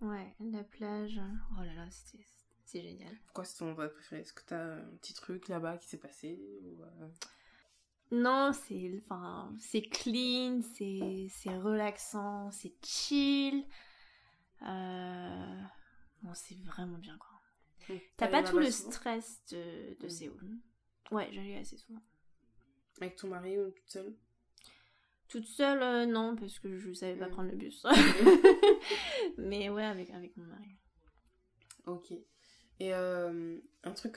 ouais. 0.02 0.08
Ouais, 0.08 0.34
la 0.40 0.64
plage. 0.64 1.20
Oh 1.60 1.64
là 1.64 1.74
là, 1.74 1.88
c'est 1.92 2.82
génial. 2.82 3.14
Pourquoi 3.26 3.44
c'est 3.44 3.58
ton 3.58 3.70
endroit 3.72 3.90
préféré? 3.90 4.22
Est-ce 4.22 4.32
que 4.34 4.44
t'as 4.46 4.76
un 4.78 4.96
petit 5.02 5.14
truc 5.14 5.50
là-bas 5.50 5.78
qui 5.78 5.88
s'est 5.88 5.98
passé 5.98 6.40
ou, 6.64 6.82
euh, 6.84 7.08
Non, 8.12 8.52
c'est 8.54 8.92
enfin, 8.98 9.54
clean, 9.92 10.62
c'est 10.78 11.28
c'est 11.30 11.58
relaxant, 11.58 12.50
c'est 12.52 12.74
chill. 12.84 13.66
Euh... 14.64 15.62
Bon, 16.22 16.34
c'est 16.34 16.56
vraiment 16.66 16.98
bien 16.98 17.18
quoi. 17.18 17.98
T'as 18.18 18.28
pas 18.28 18.44
tout 18.44 18.60
le 18.60 18.70
stress 18.70 19.42
de, 19.52 19.96
de 20.00 20.06
Mm. 20.06 20.10
Séoul? 20.10 20.58
Ouais, 21.12 21.30
j'allais 21.34 21.58
assez 21.58 21.78
souvent. 21.78 22.02
Avec 23.02 23.16
ton 23.16 23.30
mari 23.30 23.58
ou 23.58 23.72
toute 23.72 23.90
seule? 23.90 24.14
Toute 25.28 25.46
seule, 25.48 25.82
euh, 25.82 26.06
non, 26.06 26.36
parce 26.36 26.60
que 26.60 26.78
je 26.78 26.92
savais 26.94 27.16
pas 27.16 27.28
Mm. 27.28 27.32
prendre 27.32 27.50
le 27.52 27.56
bus. 27.58 27.84
Mais 29.38 29.70
ouais, 29.70 29.86
avec, 29.86 30.10
avec 30.12 30.36
mon 30.38 30.46
mari. 30.46 30.76
Ok. 31.86 32.12
Et 32.12 32.94
euh, 32.94 33.58
un 33.84 33.92
truc 33.92 34.12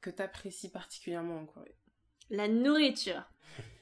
que 0.00 0.10
t'apprécies 0.10 0.70
particulièrement 0.70 1.38
en 1.40 1.46
Corée? 1.46 1.74
La 2.30 2.48
nourriture. 2.48 3.22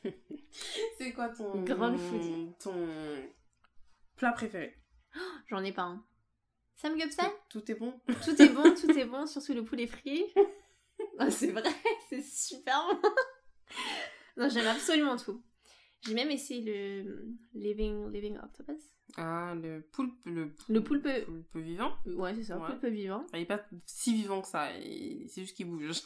C'est 0.99 1.13
quoi 1.13 1.29
ton... 1.31 1.63
Grande 1.65 1.99
foodie. 1.99 2.53
Ton 2.61 2.87
plat 4.17 4.33
préféré? 4.33 4.77
J'en 5.49 5.63
ai 5.65 5.73
pas 5.73 5.83
un. 5.83 6.05
Samgyeopsal 6.77 7.31
Tout 7.49 7.61
tout 7.61 7.71
est 7.71 7.75
bon 7.75 8.01
Tout 8.25 8.43
est 8.43 8.49
bon, 8.49 8.75
tout 8.81 8.91
est 8.91 9.05
bon, 9.05 9.27
surtout 9.27 9.55
le 9.55 9.65
poulet 9.65 9.87
frit. 9.87 10.25
Ah, 11.19 11.31
c'est 11.31 11.51
vrai, 11.51 11.63
c'est 12.09 12.23
super 12.23 12.81
bon. 13.03 13.09
non, 14.37 14.49
j'aime 14.49 14.67
absolument 14.69 15.17
tout. 15.17 15.43
J'ai 16.03 16.15
même 16.15 16.31
essayé 16.31 16.63
le 17.05 17.27
Living, 17.55 18.11
living 18.13 18.37
Octopus. 18.39 18.83
Ah, 19.17 19.55
le 19.61 19.81
poulpe... 19.93 20.15
Le, 20.27 20.55
Le 20.69 20.81
poulpe- 20.83 21.25
poulpe 21.25 21.57
vivant 21.57 21.93
Ouais, 22.07 22.35
c'est 22.35 22.45
ça, 22.45 22.59
Ouais. 22.59 22.67
poulpe 22.67 22.85
vivant. 22.87 23.23
Enfin, 23.25 23.39
Il 23.39 23.43
est 23.43 23.47
pas 23.47 23.65
si 23.85 24.15
vivant 24.15 24.43
que 24.43 24.49
ça, 24.49 24.69
c'est 24.73 25.41
juste 25.43 25.57
qu'il 25.57 25.67
bouge. 25.67 26.01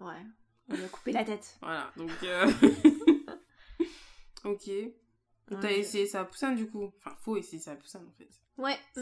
Ouais, 0.00 0.22
on 0.68 0.74
lui 0.74 0.84
a 0.84 0.88
coupé 0.88 1.12
la 1.12 1.24
tête. 1.24 1.56
Voilà, 1.60 1.92
donc... 1.96 2.10
euh, 2.22 2.50
ok. 4.44 4.70
Ouais, 5.50 5.58
T'as 5.60 5.68
je- 5.68 5.74
essayé 5.80 6.06
ça 6.06 6.20
à 6.20 6.24
Poussin 6.24 6.52
du 6.52 6.70
coup? 6.70 6.92
Enfin, 6.98 7.14
faut 7.20 7.36
essayer 7.36 7.60
ça 7.60 7.72
à 7.72 7.76
Poussin 7.76 8.02
en 8.06 8.12
fait. 8.12 8.28
Ouais, 8.56 8.78
mm, 8.96 9.00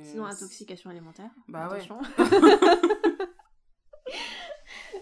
mm. 0.00 0.04
Sinon 0.04 0.24
intoxication 0.24 0.88
alimentaire. 0.90 1.30
Bah 1.48 1.68
ouais. 1.68 1.82
Attention. 1.82 2.00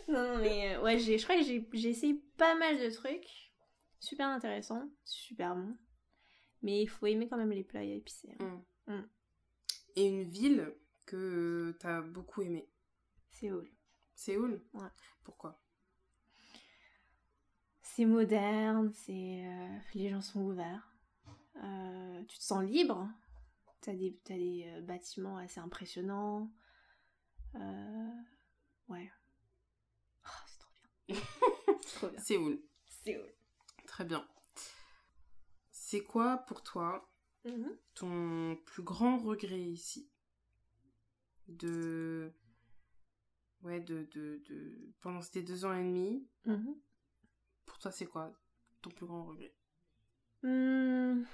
non, 0.09 0.35
non, 0.35 0.39
mais 0.39 0.75
euh, 0.77 0.83
ouais, 0.83 0.99
je 0.99 1.23
crois 1.23 1.37
que 1.37 1.45
j'ai 1.45 1.69
j'ai 1.73 1.91
essayé 1.91 2.14
pas 2.37 2.55
mal 2.57 2.79
de 2.79 2.91
trucs. 2.91 3.53
Super 4.01 4.29
intéressant, 4.29 4.89
super 5.05 5.55
bon. 5.57 5.77
Mais 6.62 6.83
il 6.83 6.87
faut 6.89 7.07
aimer 7.07 7.29
quand 7.29 7.37
même 7.37 7.51
les 7.53 7.64
plats 7.64 7.83
épicés. 7.85 8.35
hein. 8.41 8.62
Mm. 8.87 8.95
Mm. 8.95 9.09
Et 9.97 10.07
une 10.07 10.23
ville 10.23 10.75
que 11.07 11.77
t'as 11.79 12.01
beaucoup 12.01 12.43
aimée? 12.43 12.69
Séoul. 13.31 13.71
Séoul? 14.14 14.62
Ouais. 14.75 14.89
Pourquoi? 15.25 15.61
C'est 17.97 18.05
moderne, 18.05 18.92
c'est 18.92 19.42
euh, 19.47 19.78
les 19.94 20.11
gens 20.11 20.20
sont 20.20 20.42
ouverts. 20.42 20.94
Euh, 21.57 22.22
tu 22.28 22.36
te 22.36 22.42
sens 22.44 22.62
libre. 22.62 23.09
T'as 23.80 23.94
des, 23.94 24.14
t'as 24.22 24.36
des 24.36 24.64
euh, 24.68 24.82
bâtiments 24.82 25.38
assez 25.38 25.61
impressionnants. 25.61 26.53
Euh, 27.55 28.11
ouais. 28.88 29.11
Oh, 30.26 30.28
c'est 30.47 30.59
trop 30.59 30.72
bien. 31.09 31.16
trop 31.94 32.09
bien. 32.09 32.18
Séoul. 32.20 32.61
Séoul. 33.03 33.32
Très 33.86 34.05
bien. 34.05 34.28
C'est 35.70 36.03
quoi 36.03 36.36
pour 36.47 36.62
toi 36.62 37.09
Mhm. 37.47 37.78
ton 37.94 38.59
plus 38.66 38.82
grand 38.82 39.16
regret 39.16 39.62
ici? 39.62 40.11
De. 41.49 42.30
Ouais, 43.62 43.80
de, 43.80 44.03
de, 44.12 44.42
de... 44.49 44.92
Pendant 45.01 45.22
ces 45.22 45.42
deux 45.42 45.64
ans 45.64 45.72
et 45.72 45.82
demi, 45.82 46.28
Mhm. 46.44 46.76
Pour 47.67 47.79
toi, 47.79 47.91
c'est 47.91 48.07
quoi 48.07 48.33
ton 48.83 48.91
plus 48.91 49.07
grand 49.07 49.25
regret? 49.25 49.55
Hmm. 50.43 51.25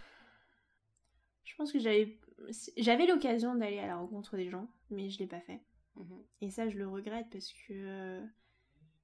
Je 1.45 1.55
pense 1.57 1.72
que 1.72 1.78
j'avais 1.78 2.18
j'avais 2.76 3.07
l'occasion 3.07 3.55
d'aller 3.55 3.78
à 3.78 3.87
la 3.87 3.97
rencontre 3.97 4.37
des 4.37 4.51
gens, 4.51 4.68
mais 4.91 5.11
je 5.11 5.18
l'ai 5.18 5.26
pas 5.26 5.41
fait. 5.41 5.62
Mhm. 5.97 6.24
Et 6.41 6.51
ça, 6.51 6.68
je 6.68 6.78
le 6.78 6.89
regrette 6.89 7.28
parce 7.30 7.53
que 7.53 8.22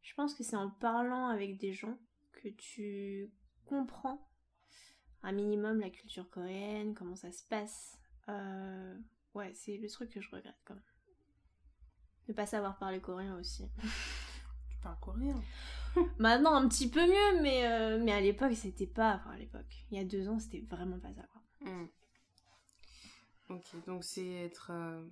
je 0.02 0.14
pense 0.14 0.34
que 0.34 0.42
c'est 0.42 0.56
en 0.56 0.70
parlant 0.70 1.28
avec 1.28 1.58
des 1.58 1.72
gens 1.72 1.98
que 2.32 2.48
tu 2.48 3.32
comprends 3.66 4.28
un 5.22 5.32
minimum 5.32 5.80
la 5.80 5.90
culture 5.90 6.30
coréenne, 6.30 6.94
comment 6.94 7.16
ça 7.16 7.32
se 7.32 7.44
passe. 7.44 7.98
Euh, 8.28 8.96
ouais, 9.34 9.52
c'est 9.54 9.76
le 9.76 9.88
truc 9.88 10.10
que 10.10 10.20
je 10.20 10.30
regrette 10.30 10.60
quand 10.64 10.74
même. 10.74 10.82
Ne 12.28 12.34
pas 12.34 12.46
savoir 12.46 12.78
parler 12.78 13.00
coréen 13.00 13.38
aussi. 13.38 13.68
Tu 14.70 14.78
parles 14.82 14.98
coréen? 15.00 15.42
Maintenant, 16.18 16.54
un 16.54 16.68
petit 16.68 16.88
peu 16.90 17.00
mieux, 17.06 17.42
mais, 17.42 17.66
euh, 17.66 17.98
mais 18.02 18.12
à 18.12 18.20
l'époque, 18.20 18.54
c'était 18.54 18.86
pas. 18.86 19.16
Enfin, 19.16 19.30
à 19.30 19.38
l'époque, 19.38 19.84
il 19.90 19.98
y 19.98 20.00
a 20.00 20.04
deux 20.04 20.28
ans, 20.28 20.38
c'était 20.38 20.64
vraiment 20.68 20.98
pas 20.98 21.12
ça, 21.12 21.22
quoi. 21.32 21.70
Hmm. 21.70 21.88
Ok, 23.50 23.64
donc 23.86 24.04
c'est 24.04 24.26
être. 24.26 24.70
euh, 24.72 25.02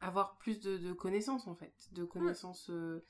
avoir 0.00 0.36
plus 0.38 0.60
de, 0.60 0.76
de 0.78 0.92
connaissances 0.92 1.46
en 1.46 1.54
fait. 1.54 1.88
De 1.92 2.04
connaissances 2.04 2.68
euh, 2.70 3.04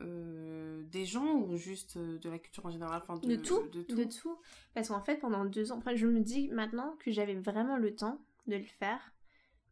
euh, 0.00 0.82
des 0.84 1.04
gens 1.04 1.34
ou 1.36 1.56
juste 1.56 1.96
de 1.96 2.28
la 2.28 2.38
culture 2.38 2.66
en 2.66 2.70
général 2.70 3.00
enfin, 3.02 3.18
De, 3.18 3.36
tout, 3.36 3.68
de 3.68 3.82
de 3.82 4.04
tout. 4.04 4.38
Parce 4.74 4.88
qu'en 4.88 5.00
fait, 5.00 5.16
pendant 5.16 5.44
deux 5.44 5.72
ans, 5.72 5.78
enfin, 5.78 5.94
je 5.94 6.06
me 6.06 6.20
dis 6.20 6.48
maintenant 6.48 6.96
que 6.98 7.10
j'avais 7.12 7.34
vraiment 7.36 7.76
le 7.76 7.94
temps 7.94 8.20
de 8.46 8.56
le 8.56 8.64
faire, 8.64 9.12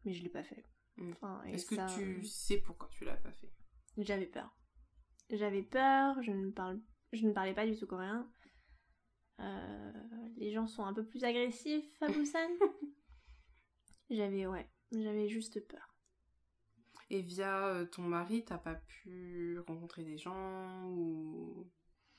mais 0.05 0.13
je 0.13 0.23
l'ai 0.23 0.29
pas 0.29 0.43
fait. 0.43 0.63
Mm. 0.97 1.11
Enfin, 1.11 1.41
et 1.45 1.53
Est-ce 1.53 1.65
que 1.65 1.95
tu 1.95 2.25
sais 2.25 2.57
pourquoi 2.57 2.87
tu 2.91 3.03
l'as 3.05 3.17
pas 3.17 3.31
fait? 3.31 3.51
J'avais 3.97 4.25
peur. 4.25 4.56
J'avais 5.29 5.63
peur, 5.63 6.21
je 6.21 6.31
ne, 6.31 6.51
parle... 6.51 6.79
je 7.13 7.25
ne 7.25 7.33
parlais 7.33 7.53
pas 7.53 7.65
du 7.65 7.75
tout 7.75 7.87
coréen. 7.87 8.29
Euh, 9.39 9.91
les 10.37 10.51
gens 10.51 10.67
sont 10.67 10.83
un 10.83 10.93
peu 10.93 11.05
plus 11.05 11.23
agressifs 11.23 12.01
à 12.01 12.07
Busan. 12.07 12.39
j'avais, 14.09 14.47
ouais, 14.47 14.69
j'avais 14.91 15.27
juste 15.27 15.59
peur. 15.67 15.95
Et 17.09 17.21
via 17.21 17.67
euh, 17.67 17.85
ton 17.85 18.01
mari, 18.03 18.43
t'as 18.43 18.57
pas 18.57 18.75
pu 18.75 19.59
rencontrer 19.67 20.03
des 20.03 20.17
gens 20.17 20.89
ou. 20.89 21.69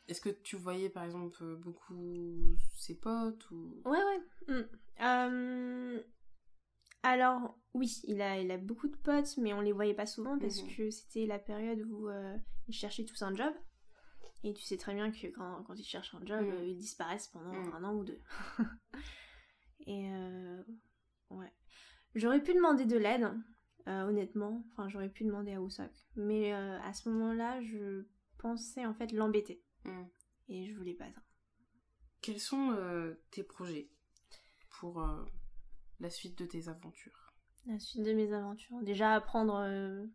Est-ce 0.07 0.23
que 0.23 0.31
tu 0.31 0.57
voyais 0.57 0.89
par 0.89 1.05
exemple 1.05 1.57
beaucoup 1.57 2.57
ses 2.75 2.99
potes 2.99 3.51
ou. 3.51 3.83
Ouais, 3.85 3.99
ouais. 3.99 4.55
mm. 4.55 4.69
Euh, 5.01 6.03
Alors, 7.09 7.59
oui, 7.73 8.01
il 8.05 8.21
a, 8.21 8.39
il 8.39 8.51
a 8.51 8.59
beaucoup 8.59 8.87
de 8.87 8.97
potes, 8.97 9.39
mais 9.39 9.55
on 9.55 9.63
les 9.63 9.73
voyait 9.73 9.95
pas 9.95 10.05
souvent 10.05 10.39
parce 10.39 10.61
Mhm. 10.63 10.77
que 10.77 10.91
c'était 10.91 11.25
la 11.25 11.39
période 11.39 11.81
où 11.87 12.09
euh, 12.11 12.37
ils 12.67 12.75
cherchaient 12.75 13.07
tous 13.07 13.23
un 13.23 13.35
job. 13.35 13.55
Et 14.45 14.53
tu 14.53 14.63
sais 14.63 14.77
très 14.77 14.93
bien 14.95 15.11
que 15.11 15.27
quand, 15.29 15.63
quand 15.65 15.75
ils 15.75 15.85
cherchent 15.87 16.15
un 16.15 16.25
job, 16.27 16.45
Mhm. 16.45 16.53
euh, 16.53 16.67
ils 16.67 16.77
disparaissent 16.77 17.29
pendant 17.29 17.53
Mhm. 17.55 17.73
un 17.75 17.85
an 17.85 17.95
ou 17.95 18.05
deux. 18.05 18.21
Et 19.87 20.11
euh, 20.13 20.63
ouais. 21.31 21.51
J'aurais 22.15 22.43
pu 22.43 22.53
demander 22.53 22.85
de 22.85 22.99
l'aide, 22.99 23.27
euh, 23.87 24.03
honnêtement. 24.07 24.63
Enfin, 24.73 24.91
j'aurais 24.91 25.09
pu 25.09 25.25
demander 25.25 25.55
à 25.55 25.63
Woosok. 25.63 25.91
Mais 26.17 26.53
euh, 26.53 26.79
à 26.83 26.93
ce 26.93 27.09
moment-là, 27.09 27.63
je 27.63 28.05
pensais 28.37 28.85
en 28.85 28.93
fait 28.93 29.13
l'embêter. 29.13 29.63
Hmm. 29.85 30.05
Et 30.49 30.67
je 30.67 30.75
voulais 30.75 30.95
pas 30.95 31.11
ça. 31.11 31.23
Quels 32.21 32.41
sont 32.41 32.73
euh, 32.73 33.15
tes 33.31 33.45
projets 33.45 33.89
pour 34.79 35.03
euh, 35.03 35.25
la 36.01 36.11
suite 36.11 36.39
de 36.39 36.47
tes 36.47 36.69
aventures 36.69 37.35
La 37.67 37.79
suite 37.79 38.05
de 38.05 38.13
mes 38.13 38.33
aventures. 38.33 38.81
Déjà 38.83 39.15
apprendre 39.15 39.57
euh, 39.57 40.07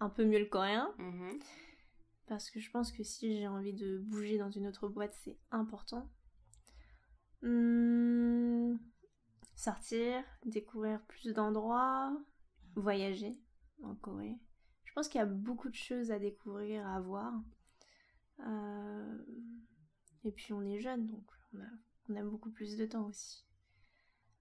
un 0.00 0.08
peu 0.08 0.24
mieux 0.24 0.38
le 0.38 0.46
coréen. 0.46 0.92
Mhm. 0.98 1.38
Parce 2.26 2.50
que 2.50 2.60
je 2.60 2.70
pense 2.70 2.92
que 2.92 3.02
si 3.02 3.36
j'ai 3.36 3.48
envie 3.48 3.74
de 3.74 3.98
bouger 3.98 4.38
dans 4.38 4.50
une 4.50 4.66
autre 4.68 4.88
boîte, 4.88 5.14
c'est 5.24 5.38
important. 5.50 6.08
Hmm, 7.42 8.76
sortir, 9.56 10.22
découvrir 10.44 11.02
plus 11.06 11.32
d'endroits, 11.32 12.16
voyager 12.76 13.36
en 13.82 13.94
Corée. 13.94 14.38
Je 14.84 14.92
pense 14.92 15.08
qu'il 15.08 15.18
y 15.18 15.22
a 15.22 15.26
beaucoup 15.26 15.68
de 15.68 15.74
choses 15.74 16.10
à 16.10 16.18
découvrir, 16.18 16.86
à 16.86 17.00
voir. 17.00 17.32
Euh, 18.40 19.18
Et 20.24 20.32
puis 20.32 20.52
on 20.52 20.62
est 20.62 20.80
jeune, 20.80 21.06
donc 21.06 21.24
on 21.54 21.60
a, 21.60 21.68
on 22.08 22.16
a 22.16 22.22
beaucoup 22.22 22.50
plus 22.50 22.76
de 22.76 22.86
temps 22.86 23.06
aussi. 23.06 23.44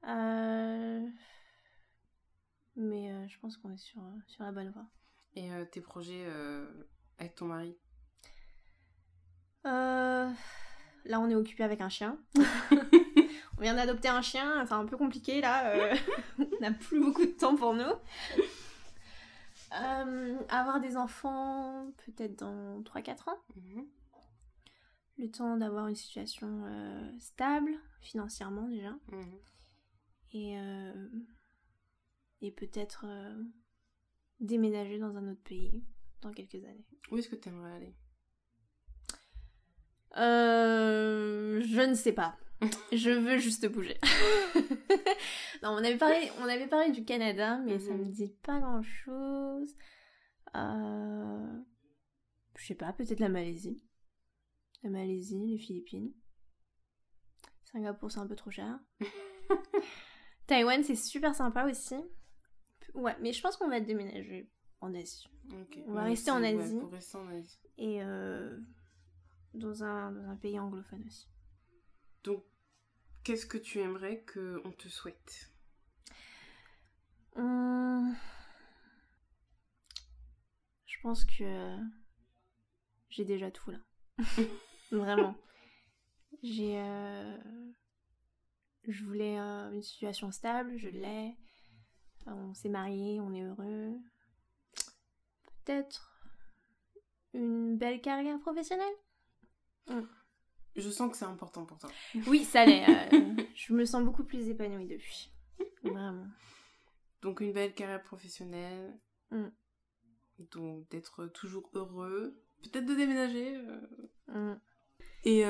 Euh, 0.07 1.07
Mais 2.75 3.11
euh, 3.11 3.27
je 3.27 3.37
pense 3.39 3.57
qu'on 3.57 3.71
est 3.73 3.77
sur, 3.77 4.01
sur 4.27 4.43
la 4.43 4.51
bonne 4.51 4.69
voie. 4.71 4.85
Et 5.35 5.51
euh, 5.51 5.65
tes 5.65 5.81
projets 5.81 6.23
euh, 6.27 6.67
avec 7.17 7.35
ton 7.35 7.45
mari? 7.45 7.77
Euh, 9.65 10.29
Là, 11.05 11.19
on 11.19 11.29
est 11.29 11.35
occupé 11.35 11.63
avec 11.63 11.81
un 11.81 11.89
chien. 11.89 12.17
on 13.57 13.61
vient 13.61 13.73
d'adopter 13.75 14.09
un 14.09 14.21
chien, 14.21 14.65
c'est 14.65 14.73
un 14.73 14.85
peu 14.85 14.97
compliqué 14.97 15.41
là. 15.41 15.69
euh, 15.69 15.95
on 16.39 16.59
n'a 16.61 16.71
plus 16.71 16.99
beaucoup 17.01 17.25
de 17.25 17.31
temps 17.31 17.55
pour 17.55 17.73
nous. 17.73 17.83
Euh, 19.81 20.37
avoir 20.49 20.79
des 20.81 20.97
enfants 20.97 21.91
peut-être 22.05 22.39
dans 22.39 22.81
3-4 22.83 23.29
ans. 23.29 23.37
Mhm. 23.55 23.85
le 25.19 25.29
temps 25.31 25.57
d'avoir 25.57 25.87
une 25.87 25.95
situation 25.95 26.63
euh, 26.65 27.11
stable, 27.19 27.71
financièrement 28.01 28.67
déjà, 28.67 28.91
Mhm. 29.11 29.37
Et, 30.31 30.57
euh, 30.59 31.09
et 32.41 32.51
peut-être 32.51 33.05
euh, 33.07 33.43
déménager 34.39 34.99
dans 34.99 35.15
un 35.17 35.31
autre 35.31 35.41
pays 35.43 35.83
dans 36.21 36.31
quelques 36.31 36.63
années. 36.65 36.85
Où 37.11 37.17
est-ce 37.17 37.29
que 37.29 37.35
tu 37.35 37.49
aimerais 37.49 37.73
aller? 37.73 37.95
Euh, 40.17 41.61
je 41.61 41.81
ne 41.81 41.93
sais 41.93 42.13
pas. 42.13 42.37
Je 42.91 43.09
veux 43.11 43.37
juste 43.37 43.65
bouger. 43.71 43.97
non, 45.63 45.69
on 45.69 45.77
avait 45.77 45.97
parlé, 45.97 46.29
on 46.39 46.43
avait 46.43 46.67
parlé 46.67 46.91
du 46.91 47.05
Canada, 47.05 47.57
mais 47.59 47.79
ça 47.79 47.93
Mhm. 47.93 47.99
me 48.07 48.11
dit 48.11 48.33
pas 48.43 48.59
grand 48.59 48.83
chose. 48.83 49.73
Euh, 50.55 51.59
je 52.57 52.65
sais 52.65 52.75
pas, 52.75 52.91
peut-être 52.91 53.19
la 53.21 53.29
Malaisie. 53.29 53.81
La 54.83 54.89
Malaisie, 54.89 55.45
les 55.47 55.57
Philippines. 55.57 56.11
Singapour, 57.71 58.11
c'est 58.11 58.19
un 58.19 58.27
peu 58.27 58.35
trop 58.35 58.51
cher. 58.51 58.77
Taïwan, 60.49 60.83
c'est 60.83 60.95
super 60.95 61.35
sympa 61.35 61.65
aussi. 61.65 61.95
Ouais, 62.95 63.15
mais 63.21 63.33
je 63.33 63.41
pense 63.41 63.55
qu'on 63.55 63.69
va 63.69 63.79
déménager 63.79 64.49
en 64.81 64.93
Asie. 64.95 65.27
On 65.87 65.93
va 65.93 66.03
Ouais, 66.03 66.09
rester 66.09 66.31
en 66.31 66.41
c'est- 66.41 66.55
ouais, 66.55 66.63
Asie. 66.63 66.77
pour 66.79 66.91
rester 66.91 67.17
en 67.17 67.27
Asie. 67.29 67.59
Et 67.77 68.01
euh, 68.03 68.57
dans, 69.53 69.83
un, 69.83 70.11
dans 70.11 70.27
un 70.29 70.35
pays 70.35 70.59
anglophone 70.59 71.03
aussi. 71.05 71.27
Donc, 72.23 72.43
qu'est-ce 73.23 73.45
que 73.45 73.57
tu 73.59 73.79
aimerais 73.79 74.25
qu'on 74.25 74.71
te 74.71 74.87
souhaite? 74.89 75.51
Hum, 77.35 78.15
Je 80.87 80.97
pense 81.03 81.23
que 81.25 81.77
j'ai 83.09 83.23
déjà 83.23 83.51
tout 83.51 83.71
là. 83.71 83.77
Vraiment. 84.91 85.35
J'ai. 86.43 86.79
euh, 86.79 87.37
Je 88.87 89.03
voulais 89.05 89.39
euh, 89.39 89.71
une 89.71 89.81
situation 89.83 90.31
stable, 90.31 90.77
je 90.77 90.89
l'ai. 90.89 91.35
On 92.25 92.53
s'est 92.53 92.69
mariés, 92.69 93.19
on 93.19 93.33
est 93.33 93.41
heureux. 93.43 93.95
Peut-être 95.65 96.21
une 97.33 97.77
belle 97.77 98.01
carrière 98.01 98.39
professionnelle? 98.39 98.93
Je 100.75 100.89
sens 100.89 101.11
que 101.11 101.17
c'est 101.17 101.25
important 101.25 101.65
pour 101.65 101.77
toi. 101.77 101.89
Oui, 102.27 102.43
ça 102.43 102.65
l'est. 102.65 102.87
euh, 103.13 103.35
je 103.55 103.73
me 103.73 103.85
sens 103.85 104.03
beaucoup 104.03 104.23
plus 104.23 104.47
épanouie 104.49 104.87
depuis. 104.87 105.31
Vraiment. 105.83 106.27
Donc, 107.21 107.41
une 107.41 107.51
belle 107.51 107.73
carrière 107.73 108.01
professionnelle. 108.03 108.97
Mm. 109.31 109.47
Donc, 110.51 110.87
d'être 110.89 111.27
toujours 111.27 111.69
heureux. 111.73 112.41
Peut-être 112.63 112.85
de 112.85 112.95
déménager. 112.95 113.55
euh. 113.57 113.81
Hum, 114.29 114.59
Et 115.25 115.43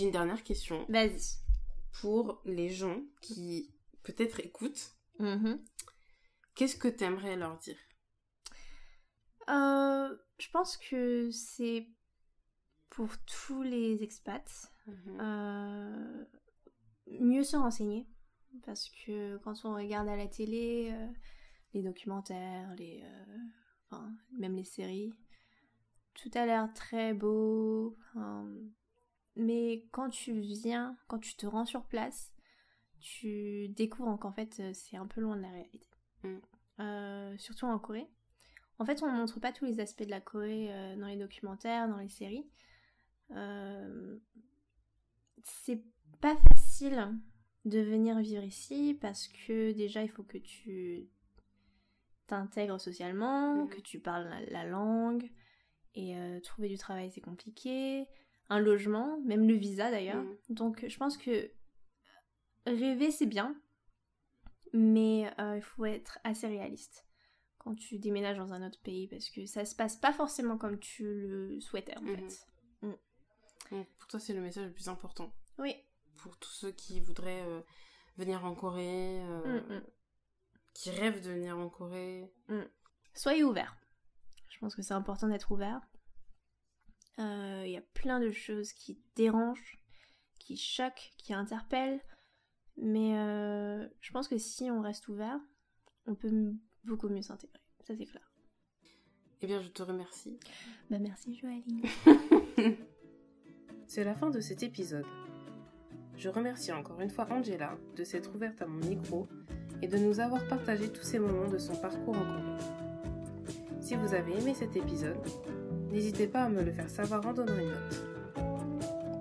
j'ai 0.00 0.06
une 0.06 0.12
dernière 0.12 0.42
question 0.42 0.86
Vas-y. 0.88 1.36
pour 2.00 2.40
les 2.46 2.70
gens 2.70 3.00
qui 3.20 3.70
peut-être 4.02 4.40
écoutent. 4.40 4.94
Mhm. 5.18 5.58
Qu'est-ce 6.54 6.76
que 6.76 6.88
tu 6.88 7.04
aimerais 7.04 7.36
leur 7.36 7.58
dire? 7.58 7.76
Euh, 9.48 10.16
je 10.38 10.48
pense 10.50 10.76
que 10.76 11.30
c'est 11.30 11.86
pour 12.90 13.08
tous 13.26 13.62
les 13.62 14.02
expats 14.02 14.72
Mhm. 14.86 15.18
euh, 15.20 16.24
mieux 17.20 17.44
se 17.44 17.56
renseigner 17.56 18.06
parce 18.64 18.88
que 19.04 19.36
quand 19.38 19.64
on 19.64 19.74
regarde 19.74 20.08
à 20.08 20.16
la 20.16 20.26
télé 20.26 20.88
euh, 20.92 21.06
les 21.74 21.82
documentaires, 21.82 22.74
les, 22.76 23.04
enfin, 23.86 24.10
même 24.38 24.56
les 24.56 24.64
séries, 24.64 25.12
tout 26.14 26.30
a 26.34 26.46
l'air 26.46 26.72
très 26.74 27.12
beau. 27.14 27.96
hein. 28.16 28.48
Mais 29.36 29.86
quand 29.92 30.10
tu 30.10 30.32
viens, 30.40 30.96
quand 31.08 31.18
tu 31.18 31.34
te 31.36 31.46
rends 31.46 31.64
sur 31.66 31.84
place, 31.84 32.32
tu 33.00 33.68
découvres 33.68 34.18
qu'en 34.18 34.32
fait 34.32 34.60
euh, 34.60 34.72
c'est 34.74 34.96
un 34.96 35.06
peu 35.06 35.20
loin 35.20 35.36
de 35.36 35.42
la 35.42 35.50
réalité. 35.50 35.88
Mm. 36.22 36.36
Euh, 36.80 37.38
surtout 37.38 37.66
en 37.66 37.78
Corée. 37.78 38.08
En 38.78 38.84
fait, 38.86 39.02
on 39.02 39.12
ne 39.12 39.16
montre 39.16 39.40
pas 39.40 39.52
tous 39.52 39.66
les 39.66 39.80
aspects 39.80 40.04
de 40.04 40.10
la 40.10 40.20
Corée 40.20 40.68
euh, 40.72 40.96
dans 40.96 41.06
les 41.06 41.16
documentaires, 41.16 41.88
dans 41.88 41.98
les 41.98 42.08
séries. 42.08 42.48
Euh, 43.32 44.18
c'est 45.42 45.82
pas 46.20 46.36
facile 46.48 47.14
de 47.64 47.80
venir 47.80 48.18
vivre 48.18 48.42
ici 48.42 48.98
parce 49.00 49.28
que 49.28 49.72
déjà 49.72 50.02
il 50.02 50.08
faut 50.08 50.22
que 50.22 50.38
tu 50.38 51.08
t'intègres 52.26 52.80
socialement, 52.80 53.64
Mhm. 53.64 53.68
que 53.68 53.80
tu 53.80 54.00
parles 54.00 54.28
la, 54.28 54.40
la 54.46 54.64
langue 54.64 55.30
et 55.94 56.14
trouver 56.42 56.68
du 56.68 56.78
travail 56.78 57.10
c'est 57.10 57.20
compliqué, 57.20 58.06
un 58.50 58.58
logement, 58.58 59.18
même 59.22 59.46
le 59.48 59.54
visa 59.54 59.90
d'ailleurs. 59.90 60.22
Mhm. 60.22 60.36
Donc 60.50 60.84
je 60.86 60.96
pense 60.98 61.16
que 61.16 61.50
rêver 62.66 63.10
c'est 63.10 63.26
bien, 63.26 63.54
mais 64.72 65.30
euh, 65.40 65.56
il 65.56 65.62
faut 65.62 65.84
être 65.86 66.18
assez 66.24 66.46
réaliste 66.46 67.06
quand 67.58 67.74
tu 67.74 67.98
déménages 67.98 68.36
dans 68.38 68.52
un 68.52 68.66
autre 68.66 68.80
pays 68.82 69.06
parce 69.08 69.28
que 69.30 69.46
ça 69.46 69.64
se 69.64 69.74
passe 69.74 69.96
pas 69.96 70.12
forcément 70.12 70.56
comme 70.58 70.78
tu 70.78 71.04
le 71.04 71.60
souhaitais 71.60 71.96
en 71.96 72.02
Mhm. 72.02 72.16
fait. 72.28 72.46
Donc, 73.70 73.86
pour 73.98 74.08
toi, 74.08 74.18
c'est 74.18 74.32
le 74.32 74.40
message 74.40 74.66
le 74.66 74.72
plus 74.72 74.88
important. 74.88 75.32
Oui. 75.58 75.76
Pour 76.16 76.36
tous 76.38 76.50
ceux 76.50 76.72
qui 76.72 76.98
voudraient 77.00 77.44
euh, 77.46 77.60
venir 78.16 78.44
en 78.44 78.52
Corée, 78.54 79.20
euh, 79.22 79.60
Mm, 79.60 79.74
mm. 79.74 79.82
qui 80.74 80.90
rêvent 80.90 81.22
de 81.22 81.30
venir 81.30 81.56
en 81.56 81.68
Corée. 81.68 82.32
Soyez 83.14 83.44
ouverts. 83.44 83.76
Je 84.48 84.58
pense 84.58 84.74
que 84.74 84.82
c'est 84.82 84.94
important 84.94 85.28
d'être 85.28 85.52
ouvert. 85.52 85.80
Euh, 87.20 87.62
Il 87.66 87.72
y 87.72 87.76
a 87.76 87.82
plein 87.94 88.18
de 88.20 88.30
choses 88.30 88.72
qui 88.72 88.98
dérangent, 89.14 89.78
qui 90.38 90.56
choquent, 90.56 91.12
qui 91.18 91.32
interpellent. 91.34 92.00
Mais 92.76 93.18
euh, 93.18 93.86
je 94.00 94.10
pense 94.12 94.26
que 94.28 94.38
si 94.38 94.70
on 94.70 94.80
reste 94.80 95.08
ouvert, 95.08 95.38
on 96.06 96.14
peut 96.14 96.30
beaucoup 96.84 97.08
mieux 97.08 97.22
s'intégrer. 97.22 97.60
Ça 97.86 97.94
c'est 97.96 98.06
clair. 98.06 98.32
Eh 99.42 99.46
bien, 99.46 99.60
je 99.60 99.68
te 99.68 99.82
remercie. 99.82 100.38
Bah 100.90 100.98
merci 100.98 101.34
Joaline. 101.34 101.82
C'est 103.86 104.04
la 104.04 104.14
fin 104.14 104.30
de 104.30 104.40
cet 104.40 104.62
épisode. 104.62 105.06
Je 106.16 106.28
remercie 106.28 106.72
encore 106.72 107.00
une 107.00 107.10
fois 107.10 107.26
Angela 107.30 107.76
de 107.96 108.04
s'être 108.04 108.34
ouverte 108.34 108.60
à 108.62 108.66
mon 108.66 108.86
micro 108.86 109.26
et 109.82 109.88
de 109.88 109.96
nous 109.96 110.20
avoir 110.20 110.46
partagé 110.46 110.92
tous 110.92 111.02
ces 111.02 111.18
moments 111.18 111.48
de 111.48 111.58
son 111.58 111.74
parcours 111.74 112.16
en 112.16 112.24
Corée. 112.24 113.50
Si 113.80 113.96
vous 113.96 114.12
avez 114.14 114.38
aimé 114.38 114.54
cet 114.54 114.76
épisode, 114.76 115.16
n'hésitez 115.90 116.26
pas 116.26 116.44
à 116.44 116.48
me 116.48 116.62
le 116.62 116.72
faire 116.72 116.88
savoir 116.88 117.26
en 117.26 117.32
donnant 117.32 117.56
une 117.58 117.68
note. 117.68 118.04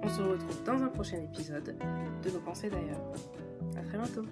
On 0.03 0.09
se 0.09 0.21
retrouve 0.21 0.63
dans 0.65 0.81
un 0.83 0.87
prochain 0.87 1.17
épisode 1.17 1.75
de 2.23 2.29
nos 2.29 2.39
pensées 2.39 2.69
d'ailleurs. 2.69 3.01
À 3.77 3.81
très 3.81 3.97
bientôt 3.97 4.25